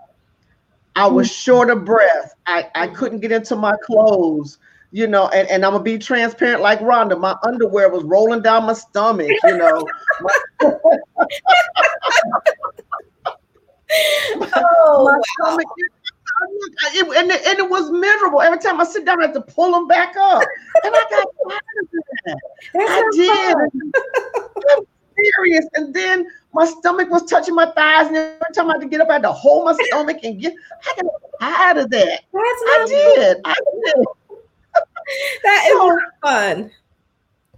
I 0.95 1.07
was 1.07 1.27
mm. 1.27 1.33
short 1.33 1.69
of 1.69 1.85
breath. 1.85 2.33
I, 2.45 2.69
I 2.75 2.87
couldn't 2.87 3.19
get 3.19 3.31
into 3.31 3.55
my 3.55 3.75
clothes, 3.85 4.57
you 4.91 5.07
know, 5.07 5.27
and, 5.29 5.47
and 5.49 5.63
I'm 5.65 5.73
gonna 5.73 5.83
be 5.83 5.97
transparent 5.97 6.61
like 6.61 6.79
Rhonda. 6.79 7.19
My 7.19 7.35
underwear 7.43 7.89
was 7.89 8.03
rolling 8.03 8.41
down 8.41 8.65
my 8.65 8.73
stomach, 8.73 9.29
you 9.43 9.57
know. 9.57 9.87
oh, 14.55 15.05
my 15.05 15.19
stomach, 15.45 15.67
it, 16.93 17.17
and, 17.17 17.31
it, 17.31 17.45
and 17.45 17.59
it 17.59 17.69
was 17.69 17.91
miserable. 17.91 18.41
Every 18.41 18.59
time 18.59 18.79
I 18.79 18.83
sit 18.83 19.05
down, 19.05 19.21
I 19.21 19.27
had 19.27 19.33
to 19.33 19.41
pull 19.41 19.71
them 19.71 19.87
back 19.87 20.15
up. 20.15 20.43
And 20.83 20.95
I 20.95 21.03
got 21.09 21.27
tired 21.49 21.61
of 21.81 21.87
that. 22.25 22.39
That's 22.73 22.91
I 22.91 23.09
did. 23.13 24.87
serious. 25.17 25.67
And 25.75 25.93
then 25.93 26.27
my 26.53 26.65
stomach 26.65 27.09
was 27.09 27.29
touching 27.29 27.55
my 27.55 27.71
thighs, 27.71 28.07
and 28.07 28.15
every 28.15 28.53
time 28.53 28.69
I 28.69 28.73
had 28.73 28.81
to 28.81 28.87
get 28.87 29.01
up, 29.01 29.09
I 29.09 29.13
had 29.13 29.23
to 29.23 29.31
hold 29.31 29.65
my 29.65 29.75
stomach 29.87 30.17
and 30.23 30.41
get. 30.41 30.53
I 30.85 31.01
got 31.01 31.11
tired 31.39 31.77
of 31.77 31.89
that. 31.91 32.21
That's 32.33 32.33
I 32.33 32.85
did. 32.87 33.37
I 33.45 33.55
did. 33.85 34.05
that 35.43 35.67
is 35.67 35.77
so, 35.77 35.99
fun. 36.21 36.71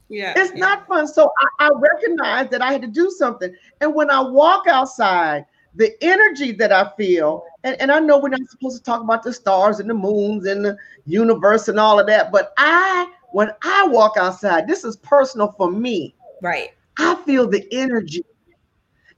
Yeah, 0.09 0.33
it's 0.35 0.51
yeah. 0.53 0.59
not 0.59 0.87
fun. 0.87 1.07
So 1.07 1.31
I, 1.59 1.67
I 1.67 1.69
recognized 1.75 2.51
that 2.51 2.61
I 2.61 2.71
had 2.71 2.81
to 2.81 2.87
do 2.87 3.11
something. 3.11 3.53
And 3.79 3.93
when 3.93 4.09
I 4.09 4.21
walk 4.21 4.67
outside, 4.67 5.45
the 5.75 5.91
energy 6.01 6.51
that 6.53 6.71
I 6.71 6.91
feel, 6.97 7.43
and, 7.63 7.79
and 7.81 7.91
I 7.91 7.99
know 7.99 8.19
we're 8.19 8.29
not 8.29 8.47
supposed 8.49 8.77
to 8.77 8.83
talk 8.83 9.01
about 9.01 9.23
the 9.23 9.33
stars 9.33 9.79
and 9.79 9.89
the 9.89 9.93
moons 9.93 10.45
and 10.45 10.63
the 10.65 10.77
universe 11.05 11.67
and 11.67 11.79
all 11.79 11.99
of 11.99 12.07
that, 12.07 12.31
but 12.31 12.53
I, 12.57 13.11
when 13.31 13.51
I 13.63 13.87
walk 13.87 14.17
outside, 14.17 14.67
this 14.67 14.83
is 14.83 14.97
personal 14.97 15.53
for 15.57 15.71
me. 15.71 16.15
Right. 16.41 16.69
I 16.97 17.15
feel 17.25 17.47
the 17.47 17.67
energy. 17.71 18.23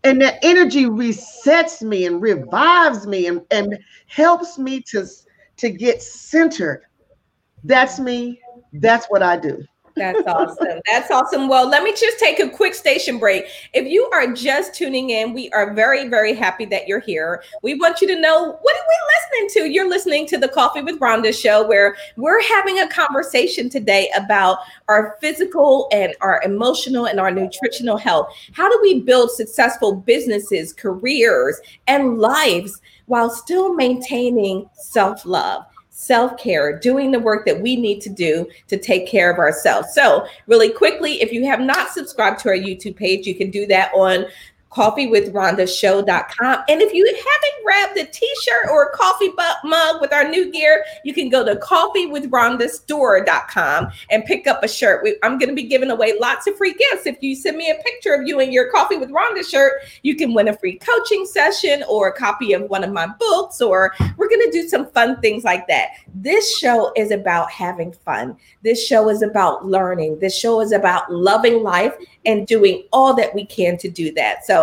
And 0.04 0.20
that 0.22 0.39
energy 0.41 0.86
resets 0.86 1.82
me 1.82 2.06
and 2.06 2.22
revives 2.22 3.06
me 3.06 3.28
and, 3.28 3.41
and 3.52 3.78
helps 4.08 4.58
me 4.58 4.82
to, 4.88 5.06
to 5.58 5.70
get 5.70 6.02
centered. 6.02 6.84
That's 7.64 7.99
me. 7.99 8.41
That's 8.74 9.06
what 9.08 9.22
I 9.22 9.38
do. 9.38 9.64
That's 9.96 10.26
awesome. 10.28 10.80
That's 10.89 11.12
awesome. 11.12 11.48
Well, 11.48 11.68
let 11.68 11.84
me 11.84 11.92
just 11.92 12.20
take 12.20 12.39
a 12.39 12.50
quick 12.50 12.74
station 12.76 13.18
break. 13.20 13.46
If 13.74 13.88
you 13.88 14.10
are 14.14 14.32
just 14.32 14.74
tuning 14.74 15.10
in, 15.10 15.34
we 15.34 15.50
are 15.52 15.74
very, 15.74 16.08
very 16.08 16.34
happy 16.34 16.66
that 16.66 16.88
you're 16.88 17.00
here. 17.00 17.44
We 17.62 17.76
want 17.76 18.02
you 18.02 18.08
to 18.08 18.20
know 18.20 18.58
what 18.62 18.76
are 18.76 18.86
we 18.88 19.39
listening 19.39 19.64
to? 19.64 19.74
You're 19.74 19.89
listening 19.89 20.28
to 20.28 20.38
the 20.38 20.48
Coffee 20.48 20.82
with 20.82 21.00
Rhonda 21.00 21.38
show, 21.38 21.68
where 21.68 21.96
we're 22.16 22.42
having 22.44 22.80
a 22.80 22.88
conversation 22.88 23.70
today 23.70 24.10
about 24.16 24.60
our 24.88 25.18
physical 25.22 25.88
and 25.92 26.14
our 26.22 26.42
emotional 26.44 27.06
and 27.06 27.20
our 27.20 27.32
nutritional 27.32 27.98
health. 27.98 28.34
How 28.54 28.70
do 28.70 28.80
we 28.82 29.02
build 29.02 29.32
successful 29.32 29.96
businesses, 29.96 30.74
careers, 30.74 31.60
and 31.88 32.18
lives 32.18 32.82
while 33.08 33.30
still 33.30 33.74
maintaining 33.74 34.70
self 34.74 35.26
love? 35.26 35.66
Self 36.02 36.36
care, 36.38 36.78
doing 36.80 37.12
the 37.12 37.20
work 37.20 37.45
that 37.45 37.62
we 37.62 37.76
need 37.76 38.02
to 38.02 38.10
do 38.10 38.47
to 38.68 38.78
take 38.78 39.08
care 39.08 39.32
of 39.32 39.38
ourselves. 39.38 39.93
So, 39.93 40.26
really 40.47 40.70
quickly, 40.70 41.22
if 41.22 41.32
you 41.32 41.45
have 41.45 41.60
not 41.60 41.91
subscribed 41.91 42.39
to 42.39 42.49
our 42.49 42.56
YouTube 42.56 42.95
page, 42.95 43.28
you 43.28 43.36
can 43.36 43.52
do 43.52 43.68
that 43.68 43.91
on 43.93 44.26
coffeewithrhondashow.com. 44.72 46.64
And 46.70 46.82
if 46.82 46.94
you 46.94 47.06
haven't 47.06 47.64
grabbed 47.64 47.98
a 47.98 48.06
t-shirt 48.06 48.70
or 48.72 48.86
a 48.86 48.96
coffee 48.96 49.34
mug 49.64 50.02
with 50.02 50.14
our 50.14 50.28
new 50.28 50.52
gear, 50.52 50.84
you 51.04 51.14
can 51.14 51.30
go 51.30 51.44
to 51.44 51.56
coffeewithrhondastore.com 51.56 53.92
and 54.10 54.26
pick 54.26 54.48
up 54.48 54.64
a 54.64 54.68
shirt. 54.68 55.04
We, 55.04 55.18
I'm 55.24 55.38
going 55.38 55.50
to 55.50 55.56
be 55.56 55.64
giving 55.64 55.92
away 55.92 56.14
lots 56.20 56.48
of 56.48 56.58
free 56.58 56.74
gifts. 56.74 57.06
If 57.06 57.22
you 57.22 57.36
send 57.36 57.58
me 57.58 57.70
a 57.70 57.76
picture 57.84 58.14
of 58.14 58.28
you 58.28 58.40
in 58.40 58.52
your 58.52 58.72
Coffee 58.72 58.98
with 58.98 59.10
Rhonda 59.10 59.48
shirt, 59.48 59.84
you 60.04 60.16
can 60.16 60.34
win 60.34 60.48
a 60.48 60.58
free 60.58 60.78
coaching 60.78 61.26
session 61.26 61.84
or 61.90 62.08
a 62.08 62.14
copy 62.14 62.54
of 62.54 62.70
one 62.70 62.84
of 62.84 62.92
my 62.92 63.08
books, 63.20 63.62
or 63.62 63.94
we're 64.18 64.30
going 64.30 64.46
to 64.46 64.52
do 64.52 64.68
some 64.68 64.90
fun 64.92 65.20
things 65.22 65.44
like 65.44 65.68
that. 65.68 65.90
This 66.16 66.58
show 66.58 66.92
is 66.96 67.12
about 67.12 67.52
having 67.52 67.92
fun. 67.92 68.38
This 68.64 68.84
show 68.86 69.10
is 69.10 69.22
about 69.22 69.66
learning. 69.66 70.20
This 70.20 70.38
show 70.38 70.62
is 70.62 70.72
about 70.72 71.12
loving 71.12 71.64
life 71.64 71.94
and 72.26 72.48
doing 72.48 72.84
all 72.94 73.14
that 73.16 73.34
we 73.34 73.46
can 73.46 73.78
to 73.78 73.90
do 73.90 74.14
that. 74.14 74.46
So, 74.46 74.61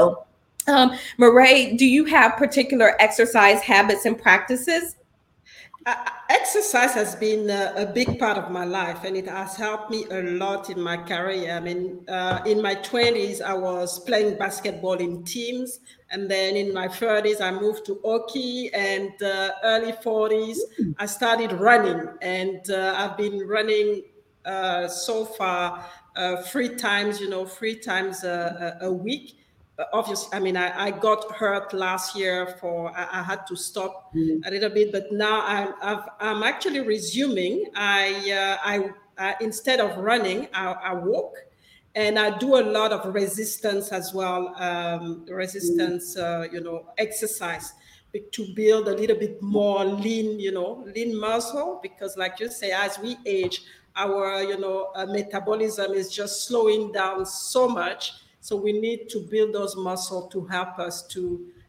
um, 0.69 0.99
Mireille, 1.19 1.77
do 1.77 1.87
you 1.87 2.05
have 2.05 2.37
particular 2.37 2.95
exercise 3.01 3.61
habits 3.63 4.05
and 4.05 4.21
practices? 4.21 4.97
Uh, 5.87 5.95
exercise 6.29 6.93
has 6.93 7.15
been 7.17 7.49
a, 7.49 7.73
a, 7.77 7.87
big 7.87 8.19
part 8.19 8.37
of 8.37 8.51
my 8.51 8.65
life 8.65 9.05
and 9.05 9.17
it 9.17 9.27
has 9.27 9.57
helped 9.57 9.91
me 9.91 10.05
a 10.11 10.23
lot 10.23 10.69
in 10.69 10.79
my 10.79 10.99
career. 10.99 11.55
I 11.55 11.61
mean, 11.61 12.05
uh, 12.09 12.43
in 12.45 12.61
my 12.61 12.75
20s, 12.75 13.41
I 13.41 13.55
was 13.55 13.99
playing 14.01 14.37
basketball 14.37 14.95
in 14.95 15.25
teams. 15.25 15.81
And 16.11 16.31
then 16.31 16.57
in 16.57 16.75
my 16.75 16.89
30s, 16.89 17.41
I 17.41 17.51
moved 17.51 17.87
to 17.87 17.99
hockey. 18.05 18.71
And 18.75 19.23
uh, 19.23 19.53
early 19.65 19.93
40s, 19.93 20.59
I 20.99 21.07
started 21.07 21.53
running. 21.53 22.07
And 22.21 22.69
uh, 22.71 22.95
I've 22.99 23.17
been 23.17 23.49
running 23.49 24.03
uh, 24.45 24.89
so 24.89 25.25
far 25.25 25.87
uh, 26.17 26.43
three 26.43 26.75
times, 26.75 27.19
you 27.19 27.31
know, 27.31 27.47
three 27.47 27.77
times 27.77 28.25
a 28.25 28.93
week. 28.93 29.38
Uh, 29.79 29.85
obviously, 29.93 30.29
I 30.37 30.41
mean, 30.41 30.57
I, 30.57 30.87
I 30.87 30.91
got 30.91 31.31
hurt 31.33 31.73
last 31.73 32.17
year 32.17 32.57
for, 32.61 32.91
I, 32.97 33.21
I 33.21 33.23
had 33.23 33.47
to 33.47 33.57
stop 33.57 34.13
mm-hmm. 34.15 34.47
a 34.47 34.51
little 34.51 34.71
bit, 34.71 34.91
but 34.91 35.13
now 35.13 35.43
I'm, 35.47 35.75
i 35.83 36.31
am 36.31 36.43
actually 36.43 36.81
resuming. 36.81 37.67
I, 37.77 38.59
uh, 38.67 38.91
I, 39.19 39.37
instead 39.41 39.81
of 39.81 39.97
running, 39.99 40.49
I, 40.53 40.73
I, 40.73 40.95
walk 40.95 41.35
and 41.95 42.19
I 42.19 42.37
do 42.39 42.57
a 42.57 42.63
lot 42.63 42.93
of 42.93 43.15
resistance 43.15 43.93
as 43.93 44.13
well, 44.13 44.55
um, 44.57 45.25
resistance, 45.29 46.17
mm-hmm. 46.17 46.43
uh, 46.43 46.53
you 46.53 46.61
know, 46.61 46.87
exercise 46.99 47.73
to 48.33 48.55
build 48.55 48.89
a 48.89 48.95
little 48.95 49.17
bit 49.17 49.41
more 49.43 49.85
lean, 49.85 50.41
you 50.41 50.51
know, 50.51 50.85
lean 50.95 51.19
muscle, 51.19 51.79
because 51.83 52.17
like 52.17 52.41
you 52.41 52.51
say, 52.51 52.73
as 52.73 52.99
we 52.99 53.17
age, 53.27 53.63
our 53.97 54.43
you 54.43 54.59
know 54.59 54.91
uh, 54.95 55.05
metabolism 55.07 55.93
is 55.93 56.09
just 56.09 56.47
slowing 56.47 56.93
down 56.93 57.27
so 57.27 57.69
much 57.69 58.13
So 58.49 58.57
we 58.57 58.73
need 58.73 59.11
to 59.11 59.19
build 59.21 59.53
those 59.53 59.77
muscles 59.77 60.33
to 60.33 60.39
help 60.47 60.79
us 60.79 61.07
to 61.09 61.23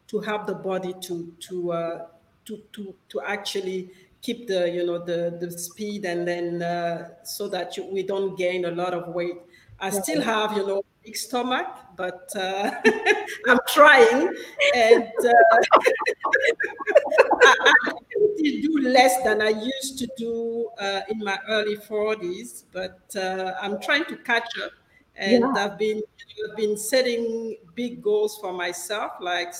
to 0.07 0.19
help 0.21 0.47
the 0.47 0.55
body 0.55 0.93
to 1.07 1.15
to 1.47 1.55
uh, 1.73 2.05
to 2.45 2.53
to 2.75 2.95
to 3.09 3.21
actually 3.35 3.91
keep 4.21 4.47
the 4.47 4.61
you 4.75 4.85
know 4.85 4.99
the 5.03 5.19
the 5.41 5.49
speed 5.51 6.05
and 6.05 6.25
then 6.25 6.61
uh, 6.61 7.09
so 7.23 7.49
that 7.49 7.75
you, 7.75 7.83
we 7.95 8.01
don't 8.03 8.37
gain 8.37 8.63
a 8.63 8.71
lot 8.71 8.93
of 8.93 9.13
weight. 9.13 9.39
I 9.77 9.89
still 9.89 10.21
have 10.21 10.55
you 10.55 10.65
know 10.65 10.79
big 11.03 11.17
stomach, 11.17 11.67
but 11.97 12.29
uh, 12.37 12.71
I'm 13.49 13.59
trying 13.67 14.33
and. 14.73 15.07
Uh, 15.25 15.57
I, 17.41 17.63
I 17.85 18.61
do 18.61 18.79
less 18.81 19.21
than 19.23 19.41
I 19.41 19.49
used 19.49 19.99
to 19.99 20.07
do 20.17 20.69
uh, 20.79 21.01
in 21.09 21.19
my 21.19 21.37
early 21.49 21.75
40s, 21.77 22.63
but 22.71 22.99
uh, 23.15 23.53
I'm 23.61 23.79
trying 23.81 24.05
to 24.05 24.15
catch 24.17 24.49
up. 24.63 24.71
And 25.19 25.43
yeah. 25.43 25.65
I've 25.65 25.77
been 25.77 26.01
I've 26.49 26.55
been 26.55 26.77
setting 26.77 27.57
big 27.75 28.01
goals 28.01 28.37
for 28.39 28.53
myself. 28.53 29.11
Like 29.19 29.53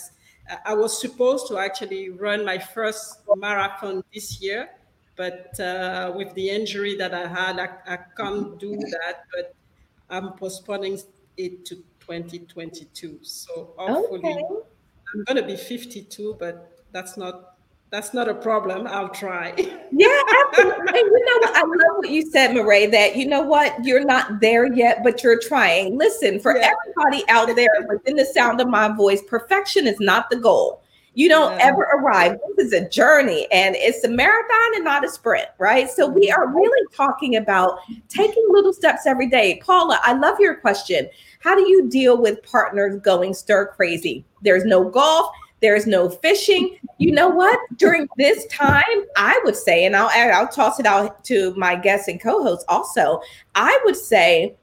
I 0.65 0.73
was 0.73 0.99
supposed 0.99 1.47
to 1.49 1.57
actually 1.57 2.09
run 2.09 2.45
my 2.45 2.57
first 2.57 3.19
marathon 3.35 4.03
this 4.13 4.41
year, 4.41 4.69
but 5.17 5.59
uh, 5.59 6.13
with 6.15 6.33
the 6.33 6.49
injury 6.49 6.95
that 6.95 7.13
I 7.13 7.27
had, 7.27 7.59
I, 7.59 7.69
I 7.85 7.97
can't 8.15 8.57
do 8.57 8.77
that. 8.77 9.25
But 9.35 9.53
I'm 10.09 10.33
postponing 10.33 10.97
it 11.35 11.65
to 11.65 11.75
2022. 11.99 13.19
So 13.21 13.73
hopefully, 13.77 14.21
okay. 14.23 14.43
I'm 15.13 15.23
going 15.25 15.37
to 15.37 15.43
be 15.43 15.57
52, 15.57 16.37
but 16.39 16.83
that's 16.91 17.17
not 17.17 17.58
that's 17.91 18.13
not 18.13 18.29
a 18.29 18.33
problem. 18.35 18.85
I'll 18.87 19.09
try. 19.09 19.53
yeah, 19.91 20.21
absolutely. 20.47 20.99
you 20.99 21.25
know 21.25 21.37
what? 21.39 21.55
I 21.55 21.61
love 21.61 21.97
what 21.97 22.09
you 22.09 22.29
said, 22.29 22.53
Mireille, 22.53 22.91
that 22.91 23.15
you 23.15 23.27
know 23.27 23.41
what? 23.41 23.83
You're 23.83 24.05
not 24.05 24.39
there 24.39 24.71
yet, 24.71 25.03
but 25.03 25.23
you're 25.23 25.39
trying. 25.39 25.97
Listen, 25.97 26.39
for 26.39 26.55
yeah. 26.55 26.71
everybody 26.71 27.23
out 27.29 27.55
there 27.55 27.87
within 27.87 28.15
the 28.15 28.25
sound 28.25 28.61
of 28.61 28.67
my 28.67 28.89
voice, 28.95 29.21
perfection 29.23 29.87
is 29.87 29.99
not 29.99 30.29
the 30.29 30.37
goal. 30.37 30.83
You 31.15 31.27
don't 31.27 31.57
yeah. 31.57 31.65
ever 31.65 31.81
arrive. 31.81 32.37
This 32.55 32.67
is 32.67 32.73
a 32.73 32.87
journey 32.87 33.47
and 33.51 33.75
it's 33.75 34.03
a 34.03 34.07
marathon 34.07 34.75
and 34.75 34.83
not 34.83 35.03
a 35.03 35.09
sprint, 35.09 35.47
right? 35.57 35.89
So 35.89 36.07
we 36.07 36.29
mm-hmm. 36.29 36.39
are 36.39 36.47
really 36.55 36.87
talking 36.93 37.35
about 37.35 37.79
taking 38.07 38.45
little 38.49 38.71
steps 38.71 39.07
every 39.07 39.27
day. 39.27 39.59
Paula, 39.65 39.99
I 40.03 40.13
love 40.13 40.39
your 40.39 40.55
question. 40.55 41.09
How 41.39 41.55
do 41.55 41.67
you 41.67 41.89
deal 41.89 42.21
with 42.21 42.43
partners 42.43 43.01
going 43.01 43.33
stir 43.33 43.67
crazy? 43.67 44.23
There's 44.43 44.65
no 44.65 44.87
golf, 44.87 45.33
there's 45.61 45.87
no 45.87 46.09
fishing. 46.09 46.77
You 46.97 47.11
know 47.11 47.29
what? 47.29 47.59
During 47.77 48.07
this 48.17 48.45
time, 48.47 48.83
I 49.15 49.39
would 49.43 49.55
say, 49.55 49.85
and 49.85 49.95
I'll 49.95 50.09
I'll 50.09 50.47
toss 50.47 50.79
it 50.79 50.85
out 50.85 51.23
to 51.25 51.53
my 51.55 51.75
guests 51.75 52.07
and 52.07 52.21
co-hosts 52.21 52.65
also. 52.67 53.21
I 53.55 53.79
would 53.85 53.95
say 53.95 54.55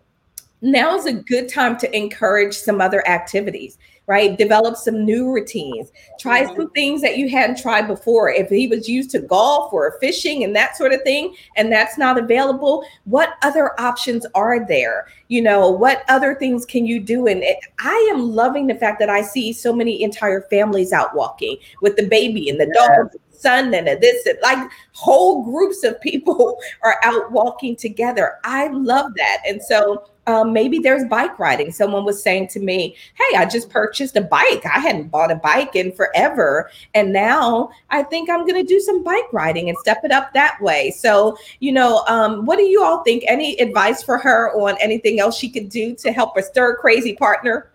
now 0.62 0.94
is 0.97 1.07
a 1.07 1.12
good 1.12 1.49
time 1.49 1.76
to 1.78 1.97
encourage 1.97 2.55
some 2.55 2.80
other 2.80 3.07
activities 3.09 3.78
right? 4.07 4.38
Develop 4.38 4.76
some 4.76 5.04
new 5.04 5.32
routines. 5.32 5.90
Try 6.18 6.44
mm-hmm. 6.44 6.57
some 6.57 6.70
things 6.70 7.02
that 7.02 7.16
you 7.16 7.28
hadn't 7.28 7.61
tried 7.61 7.86
before. 7.86 8.30
If 8.30 8.48
he 8.48 8.68
was 8.68 8.88
used 8.88 9.11
to 9.11 9.18
golf 9.20 9.72
or 9.72 9.98
fishing 10.00 10.44
and 10.44 10.54
that 10.54 10.76
sort 10.76 10.92
of 10.92 11.02
thing, 11.02 11.34
and 11.57 11.72
that's 11.72 11.98
not 11.98 12.18
available, 12.18 12.84
what 13.04 13.34
other 13.42 13.78
options 13.80 14.24
are 14.34 14.66
there? 14.66 15.09
You 15.28 15.42
know, 15.42 15.70
what 15.70 16.04
other 16.09 16.34
things 16.36 16.64
can 16.64 16.86
you 16.86 17.00
do? 17.00 17.26
And 17.26 17.42
it, 17.42 17.59
I 17.80 18.11
am 18.14 18.32
loving 18.32 18.66
the 18.66 18.76
fact 18.76 19.00
that 19.00 19.11
I 19.11 19.22
see 19.22 19.52
so 19.52 19.74
many 19.74 20.02
entire 20.02 20.42
families 20.42 20.92
out 20.92 21.14
walking 21.14 21.57
with 21.82 21.96
the 21.96 22.07
baby 22.07 22.48
and 22.48 22.61
the 22.61 22.72
dog 22.74 23.11
son 23.32 23.74
and 23.74 23.86
this 23.86 24.26
like 24.42 24.70
whole 24.92 25.44
groups 25.44 25.84
of 25.84 26.00
people 26.00 26.59
are 26.82 26.96
out 27.02 27.30
walking 27.32 27.76
together 27.76 28.38
i 28.44 28.68
love 28.68 29.12
that 29.14 29.42
and 29.46 29.62
so 29.62 30.09
um, 30.27 30.53
maybe 30.53 30.79
there's 30.79 31.05
bike 31.05 31.39
riding. 31.39 31.70
Someone 31.70 32.05
was 32.05 32.22
saying 32.22 32.49
to 32.49 32.61
me, 32.61 32.97
Hey, 33.14 33.37
I 33.37 33.47
just 33.47 33.70
purchased 33.70 34.16
a 34.16 34.20
bike. 34.20 34.64
I 34.66 34.81
hadn't 34.81 35.09
bought 35.09 35.31
a 35.31 35.37
bike 35.37 35.77
in 35.77 35.93
forever. 35.93 36.70
And 36.95 37.12
now 37.12 37.70
I 37.91 38.03
think 38.03 38.29
I'm 38.29 38.41
going 38.47 38.61
to 38.61 38.64
do 38.64 38.81
some 38.81 39.05
bike 39.05 39.33
riding 39.33 39.68
and 39.68 39.79
step 39.79 40.01
it 40.05 40.11
up 40.11 40.33
that 40.35 40.61
way. 40.61 40.91
So, 40.91 41.37
you 41.61 41.72
know, 41.72 42.05
um, 42.09 42.45
what 42.45 42.57
do 42.57 42.64
you 42.64 42.83
all 42.83 43.03
think? 43.05 43.24
Any 43.27 43.57
advice 43.59 44.03
for 44.03 44.18
her 44.18 44.53
on 44.55 44.77
anything 44.81 45.20
else 45.20 45.37
she 45.37 45.49
could 45.49 45.68
do 45.68 45.95
to 45.97 46.12
help 46.12 46.37
a 46.37 46.43
stir 46.43 46.77
crazy 46.77 47.14
partner? 47.14 47.70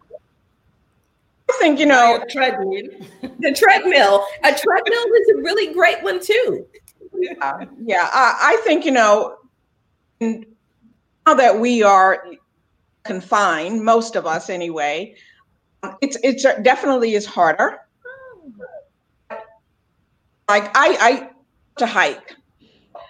I 1.49 1.58
think, 1.60 1.80
you 1.80 1.86
know, 1.86 2.24
treadmill. 2.30 2.84
the 3.22 3.54
treadmill. 3.54 4.26
A 4.43 4.54
treadmill 4.54 5.06
is 5.20 5.30
a 5.30 5.41
really 5.41 5.74
great 5.74 6.02
one 6.02 6.20
too. 6.20 6.66
Yeah. 7.14 7.66
Yeah. 7.84 8.10
I, 8.12 8.38
I 8.41 8.62
think, 8.66 8.86
you 8.86 8.91
know, 8.91 9.38
now 10.22 11.34
that 11.34 11.60
we 11.60 11.84
are 11.84 12.24
confined, 13.04 13.84
most 13.84 14.16
of 14.16 14.26
us 14.26 14.49
anyway, 14.49 15.16
it's 16.02 16.18
it's 16.24 16.43
definitely 16.62 17.14
is 17.14 17.26
harder. 17.26 17.80
Like 20.49 20.66
I 20.76 20.97
I 20.99 21.30
to 21.78 21.86
hike. 21.86 22.36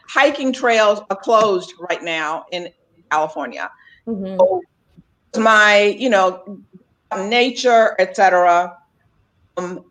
Hiking 0.08 0.52
trails 0.52 1.02
are 1.10 1.16
closed 1.16 1.74
right 1.90 2.04
now 2.04 2.46
in 2.52 2.70
California. 3.10 3.72
Mm-hmm. 4.08 4.38
So 5.34 5.42
my, 5.42 5.96
you 5.98 6.10
know, 6.10 6.60
nature, 7.18 7.96
etc. 8.00 8.78
Um, 9.58 9.86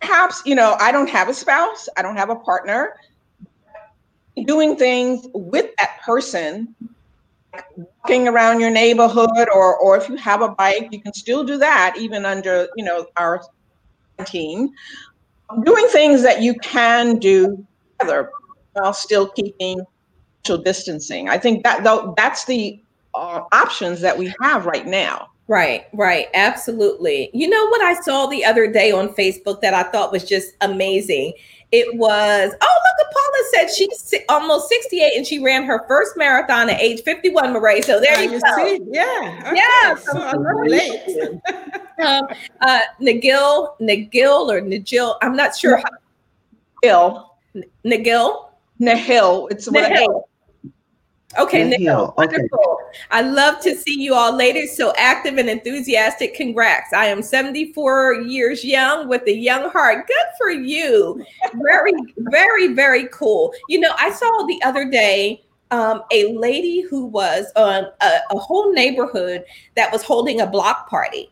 perhaps, 0.00 0.42
you 0.44 0.54
know, 0.54 0.76
I 0.78 0.92
don't 0.92 1.08
have 1.10 1.28
a 1.28 1.34
spouse, 1.34 1.88
I 1.96 2.02
don't 2.02 2.16
have 2.16 2.30
a 2.30 2.36
partner. 2.36 2.96
Doing 4.44 4.76
things 4.76 5.26
with 5.32 5.74
that 5.78 6.00
person 6.04 6.74
walking 7.76 8.28
around 8.28 8.60
your 8.60 8.70
neighborhood 8.70 9.48
or 9.54 9.76
or 9.78 9.96
if 9.96 10.08
you 10.08 10.16
have 10.16 10.42
a 10.42 10.48
bike 10.48 10.88
you 10.90 11.00
can 11.00 11.12
still 11.12 11.44
do 11.44 11.58
that 11.58 11.94
even 11.98 12.24
under 12.24 12.68
you 12.76 12.84
know 12.84 13.06
our 13.16 13.42
team 14.24 14.70
doing 15.64 15.86
things 15.88 16.22
that 16.22 16.42
you 16.42 16.54
can 16.54 17.18
do 17.18 17.66
together 17.98 18.30
while 18.72 18.92
still 18.92 19.28
keeping 19.28 19.80
social 20.44 20.62
distancing. 20.62 21.28
I 21.28 21.38
think 21.38 21.64
that 21.64 21.84
though 21.84 22.14
that's 22.16 22.44
the 22.44 22.80
uh, 23.14 23.42
options 23.52 24.00
that 24.00 24.16
we 24.16 24.32
have 24.40 24.66
right 24.66 24.86
now. 24.86 25.28
Right, 25.48 25.86
right, 25.92 26.26
absolutely. 26.34 27.30
You 27.32 27.48
know 27.48 27.66
what 27.68 27.80
I 27.80 27.94
saw 28.00 28.26
the 28.26 28.44
other 28.44 28.70
day 28.70 28.90
on 28.90 29.10
Facebook 29.10 29.60
that 29.60 29.74
I 29.74 29.84
thought 29.84 30.10
was 30.10 30.24
just 30.24 30.54
amazing 30.60 31.34
it 31.72 31.96
was, 31.96 32.52
oh, 32.60 32.78
look 32.84 32.96
Paula 33.16 33.44
said 33.52 33.74
she's 33.74 34.14
almost 34.28 34.68
68 34.68 35.12
and 35.16 35.26
she 35.26 35.42
ran 35.42 35.64
her 35.64 35.86
first 35.88 36.16
marathon 36.16 36.68
at 36.70 36.80
age 36.80 37.02
51, 37.02 37.52
Mireille. 37.52 37.82
So 37.82 38.00
there 38.00 38.20
you, 38.22 38.32
you 38.32 38.40
go. 38.40 38.56
See? 38.56 38.80
Yeah. 38.90 39.42
Okay. 39.46 39.56
Yeah. 39.56 39.94
So 39.96 40.12
um, 42.04 42.28
uh, 42.60 42.80
Nagil, 43.00 43.78
Nagil 43.80 44.48
or 44.50 44.60
Nagil, 44.60 45.16
I'm 45.22 45.36
not 45.36 45.56
sure. 45.56 45.82
Nagil. 46.84 47.26
Nagil. 47.84 48.50
Nahil. 48.80 49.50
It's 49.50 49.68
Nahil. 49.68 50.24
Okay, 51.38 51.68
Nicole, 51.68 52.14
wonderful. 52.16 52.58
Okay. 52.58 52.98
I 53.10 53.20
love 53.20 53.60
to 53.60 53.76
see 53.76 54.00
you 54.00 54.14
all 54.14 54.34
ladies 54.34 54.76
so 54.76 54.92
active 54.96 55.38
and 55.38 55.48
enthusiastic. 55.48 56.34
Congrats. 56.34 56.92
I 56.92 57.06
am 57.06 57.22
74 57.22 58.14
years 58.22 58.64
young 58.64 59.08
with 59.08 59.22
a 59.26 59.36
young 59.36 59.70
heart. 59.70 60.06
Good 60.06 60.26
for 60.38 60.50
you. 60.50 61.24
Very, 61.54 61.92
very, 62.16 62.68
very 62.68 63.08
cool. 63.08 63.52
You 63.68 63.80
know, 63.80 63.92
I 63.98 64.10
saw 64.12 64.46
the 64.46 64.60
other 64.64 64.88
day 64.90 65.42
um, 65.70 66.02
a 66.12 66.32
lady 66.32 66.80
who 66.82 67.06
was 67.06 67.46
on 67.56 67.86
a, 68.00 68.10
a 68.30 68.38
whole 68.38 68.72
neighborhood 68.72 69.44
that 69.74 69.92
was 69.92 70.02
holding 70.02 70.40
a 70.40 70.46
block 70.46 70.88
party 70.88 71.30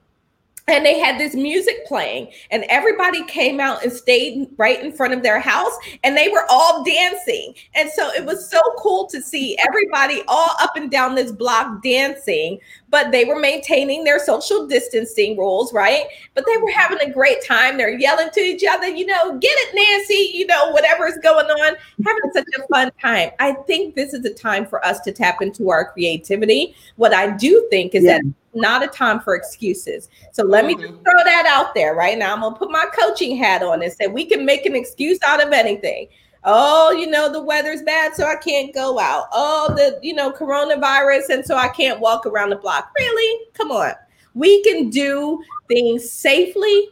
and 0.67 0.85
they 0.85 0.99
had 0.99 1.19
this 1.19 1.35
music 1.35 1.87
playing 1.87 2.33
and 2.51 2.65
everybody 2.69 3.23
came 3.25 3.61
out 3.61 3.83
and 3.83 3.93
stayed 3.93 4.49
right 4.57 4.83
in 4.83 4.93
front 4.93 5.12
of 5.12 5.23
their 5.23 5.39
house 5.39 5.73
and 6.03 6.17
they 6.17 6.29
were 6.29 6.47
all 6.49 6.83
dancing. 6.85 7.55
And 7.75 7.91
so 7.91 8.09
it 8.12 8.25
was 8.25 8.51
so 8.51 8.61
cool 8.79 9.07
to 9.09 9.21
see 9.21 9.59
everybody 9.69 10.23
all 10.27 10.51
up 10.61 10.77
and 10.77 10.91
down 10.91 11.15
this 11.15 11.33
block 11.33 11.83
dancing 11.83 12.59
but 12.89 13.11
they 13.11 13.25
were 13.25 13.39
maintaining 13.39 14.05
their 14.05 14.21
social 14.21 14.67
distancing 14.67 15.37
rules 15.37 15.73
right? 15.73 16.05
But 16.35 16.47
they 16.47 16.57
were 16.57 16.71
having 16.71 17.01
a 17.01 17.12
great 17.12 17.45
time. 17.45 17.77
They're 17.77 17.99
yelling 17.99 18.31
to 18.31 18.41
each 18.41 18.65
other 18.69 18.89
you 18.89 19.05
know 19.05 19.39
get 19.39 19.53
it 19.53 19.75
nancy 19.75 20.37
you 20.37 20.47
know 20.47 20.71
whatever's 20.71 21.19
going 21.23 21.47
on 21.47 21.77
having 22.05 22.33
such 22.33 22.47
a 22.59 22.67
fun 22.69 22.91
time. 23.03 23.31
I 23.39 23.53
think 23.53 23.97
this 23.97 24.15
is 24.15 24.25
a 24.25 24.33
time 24.33 24.65
for 24.65 24.85
us 24.85 25.01
to 25.01 25.12
tap 25.12 25.43
into 25.43 25.69
our 25.71 25.93
creativity. 25.93 26.75
What 26.97 27.12
i 27.12 27.31
do 27.31 27.67
think 27.71 27.95
is 27.95 28.05
yeah. 28.05 28.19
that 28.19 28.35
not 28.55 28.83
a 28.83 28.87
time 28.87 29.21
for 29.21 29.35
excuses. 29.35 30.09
So 30.33 30.45
let 30.45 30.67
me 30.67 30.75
just 30.75 30.93
mm-hmm. 30.93 31.03
throw 31.03 31.25
that 31.25 31.47
out 31.47 31.75
there 31.75 31.95
right 31.95 32.19
now. 32.19 32.35
I'm 32.35 32.41
gonna 32.41 32.57
put 32.57 32.71
my 32.71 32.87
coaching 32.99 33.37
hat 33.37 33.63
on 33.63 33.83
and 33.83 33.93
say 33.93 34.07
we 34.07 34.25
can 34.25 34.45
make 34.45 34.67
an 34.67 34.75
excuse 34.75 35.19
out 35.23 35.45
of 35.45 35.53
anything. 35.53 36.09
Oh, 36.45 36.93
you 36.93 37.07
know, 37.07 37.33
the 37.33 37.43
weather's 37.43 37.83
bad, 37.83 38.15
so 38.15 38.27
I 38.27 38.37
can't 38.37 38.75
go 38.75 38.99
out. 38.99 39.29
Oh, 39.33 39.73
the 39.75 39.99
you 40.03 40.15
know, 40.15 40.31
coronavirus, 40.31 41.31
and 41.31 41.45
so 41.45 41.57
I 41.57 41.69
can't 41.69 42.01
walk 42.01 42.27
around 42.27 42.51
the 42.51 42.57
block. 42.57 42.91
Really? 42.99 43.47
Come 43.55 43.71
on. 43.71 43.93
We 44.35 44.63
can 44.63 44.91
do 44.91 45.43
things 45.69 46.11
safely 46.11 46.89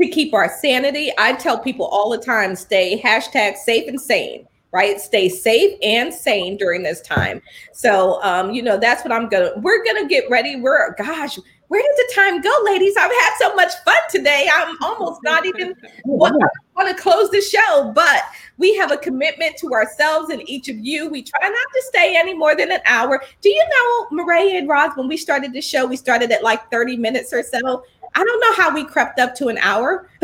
to 0.00 0.08
keep 0.08 0.34
our 0.34 0.50
sanity. 0.58 1.12
I 1.18 1.34
tell 1.34 1.58
people 1.58 1.86
all 1.86 2.10
the 2.10 2.18
time, 2.18 2.56
stay 2.56 3.00
hashtag 3.00 3.56
safe 3.56 3.86
and 3.86 4.00
sane 4.00 4.48
right? 4.74 5.00
Stay 5.00 5.28
safe 5.28 5.78
and 5.82 6.12
sane 6.12 6.56
during 6.56 6.82
this 6.82 7.00
time. 7.00 7.40
So, 7.72 8.20
um, 8.22 8.50
you 8.50 8.60
know, 8.60 8.76
that's 8.76 9.04
what 9.04 9.12
I'm 9.12 9.28
gonna. 9.28 9.52
We're 9.56 9.84
gonna 9.84 10.06
get 10.06 10.28
ready. 10.28 10.56
We're 10.56 10.94
gosh, 10.96 11.38
where 11.68 11.82
did 11.82 11.96
the 11.96 12.12
time 12.14 12.40
go, 12.40 12.54
ladies? 12.64 12.94
I've 12.96 13.10
had 13.10 13.30
so 13.38 13.54
much 13.54 13.72
fun 13.84 13.96
today. 14.10 14.48
I'm 14.52 14.76
almost 14.82 15.20
not 15.22 15.46
even 15.46 15.74
want, 16.04 16.36
want 16.76 16.94
to 16.94 17.02
close 17.02 17.30
the 17.30 17.40
show, 17.40 17.90
but 17.94 18.22
we 18.58 18.76
have 18.76 18.92
a 18.92 18.96
commitment 18.96 19.56
to 19.58 19.72
ourselves 19.72 20.30
and 20.30 20.48
each 20.48 20.68
of 20.68 20.78
you. 20.78 21.08
We 21.08 21.22
try 21.22 21.40
not 21.42 21.52
to 21.52 21.82
stay 21.86 22.16
any 22.16 22.34
more 22.34 22.54
than 22.54 22.70
an 22.70 22.80
hour. 22.86 23.22
Do 23.40 23.48
you 23.48 23.64
know, 23.70 24.08
Mireille 24.16 24.58
and 24.58 24.68
Roz, 24.68 24.92
when 24.94 25.08
we 25.08 25.16
started 25.16 25.52
the 25.52 25.60
show, 25.60 25.86
we 25.86 25.96
started 25.96 26.30
at 26.32 26.42
like 26.42 26.70
30 26.70 26.96
minutes 26.96 27.32
or 27.32 27.42
so. 27.42 27.84
I 28.14 28.24
don't 28.24 28.40
know 28.40 28.62
how 28.62 28.74
we 28.74 28.84
crept 28.84 29.18
up 29.18 29.34
to 29.36 29.48
an 29.48 29.58
hour. 29.58 30.08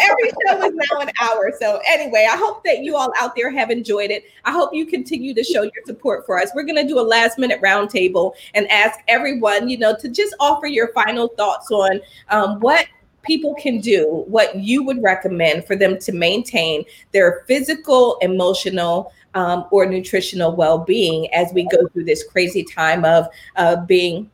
Every 0.00 0.30
show 0.30 0.64
is 0.64 0.72
now 0.74 1.00
an 1.00 1.10
hour. 1.20 1.52
So, 1.60 1.80
anyway, 1.86 2.26
I 2.30 2.36
hope 2.36 2.64
that 2.64 2.80
you 2.80 2.96
all 2.96 3.12
out 3.20 3.36
there 3.36 3.50
have 3.50 3.70
enjoyed 3.70 4.10
it. 4.10 4.24
I 4.44 4.50
hope 4.50 4.74
you 4.74 4.84
continue 4.86 5.32
to 5.34 5.44
show 5.44 5.62
your 5.62 5.72
support 5.86 6.26
for 6.26 6.40
us. 6.40 6.50
We're 6.54 6.64
going 6.64 6.82
to 6.82 6.86
do 6.86 6.98
a 6.98 7.02
last 7.02 7.38
minute 7.38 7.60
roundtable 7.62 8.32
and 8.54 8.68
ask 8.70 8.98
everyone, 9.06 9.68
you 9.68 9.78
know, 9.78 9.96
to 9.96 10.08
just 10.08 10.34
offer 10.40 10.66
your 10.66 10.88
final 10.88 11.28
thoughts 11.28 11.70
on 11.70 12.00
um, 12.30 12.58
what 12.58 12.86
people 13.22 13.54
can 13.54 13.80
do, 13.80 14.24
what 14.26 14.56
you 14.56 14.82
would 14.82 15.02
recommend 15.02 15.64
for 15.66 15.76
them 15.76 15.98
to 15.98 16.12
maintain 16.12 16.84
their 17.12 17.44
physical, 17.46 18.18
emotional, 18.20 19.12
um, 19.34 19.66
or 19.70 19.86
nutritional 19.86 20.54
well 20.54 20.78
being 20.78 21.32
as 21.34 21.52
we 21.52 21.66
go 21.68 21.88
through 21.88 22.04
this 22.04 22.24
crazy 22.24 22.62
time 22.62 23.04
of 23.04 23.26
uh, 23.56 23.76
being 23.84 24.30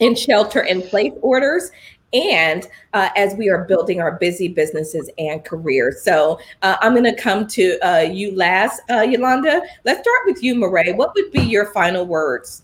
in 0.00 0.14
shelter 0.14 0.60
in 0.60 0.82
place 0.82 1.12
orders 1.22 1.70
and 2.14 2.68
uh, 2.92 3.10
as 3.16 3.34
we 3.34 3.50
are 3.50 3.64
building 3.64 4.00
our 4.00 4.12
busy 4.12 4.48
businesses 4.48 5.10
and 5.18 5.44
careers. 5.44 6.02
So 6.02 6.38
uh, 6.62 6.76
I'm 6.80 6.92
going 6.92 7.04
to 7.04 7.20
come 7.20 7.46
to 7.48 7.78
uh, 7.80 7.98
you 8.00 8.34
last, 8.34 8.80
uh, 8.88 9.00
Yolanda. 9.00 9.62
Let's 9.84 10.00
start 10.00 10.20
with 10.26 10.42
you, 10.42 10.54
Mireille. 10.54 10.96
What 10.96 11.12
would 11.14 11.32
be 11.32 11.42
your 11.42 11.72
final 11.72 12.06
words? 12.06 12.62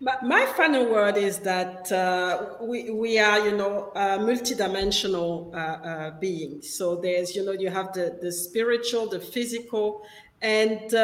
My, 0.00 0.16
my 0.22 0.46
final 0.46 0.86
word 0.86 1.16
is 1.16 1.38
that 1.40 1.90
uh, 1.92 2.54
we, 2.60 2.90
we 2.90 3.18
are, 3.18 3.46
you 3.46 3.56
know, 3.56 3.92
multidimensional 3.94 5.54
uh, 5.54 6.18
beings. 6.18 6.70
So 6.70 6.96
there's, 6.96 7.36
you 7.36 7.44
know, 7.44 7.52
you 7.52 7.70
have 7.70 7.92
the, 7.92 8.18
the 8.20 8.32
spiritual, 8.32 9.08
the 9.08 9.20
physical, 9.20 10.02
and 10.42 10.94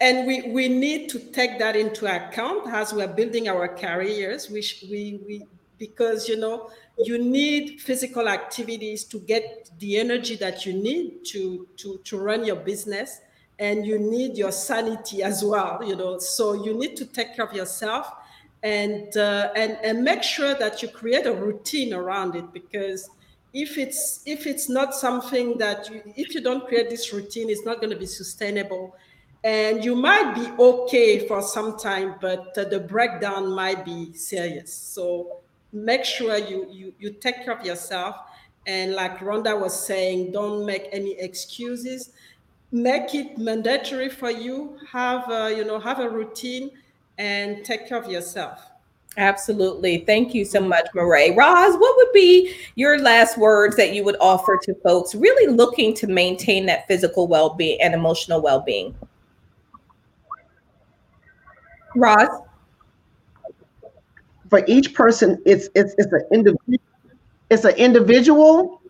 and 0.00 0.26
we, 0.26 0.42
we 0.52 0.68
need 0.68 1.08
to 1.10 1.18
take 1.18 1.58
that 1.58 1.74
into 1.74 2.06
account 2.06 2.68
as 2.68 2.92
we're 2.92 3.08
building 3.08 3.48
our 3.48 3.68
careers 3.68 4.48
which 4.48 4.84
we, 4.90 5.20
we 5.26 5.44
because 5.78 6.28
you 6.28 6.36
know 6.36 6.70
you 6.98 7.18
need 7.18 7.80
physical 7.80 8.28
activities 8.28 9.04
to 9.04 9.20
get 9.20 9.70
the 9.78 9.96
energy 9.98 10.36
that 10.36 10.66
you 10.66 10.72
need 10.72 11.24
to 11.24 11.66
to 11.76 11.98
to 12.04 12.18
run 12.18 12.44
your 12.44 12.56
business. 12.56 13.20
And 13.60 13.84
you 13.84 13.98
need 13.98 14.36
your 14.36 14.52
sanity 14.52 15.24
as 15.24 15.44
well 15.44 15.82
you 15.84 15.96
know. 15.96 16.18
So 16.20 16.64
you 16.64 16.74
need 16.74 16.96
to 16.96 17.04
take 17.04 17.34
care 17.34 17.44
of 17.44 17.52
yourself 17.52 18.08
and 18.62 19.16
uh, 19.16 19.50
and 19.56 19.78
and 19.82 20.04
make 20.04 20.22
sure 20.22 20.54
that 20.54 20.80
you 20.80 20.88
create 20.88 21.26
a 21.26 21.32
routine 21.32 21.92
around 21.92 22.36
it 22.36 22.52
because 22.52 23.10
if 23.52 23.76
it's 23.76 24.22
if 24.26 24.46
it's 24.46 24.68
not 24.68 24.94
something 24.94 25.58
that 25.58 25.90
you, 25.90 26.02
if 26.16 26.34
you 26.34 26.40
don't 26.40 26.66
create 26.68 26.90
this 26.90 27.12
routine 27.12 27.48
it's 27.48 27.64
not 27.64 27.80
going 27.80 27.90
to 27.90 27.96
be 27.96 28.06
sustainable 28.06 28.94
and 29.44 29.84
you 29.84 29.94
might 29.94 30.34
be 30.34 30.50
okay 30.62 31.26
for 31.26 31.40
some 31.42 31.78
time 31.78 32.14
but 32.20 32.56
uh, 32.58 32.64
the 32.64 32.80
breakdown 32.80 33.50
might 33.52 33.84
be 33.84 34.12
serious. 34.12 34.72
So 34.72 35.38
make 35.72 36.04
sure 36.04 36.36
you 36.36 36.66
you 36.70 36.94
you 36.98 37.10
take 37.12 37.44
care 37.44 37.56
of 37.58 37.64
yourself. 37.64 38.16
And 38.66 38.94
like 38.94 39.18
rhonda 39.18 39.58
was 39.58 39.86
saying 39.86 40.32
don't 40.32 40.66
make 40.66 40.88
any 40.92 41.12
excuses. 41.18 42.10
Make 42.70 43.14
it 43.14 43.38
mandatory 43.38 44.10
for 44.10 44.30
you. 44.30 44.78
Have 44.90 45.30
a, 45.30 45.54
you 45.56 45.64
know 45.64 45.78
have 45.78 46.00
a 46.00 46.08
routine 46.08 46.70
and 47.18 47.64
take 47.64 47.88
care 47.88 47.98
of 47.98 48.10
yourself. 48.10 48.70
Absolutely. 49.16 50.04
Thank 50.06 50.32
you 50.32 50.44
so 50.44 50.60
much, 50.60 50.86
Mireille. 50.94 51.34
Roz, 51.36 51.74
what 51.76 51.96
would 51.96 52.12
be 52.12 52.54
your 52.76 53.00
last 53.00 53.36
words 53.36 53.74
that 53.76 53.92
you 53.92 54.04
would 54.04 54.16
offer 54.20 54.58
to 54.62 54.74
folks 54.76 55.14
really 55.14 55.52
looking 55.52 55.92
to 55.94 56.06
maintain 56.06 56.66
that 56.66 56.86
physical 56.86 57.26
well 57.26 57.50
being 57.50 57.80
and 57.80 57.94
emotional 57.94 58.40
well 58.40 58.60
Roz? 61.98 62.28
For 64.50 64.64
each 64.66 64.94
person, 64.94 65.42
it's 65.44 65.68
it's 65.74 65.94
it's 65.98 66.12
an 66.12 66.24
individual. 66.32 66.80
It's 67.50 67.64
an 67.64 67.74
individual. 67.76 68.80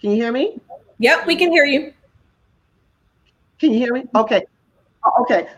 Can 0.00 0.10
you 0.10 0.16
hear 0.16 0.32
me? 0.32 0.60
Yep, 0.98 1.26
we 1.26 1.36
can 1.36 1.50
hear 1.50 1.64
you. 1.64 1.92
Can 3.58 3.72
you 3.72 3.78
hear 3.78 3.92
me? 3.92 4.04
Okay. 4.14 4.44
Oh, 5.04 5.22
okay. 5.22 5.48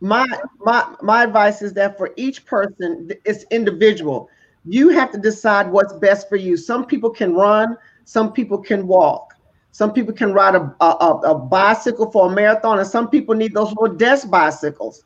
My 0.00 0.26
my 0.60 0.94
my 1.02 1.24
advice 1.24 1.60
is 1.60 1.72
that 1.74 1.98
for 1.98 2.12
each 2.16 2.46
person, 2.46 3.10
it's 3.24 3.44
individual. 3.50 4.30
You 4.64 4.90
have 4.90 5.10
to 5.12 5.18
decide 5.18 5.70
what's 5.70 5.92
best 5.94 6.28
for 6.28 6.36
you. 6.36 6.56
Some 6.56 6.86
people 6.86 7.10
can 7.10 7.34
run, 7.34 7.76
some 8.04 8.32
people 8.32 8.58
can 8.58 8.86
walk. 8.86 9.34
Some 9.72 9.92
people 9.92 10.12
can 10.12 10.32
ride 10.32 10.54
a, 10.54 10.74
a, 10.80 11.20
a 11.24 11.34
bicycle 11.38 12.10
for 12.10 12.30
a 12.30 12.34
marathon, 12.34 12.78
and 12.78 12.88
some 12.88 13.08
people 13.08 13.34
need 13.34 13.54
those 13.54 13.68
little 13.68 13.94
desk 13.96 14.28
bicycles. 14.30 15.04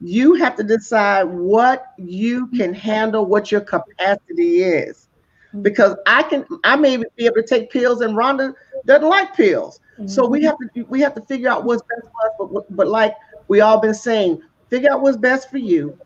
You 0.00 0.34
have 0.34 0.56
to 0.56 0.62
decide 0.62 1.24
what 1.24 1.92
you 1.96 2.48
can 2.48 2.74
handle, 2.74 3.26
what 3.26 3.50
your 3.50 3.60
capacity 3.60 4.62
is. 4.62 5.08
Mm-hmm. 5.48 5.62
Because 5.62 5.96
I 6.06 6.22
can, 6.24 6.44
I 6.64 6.76
may 6.76 6.96
be 6.96 7.26
able 7.26 7.36
to 7.36 7.46
take 7.46 7.70
pills, 7.70 8.00
and 8.00 8.16
Rhonda 8.16 8.54
doesn't 8.86 9.08
like 9.08 9.34
pills. 9.34 9.80
Mm-hmm. 9.94 10.08
So 10.08 10.26
we 10.26 10.42
have 10.44 10.56
to, 10.58 10.82
we 10.84 11.00
have 11.00 11.14
to 11.14 11.22
figure 11.22 11.48
out 11.48 11.64
what's 11.64 11.82
best 11.82 12.12
for 12.12 12.46
us. 12.46 12.50
But, 12.52 12.76
but 12.76 12.88
like 12.88 13.14
we 13.48 13.60
all 13.60 13.80
been 13.80 13.94
saying, 13.94 14.42
figure 14.68 14.90
out 14.90 15.00
what's 15.00 15.16
best 15.16 15.50
for 15.50 15.58
you, 15.58 15.98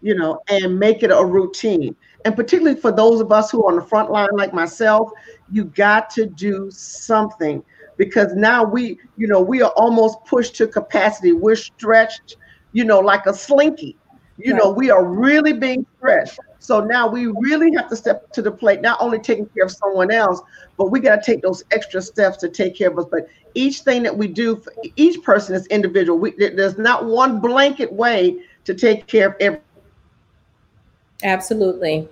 you 0.00 0.14
know, 0.14 0.40
and 0.48 0.78
make 0.78 1.02
it 1.02 1.10
a 1.10 1.24
routine. 1.24 1.96
And 2.24 2.34
particularly 2.34 2.80
for 2.80 2.92
those 2.92 3.20
of 3.20 3.32
us 3.32 3.50
who 3.50 3.64
are 3.64 3.70
on 3.70 3.76
the 3.76 3.84
front 3.84 4.10
line, 4.10 4.28
like 4.32 4.54
myself, 4.54 5.10
you 5.50 5.64
got 5.64 6.10
to 6.10 6.26
do 6.26 6.70
something 6.70 7.62
because 7.96 8.34
now 8.34 8.64
we, 8.64 8.98
you 9.16 9.26
know, 9.26 9.40
we 9.40 9.62
are 9.62 9.70
almost 9.76 10.24
pushed 10.24 10.56
to 10.56 10.66
capacity. 10.66 11.32
We're 11.32 11.56
stretched 11.56 12.36
you 12.76 12.84
know, 12.84 12.98
like 12.98 13.24
a 13.24 13.32
slinky. 13.32 13.96
You 14.36 14.52
right. 14.52 14.62
know, 14.62 14.70
we 14.70 14.90
are 14.90 15.02
really 15.02 15.54
being 15.54 15.86
stretched. 15.96 16.38
So 16.58 16.84
now 16.84 17.08
we 17.08 17.28
really 17.28 17.74
have 17.74 17.88
to 17.88 17.96
step 17.96 18.30
to 18.32 18.42
the 18.42 18.50
plate, 18.50 18.82
not 18.82 18.98
only 19.00 19.18
taking 19.18 19.46
care 19.46 19.64
of 19.64 19.72
someone 19.72 20.10
else, 20.10 20.42
but 20.76 20.90
we 20.90 21.00
got 21.00 21.22
to 21.22 21.32
take 21.32 21.40
those 21.40 21.64
extra 21.70 22.02
steps 22.02 22.36
to 22.38 22.50
take 22.50 22.76
care 22.76 22.90
of 22.90 22.98
us. 22.98 23.06
But 23.10 23.30
each 23.54 23.80
thing 23.80 24.02
that 24.02 24.14
we 24.14 24.28
do, 24.28 24.56
for 24.56 24.74
each 24.96 25.22
person 25.22 25.54
is 25.54 25.66
individual. 25.68 26.18
We, 26.18 26.32
there's 26.32 26.76
not 26.76 27.06
one 27.06 27.40
blanket 27.40 27.90
way 27.90 28.42
to 28.66 28.74
take 28.74 29.06
care 29.06 29.28
of 29.28 29.36
every. 29.40 29.60
Absolutely. 31.22 32.06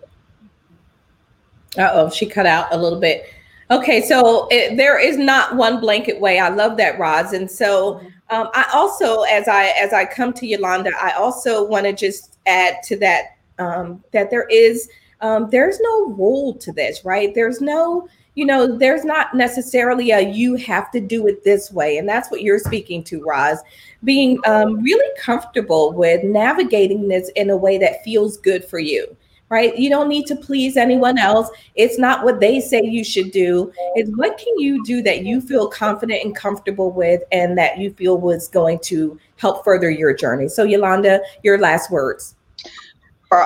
Uh 1.77 1.91
oh, 1.93 2.09
she 2.09 2.25
cut 2.25 2.47
out 2.47 2.73
a 2.73 2.79
little 2.79 3.01
bit. 3.01 3.27
Okay, 3.71 4.01
so 4.01 4.49
it, 4.51 4.79
there 4.79 4.99
is 4.99 5.19
not 5.19 5.57
one 5.57 5.79
blanket 5.79 6.19
way. 6.19 6.39
I 6.39 6.49
love 6.49 6.79
that, 6.79 6.99
Roz. 6.99 7.35
And 7.35 7.51
so 7.51 8.01
um, 8.35 8.49
I 8.55 8.69
also, 8.73 9.23
as 9.23 9.47
I 9.49 9.67
as 9.81 9.93
I 9.93 10.05
come 10.05 10.33
to 10.35 10.47
Yolanda, 10.47 10.91
I 11.01 11.13
also 11.13 11.65
want 11.65 11.87
to 11.87 11.93
just 11.93 12.39
add 12.47 12.83
to 12.85 12.97
that 12.99 13.37
um, 13.59 14.03
that 14.13 14.31
there 14.31 14.47
is 14.49 14.89
um, 15.21 15.49
there's 15.51 15.79
no 15.81 16.07
rule 16.09 16.55
to 16.55 16.73
this, 16.73 17.05
right? 17.05 17.35
There's 17.35 17.61
no 17.61 18.09
you 18.35 18.45
know, 18.45 18.77
there's 18.77 19.05
not 19.05 19.35
necessarily 19.35 20.11
a 20.11 20.21
you 20.21 20.57
have 20.57 20.91
to 20.91 21.01
do 21.01 21.29
it 21.29 21.45
this 21.45 21.71
way. 21.71 21.99
And 21.99 22.09
that's 22.09 22.33
what 22.33 22.43
you're 22.43 22.59
speaking 22.59 23.05
to, 23.05 23.23
Roz, 23.23 23.61
being 24.03 24.41
um, 24.45 24.83
really 24.83 25.09
comfortable 25.21 25.93
with 25.93 26.25
navigating 26.25 27.07
this 27.07 27.31
in 27.37 27.51
a 27.51 27.57
way 27.57 27.79
that 27.79 28.03
feels 28.03 28.39
good 28.39 28.65
for 28.65 28.81
you 28.81 29.17
right? 29.49 29.77
You 29.77 29.91
don't 29.91 30.09
need 30.09 30.27
to 30.27 30.37
please 30.37 30.77
anyone 30.77 31.19
else. 31.19 31.49
It's 31.75 31.99
not 31.99 32.25
what 32.25 32.41
they 32.41 32.61
say 32.61 32.83
you 32.83 33.05
should 33.05 33.31
do. 33.31 33.73
It's 33.95 34.11
what 34.17 34.39
can 34.39 34.59
you 34.59 34.85
do 34.85 35.03
that 35.03 35.25
you 35.25 35.41
feel 35.41 35.69
confident 35.69 36.25
and 36.25 36.35
comfortable 36.35 36.91
with 36.91 37.23
and 37.31 37.57
that 37.59 37.79
you 37.79 37.93
feel 37.93 38.19
was 38.19 38.49
going 38.49 38.81
to 38.85 39.19
help 39.37 39.65
further 39.65 39.91
your 39.91 40.15
journey. 40.15 40.49
So, 40.49 40.65
Yolanda, 40.65 41.21
your 41.43 41.59
last 41.59 41.91
words. 41.91 42.37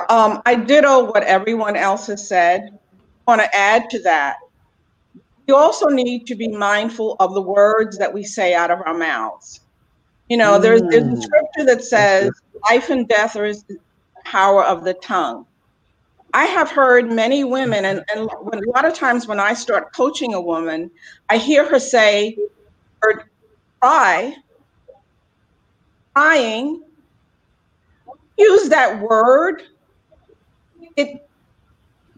Um, 0.09 0.41
I 0.45 0.55
ditto 0.55 1.05
what 1.05 1.23
everyone 1.23 1.75
else 1.75 2.07
has 2.07 2.27
said. 2.27 2.77
I 3.27 3.31
want 3.31 3.41
to 3.41 3.55
add 3.55 3.89
to 3.89 4.01
that. 4.03 4.37
You 5.47 5.55
also 5.55 5.87
need 5.87 6.27
to 6.27 6.35
be 6.35 6.47
mindful 6.47 7.15
of 7.19 7.33
the 7.33 7.41
words 7.41 7.97
that 7.97 8.13
we 8.13 8.23
say 8.23 8.53
out 8.53 8.69
of 8.69 8.81
our 8.85 8.93
mouths. 8.93 9.61
You 10.29 10.37
know, 10.37 10.59
there's, 10.59 10.83
there's 10.83 11.03
a 11.03 11.07
mm. 11.07 11.23
scripture 11.23 11.65
that 11.65 11.83
says, 11.83 12.31
life 12.69 12.91
and 12.91 13.07
death 13.07 13.35
is 13.35 13.63
the 13.63 13.79
power 14.25 14.63
of 14.63 14.83
the 14.83 14.93
tongue. 14.95 15.47
I 16.33 16.45
have 16.45 16.69
heard 16.69 17.11
many 17.11 17.43
women, 17.43 17.85
and, 17.85 18.03
and 18.13 18.29
when, 18.41 18.63
a 18.63 18.69
lot 18.69 18.85
of 18.85 18.93
times 18.93 19.27
when 19.27 19.39
I 19.39 19.53
start 19.53 19.93
coaching 19.93 20.33
a 20.33 20.41
woman, 20.41 20.91
I 21.29 21.37
hear 21.37 21.67
her 21.67 21.79
say, 21.79 22.37
or 23.03 23.29
cry, 23.81 24.35
crying, 26.13 26.83
use 28.37 28.69
that 28.69 28.99
word. 29.01 29.63
It 30.95 31.27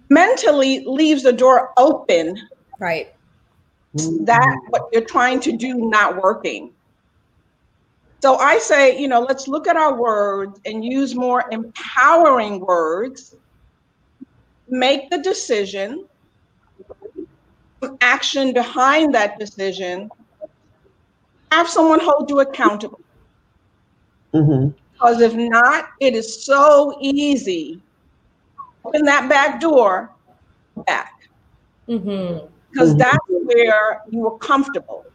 mentally 0.09 0.84
leaves 0.86 1.24
the 1.24 1.34
door 1.34 1.72
open. 1.78 2.38
Right. 2.80 3.14
That 3.93 4.59
what 4.70 4.89
you're 4.91 5.03
trying 5.03 5.39
to 5.41 5.51
do 5.51 5.76
not 5.76 6.22
working. 6.22 6.72
So 8.22 8.38
I 8.38 8.59
say, 8.59 8.99
you 8.99 9.07
know, 9.07 9.22
let's 9.22 9.47
look 9.47 9.68
at 9.68 9.76
our 9.76 9.99
words 9.99 10.59
and 10.66 10.86
use 10.86 11.16
more 11.16 11.45
empowering 11.51 12.59
words. 12.59 13.36
Make 14.72 15.09
the 15.09 15.19
decision, 15.19 16.05
action 17.99 18.53
behind 18.53 19.13
that 19.13 19.39
decision. 19.39 20.09
Have 21.51 21.67
someone 21.67 21.99
hold 21.99 22.30
you 22.30 22.39
accountable. 22.39 23.01
Mm-hmm. 24.34 24.69
Because 24.93 25.22
if 25.22 25.34
not, 25.34 25.89
it 25.99 26.13
is 26.15 26.45
so 26.45 26.97
easy. 27.01 27.82
Open 28.86 29.03
that 29.05 29.28
back 29.28 29.59
door 29.59 30.11
back. 30.88 31.13
Mm-hmm. 31.89 32.45
Because 32.72 32.89
mm-hmm. 32.89 32.97
that's 32.99 33.17
where 33.28 34.01
you 34.09 34.28
are 34.28 34.38
comfortable. 34.38 35.05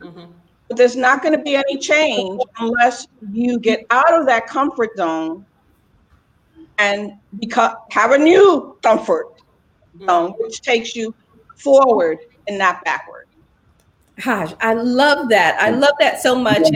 Mm-hmm. 0.00 0.32
But 0.68 0.76
there's 0.76 0.96
not 0.96 1.22
going 1.22 1.36
to 1.36 1.42
be 1.42 1.56
any 1.56 1.78
change 1.78 2.40
unless 2.58 3.06
you 3.32 3.58
get 3.58 3.86
out 3.90 4.12
of 4.14 4.26
that 4.26 4.46
comfort 4.46 4.90
zone 4.96 5.44
and 6.78 7.12
become, 7.38 7.74
have 7.90 8.12
a 8.12 8.18
new 8.18 8.77
comfort 8.88 9.26
zone, 10.06 10.34
which 10.38 10.62
takes 10.62 10.96
you 10.96 11.14
forward 11.56 12.18
and 12.46 12.58
not 12.58 12.84
backward. 12.84 13.26
Gosh, 14.24 14.52
I 14.60 14.72
love 14.74 15.28
that. 15.28 15.60
I 15.60 15.70
love 15.70 15.94
that 16.00 16.20
so 16.20 16.34
much. 16.34 16.66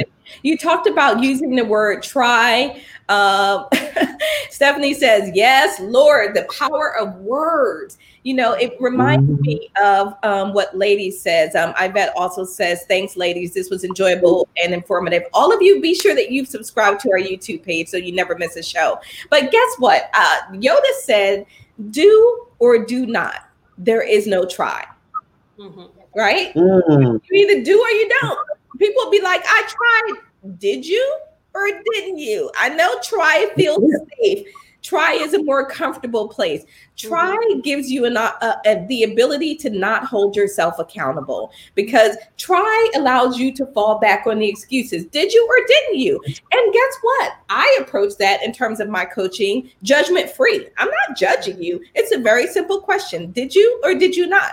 You 0.43 0.57
talked 0.57 0.87
about 0.87 1.23
using 1.23 1.57
the 1.57 1.65
word 1.65 2.03
try. 2.03 2.81
Um, 3.09 3.67
Stephanie 4.51 4.95
says, 4.95 5.31
Yes, 5.35 5.81
Lord, 5.81 6.35
the 6.35 6.47
power 6.57 6.97
of 6.97 7.17
words. 7.17 7.99
You 8.23 8.35
know, 8.35 8.53
it 8.53 8.77
reminds 8.79 9.29
mm-hmm. 9.29 9.43
me 9.43 9.71
of 9.83 10.15
um, 10.23 10.55
what 10.55 10.77
Ladies 10.77 11.21
says. 11.21 11.57
Um, 11.57 11.75
Yvette 11.81 12.13
also 12.17 12.45
says, 12.45 12.85
Thanks, 12.87 13.17
ladies. 13.17 13.53
This 13.53 13.71
was 13.71 13.83
enjoyable 13.83 14.49
and 14.63 14.73
informative. 14.73 15.25
All 15.35 15.53
of 15.53 15.61
you, 15.61 15.81
be 15.81 15.95
sure 15.95 16.15
that 16.15 16.31
you've 16.31 16.49
subscribed 16.49 17.01
to 17.01 17.11
our 17.11 17.19
YouTube 17.19 17.65
page 17.65 17.89
so 17.89 17.97
you 17.97 18.13
never 18.13 18.37
miss 18.39 18.57
a 18.57 18.63
show. 18.63 19.01
But 19.31 19.51
guess 19.51 19.75
what? 19.79 20.11
Uh, 20.15 20.39
Yoda 20.53 20.93
said, 21.03 21.45
Do 21.91 22.47
or 22.59 22.85
do 22.85 23.07
not. 23.07 23.49
There 23.79 24.03
is 24.03 24.27
no 24.27 24.45
try. 24.45 24.87
Mm-hmm. 25.59 25.85
Right? 26.15 26.55
Mm-hmm. 26.55 27.17
You 27.31 27.49
either 27.49 27.65
do 27.65 27.81
or 27.81 27.89
you 27.89 28.09
don't. 28.21 28.39
People 28.79 29.11
be 29.11 29.21
like, 29.21 29.43
I 29.45 29.63
tried. 29.69 30.23
Did 30.59 30.87
you 30.87 31.19
or 31.55 31.69
didn't 31.93 32.19
you? 32.19 32.51
I 32.59 32.69
know 32.71 32.99
try 33.03 33.51
feels 33.57 33.83
safe 34.23 34.47
Try 34.83 35.13
is 35.13 35.33
a 35.33 35.43
more 35.43 35.67
comfortable 35.67 36.29
place. 36.29 36.65
Try 36.97 37.37
mm-hmm. 37.37 37.61
gives 37.61 37.91
you 37.91 38.05
an, 38.05 38.17
uh, 38.17 38.33
uh, 38.43 38.57
the 38.89 39.05
ability 39.05 39.55
to 39.57 39.71
not 39.71 40.05
hold 40.05 40.35
yourself 40.35 40.79
accountable 40.79 41.53
because 41.75 42.17
try 42.37 42.91
allows 42.97 43.39
you 43.39 43.53
to 43.55 43.67
fall 43.67 43.99
back 44.01 44.27
on 44.27 44.41
the 44.41 44.49
excuses. 44.49 45.07
Did 45.07 45.33
you 45.33 45.47
or 45.49 45.67
didn't 45.67 45.99
you? 46.01 46.21
And 46.27 46.73
guess 46.73 46.97
what? 47.01 47.33
I 47.49 47.79
approach 47.81 48.17
that 48.19 48.43
in 48.43 48.53
terms 48.53 48.81
of 48.81 48.89
my 48.89 49.05
coaching 49.05 49.71
judgment 49.83 50.31
free. 50.31 50.69
I'm 50.79 50.89
not 50.89 51.17
judging 51.17 51.63
you. 51.63 51.83
It's 51.95 52.15
a 52.15 52.19
very 52.19 52.47
simple 52.49 52.81
question. 52.81 53.31
Did 53.31 53.55
you 53.55 53.81
or 53.85 53.95
did 53.95 54.17
you 54.17 54.27
not? 54.27 54.51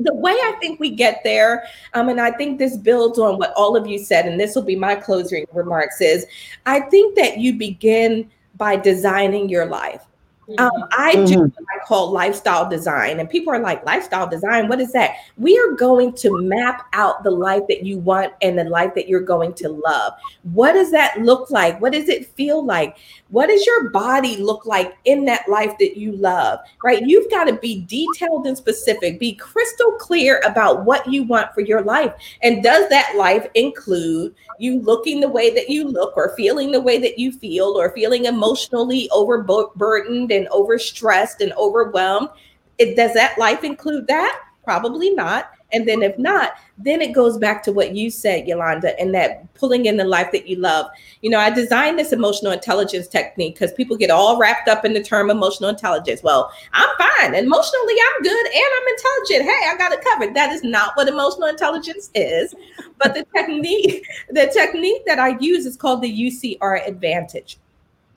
the 0.00 0.14
way 0.14 0.32
I 0.32 0.52
think 0.60 0.78
we 0.78 0.90
get 0.90 1.22
there, 1.24 1.64
um, 1.94 2.08
and 2.08 2.20
I 2.20 2.30
think 2.30 2.58
this 2.58 2.76
builds 2.76 3.18
on 3.18 3.38
what 3.38 3.52
all 3.56 3.76
of 3.76 3.86
you 3.86 3.98
said, 3.98 4.26
and 4.26 4.38
this 4.38 4.54
will 4.54 4.62
be 4.62 4.76
my 4.76 4.94
closing 4.94 5.44
remarks, 5.52 6.00
is 6.00 6.24
I 6.66 6.80
think 6.80 7.16
that 7.16 7.38
you 7.38 7.54
begin 7.54 8.30
by 8.58 8.76
designing 8.76 9.48
your 9.48 9.66
life. 9.66 10.07
Um, 10.56 10.70
mm-hmm. 10.70 10.82
I 10.96 11.12
do 11.12 11.20
mm-hmm. 11.20 11.40
what 11.40 11.52
I 11.76 11.84
call 11.84 12.10
lifestyle 12.10 12.68
design, 12.68 13.20
and 13.20 13.28
people 13.28 13.52
are 13.52 13.60
like, 13.60 13.84
lifestyle 13.84 14.26
design, 14.26 14.68
what 14.68 14.80
is 14.80 14.92
that? 14.92 15.16
We 15.36 15.58
are 15.58 15.72
going 15.72 16.14
to 16.14 16.40
map 16.40 16.86
out 16.94 17.22
the 17.22 17.30
life 17.30 17.64
that 17.68 17.84
you 17.84 17.98
want 17.98 18.32
and 18.40 18.58
the 18.58 18.64
life 18.64 18.94
that 18.94 19.08
you're 19.08 19.20
going 19.20 19.52
to 19.54 19.68
love. 19.68 20.14
What 20.44 20.72
does 20.72 20.90
that 20.92 21.20
look 21.20 21.50
like? 21.50 21.80
What 21.80 21.92
does 21.92 22.08
it 22.08 22.28
feel 22.28 22.64
like? 22.64 22.96
What 23.28 23.48
does 23.48 23.66
your 23.66 23.90
body 23.90 24.38
look 24.38 24.64
like 24.64 24.96
in 25.04 25.26
that 25.26 25.48
life 25.48 25.74
that 25.80 25.98
you 25.98 26.12
love? 26.12 26.60
Right? 26.82 27.02
You've 27.02 27.30
got 27.30 27.44
to 27.44 27.54
be 27.54 27.82
detailed 27.82 28.46
and 28.46 28.56
specific, 28.56 29.20
be 29.20 29.34
crystal 29.34 29.92
clear 29.92 30.40
about 30.46 30.86
what 30.86 31.06
you 31.06 31.24
want 31.24 31.52
for 31.52 31.60
your 31.60 31.82
life. 31.82 32.14
And 32.42 32.62
does 32.62 32.88
that 32.88 33.16
life 33.16 33.46
include 33.54 34.34
you 34.58 34.80
looking 34.80 35.20
the 35.20 35.28
way 35.28 35.54
that 35.54 35.68
you 35.68 35.84
look, 35.84 36.16
or 36.16 36.34
feeling 36.36 36.72
the 36.72 36.80
way 36.80 36.98
that 36.98 37.18
you 37.18 37.30
feel, 37.30 37.78
or 37.78 37.90
feeling 37.90 38.24
emotionally 38.24 39.08
overburdened 39.12 40.32
and 40.38 40.48
overstressed 40.48 41.40
and 41.40 41.52
overwhelmed? 41.52 42.30
It, 42.78 42.96
does 42.96 43.12
that 43.14 43.38
life 43.38 43.64
include 43.64 44.06
that? 44.06 44.40
Probably 44.64 45.10
not. 45.10 45.50
And 45.72 45.86
then 45.86 46.02
if 46.02 46.18
not, 46.18 46.54
then 46.78 47.02
it 47.02 47.12
goes 47.12 47.36
back 47.36 47.62
to 47.64 47.72
what 47.72 47.94
you 47.94 48.10
said, 48.10 48.48
Yolanda, 48.48 48.98
and 48.98 49.14
that 49.14 49.52
pulling 49.54 49.84
in 49.84 49.98
the 49.98 50.04
life 50.04 50.32
that 50.32 50.48
you 50.48 50.56
love. 50.56 50.86
You 51.20 51.28
know, 51.28 51.38
I 51.38 51.50
designed 51.50 51.98
this 51.98 52.12
emotional 52.12 52.52
intelligence 52.52 53.06
technique 53.06 53.54
because 53.54 53.72
people 53.72 53.96
get 53.96 54.10
all 54.10 54.38
wrapped 54.38 54.68
up 54.68 54.86
in 54.86 54.94
the 54.94 55.02
term 55.02 55.30
emotional 55.30 55.68
intelligence. 55.68 56.22
Well, 56.22 56.50
I'm 56.72 56.88
fine. 56.96 57.34
Emotionally, 57.34 57.94
I'm 58.14 58.22
good 58.22 58.46
and 58.46 58.64
I'm 58.76 58.88
intelligent. 58.88 59.50
Hey, 59.50 59.68
I 59.68 59.74
got 59.76 59.92
it 59.92 60.02
covered. 60.02 60.34
That 60.34 60.52
is 60.52 60.62
not 60.62 60.96
what 60.96 61.08
emotional 61.08 61.48
intelligence 61.48 62.10
is. 62.14 62.54
But 62.96 63.12
the 63.12 63.26
technique, 63.36 64.06
the 64.30 64.46
technique 64.46 65.04
that 65.04 65.18
I 65.18 65.36
use 65.38 65.66
is 65.66 65.76
called 65.76 66.00
the 66.00 66.30
UCR 66.30 66.86
advantage. 66.86 67.58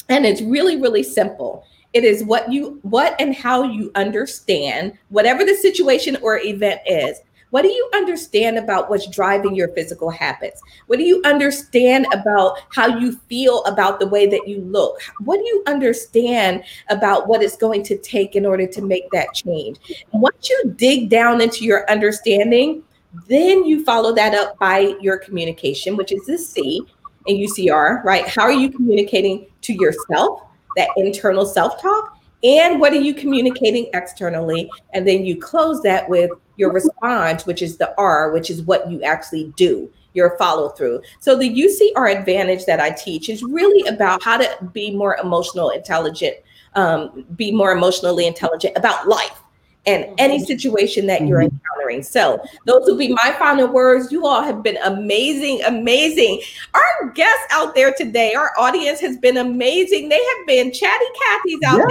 And 0.07 0.25
it's 0.25 0.41
really, 0.41 0.79
really 0.79 1.03
simple. 1.03 1.65
It 1.93 2.03
is 2.03 2.23
what 2.23 2.51
you 2.51 2.79
what 2.83 3.19
and 3.19 3.35
how 3.35 3.63
you 3.63 3.91
understand 3.95 4.97
whatever 5.09 5.43
the 5.43 5.55
situation 5.55 6.17
or 6.21 6.39
event 6.39 6.81
is 6.85 7.19
what 7.51 7.63
do 7.63 7.67
you 7.67 7.89
understand 7.93 8.57
about 8.57 8.89
what's 8.89 9.07
driving 9.07 9.55
your 9.55 9.67
physical 9.69 10.09
habits? 10.09 10.61
What 10.87 10.97
do 10.97 11.03
you 11.03 11.21
understand 11.25 12.07
about 12.13 12.57
how 12.73 12.87
you 12.97 13.17
feel 13.27 13.63
about 13.65 13.99
the 13.99 14.07
way 14.07 14.25
that 14.27 14.47
you 14.47 14.61
look? 14.61 15.01
What 15.19 15.37
do 15.37 15.43
you 15.43 15.61
understand 15.67 16.63
about 16.89 17.27
what 17.27 17.43
it's 17.43 17.57
going 17.57 17.83
to 17.83 17.97
take 17.97 18.35
in 18.37 18.45
order 18.45 18.65
to 18.67 18.81
make 18.81 19.09
that 19.11 19.33
change? 19.33 19.79
Once 20.13 20.49
you 20.49 20.73
dig 20.77 21.09
down 21.09 21.41
into 21.41 21.65
your 21.65 21.89
understanding, 21.91 22.83
then 23.27 23.65
you 23.65 23.83
follow 23.83 24.15
that 24.15 24.33
up 24.33 24.57
by 24.57 24.95
your 25.01 25.17
communication, 25.17 25.97
which 25.97 26.13
is 26.13 26.25
the 26.25 26.37
C 26.37 26.81
in 27.27 27.35
UCR, 27.35 28.01
right? 28.05 28.25
How 28.25 28.43
are 28.43 28.53
you 28.53 28.69
communicating 28.69 29.47
to 29.63 29.73
yourself, 29.73 30.43
that 30.75 30.89
internal 30.97 31.45
self 31.45 31.81
talk? 31.81 32.17
And 32.43 32.79
what 32.79 32.93
are 32.93 33.01
you 33.01 33.13
communicating 33.13 33.89
externally? 33.93 34.69
And 34.93 35.07
then 35.07 35.25
you 35.25 35.39
close 35.39 35.81
that 35.83 36.09
with 36.09 36.31
your 36.57 36.71
response, 36.71 37.45
which 37.45 37.61
is 37.61 37.77
the 37.77 37.93
R, 37.97 38.31
which 38.31 38.49
is 38.49 38.63
what 38.63 38.89
you 38.89 39.03
actually 39.03 39.53
do, 39.55 39.91
your 40.13 40.37
follow 40.37 40.69
through. 40.69 41.01
So 41.19 41.37
the 41.37 41.49
UCR 41.49 42.17
advantage 42.17 42.65
that 42.65 42.79
I 42.79 42.91
teach 42.91 43.29
is 43.29 43.43
really 43.43 43.87
about 43.87 44.23
how 44.23 44.37
to 44.37 44.69
be 44.73 44.95
more 44.95 45.17
emotional 45.17 45.69
intelligent, 45.69 46.37
um, 46.73 47.25
be 47.35 47.51
more 47.51 47.71
emotionally 47.71 48.25
intelligent 48.25 48.75
about 48.75 49.07
life 49.07 49.41
and 49.85 50.03
mm-hmm. 50.03 50.15
any 50.19 50.43
situation 50.43 51.07
that 51.07 51.25
you're 51.25 51.39
mm-hmm. 51.39 51.55
encountering. 51.55 52.03
So, 52.03 52.43
those 52.65 52.85
will 52.85 52.97
be 52.97 53.13
my 53.13 53.35
final 53.37 53.67
words. 53.67 54.11
You 54.11 54.25
all 54.25 54.43
have 54.43 54.63
been 54.63 54.77
amazing, 54.83 55.61
amazing. 55.63 56.41
Our 56.73 57.09
guests 57.11 57.45
out 57.51 57.75
there 57.75 57.93
today, 57.93 58.33
our 58.33 58.51
audience 58.57 58.99
has 59.01 59.17
been 59.17 59.37
amazing. 59.37 60.09
They 60.09 60.21
have 60.23 60.47
been 60.47 60.71
chatty 60.71 61.05
Cathy's 61.23 61.59
out 61.65 61.81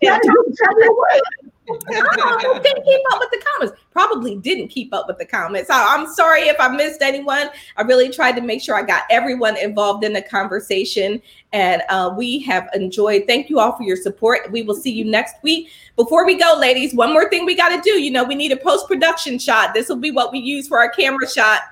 yeah, 0.00 0.18
there 0.22 0.34
oh, 0.38 1.22
didn't 1.66 2.84
keep 2.84 3.00
up 3.12 3.20
with 3.20 3.30
the 3.30 3.44
comments. 3.44 3.80
Probably 3.92 4.36
didn't 4.36 4.68
keep 4.68 4.94
up 4.94 5.06
with 5.08 5.18
the 5.18 5.24
comments. 5.24 5.68
So 5.68 5.74
I'm 5.74 6.06
sorry 6.12 6.42
if 6.42 6.56
I 6.60 6.68
missed 6.68 7.02
anyone. 7.02 7.48
I 7.76 7.82
really 7.82 8.10
tried 8.10 8.32
to 8.36 8.40
make 8.40 8.62
sure 8.62 8.74
I 8.74 8.82
got 8.82 9.04
everyone 9.10 9.56
involved 9.56 10.04
in 10.04 10.12
the 10.12 10.22
conversation, 10.22 11.20
and 11.52 11.82
uh, 11.88 12.14
we 12.16 12.40
have 12.40 12.68
enjoyed. 12.74 13.24
Thank 13.26 13.50
you 13.50 13.58
all 13.58 13.76
for 13.76 13.82
your 13.82 13.96
support. 13.96 14.50
We 14.50 14.62
will 14.62 14.74
see 14.74 14.92
you 14.92 15.04
next 15.04 15.36
week. 15.42 15.70
Before 15.96 16.24
we 16.26 16.38
go, 16.38 16.56
ladies, 16.58 16.94
one 16.94 17.12
more 17.12 17.28
thing 17.30 17.44
we 17.44 17.56
got 17.56 17.70
to 17.70 17.80
do. 17.82 18.00
You 18.00 18.10
know, 18.10 18.24
we 18.24 18.34
need 18.34 18.52
a 18.52 18.56
post 18.56 18.86
production 18.86 19.38
shot. 19.38 19.74
This 19.74 19.88
will 19.88 19.96
be 19.96 20.10
what 20.10 20.32
we 20.32 20.38
use 20.38 20.68
for 20.68 20.78
our 20.78 20.90
camera 20.90 21.28
shot. 21.28 21.62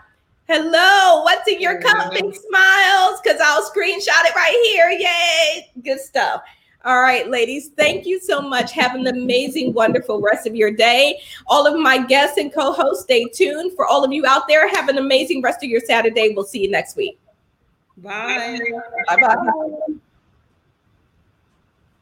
Hello, 0.46 1.22
what's 1.22 1.48
in 1.48 1.58
your 1.58 1.80
cup? 1.80 2.12
Big 2.12 2.34
smiles, 2.34 3.20
because 3.22 3.40
I'll 3.42 3.62
screenshot 3.70 4.26
it 4.26 4.34
right 4.34 4.72
here. 4.74 4.90
Yay! 4.90 5.70
Good 5.82 6.00
stuff. 6.00 6.42
All 6.84 7.00
right, 7.00 7.30
ladies, 7.30 7.70
thank 7.78 8.04
you 8.04 8.20
so 8.20 8.42
much. 8.42 8.72
Have 8.72 8.94
an 8.94 9.06
amazing, 9.06 9.72
wonderful 9.72 10.20
rest 10.20 10.46
of 10.46 10.54
your 10.54 10.70
day. 10.70 11.20
All 11.46 11.66
of 11.66 11.80
my 11.80 12.04
guests 12.04 12.36
and 12.36 12.52
co 12.52 12.72
hosts, 12.72 13.04
stay 13.04 13.24
tuned. 13.24 13.72
For 13.74 13.86
all 13.86 14.04
of 14.04 14.12
you 14.12 14.26
out 14.26 14.46
there, 14.48 14.68
have 14.68 14.90
an 14.90 14.98
amazing 14.98 15.40
rest 15.40 15.64
of 15.64 15.70
your 15.70 15.80
Saturday. 15.80 16.34
We'll 16.34 16.44
see 16.44 16.60
you 16.60 16.70
next 16.70 16.96
week. 16.96 17.18
Bye. 17.96 18.60
Bye 19.08 19.16
bye. 19.16 19.94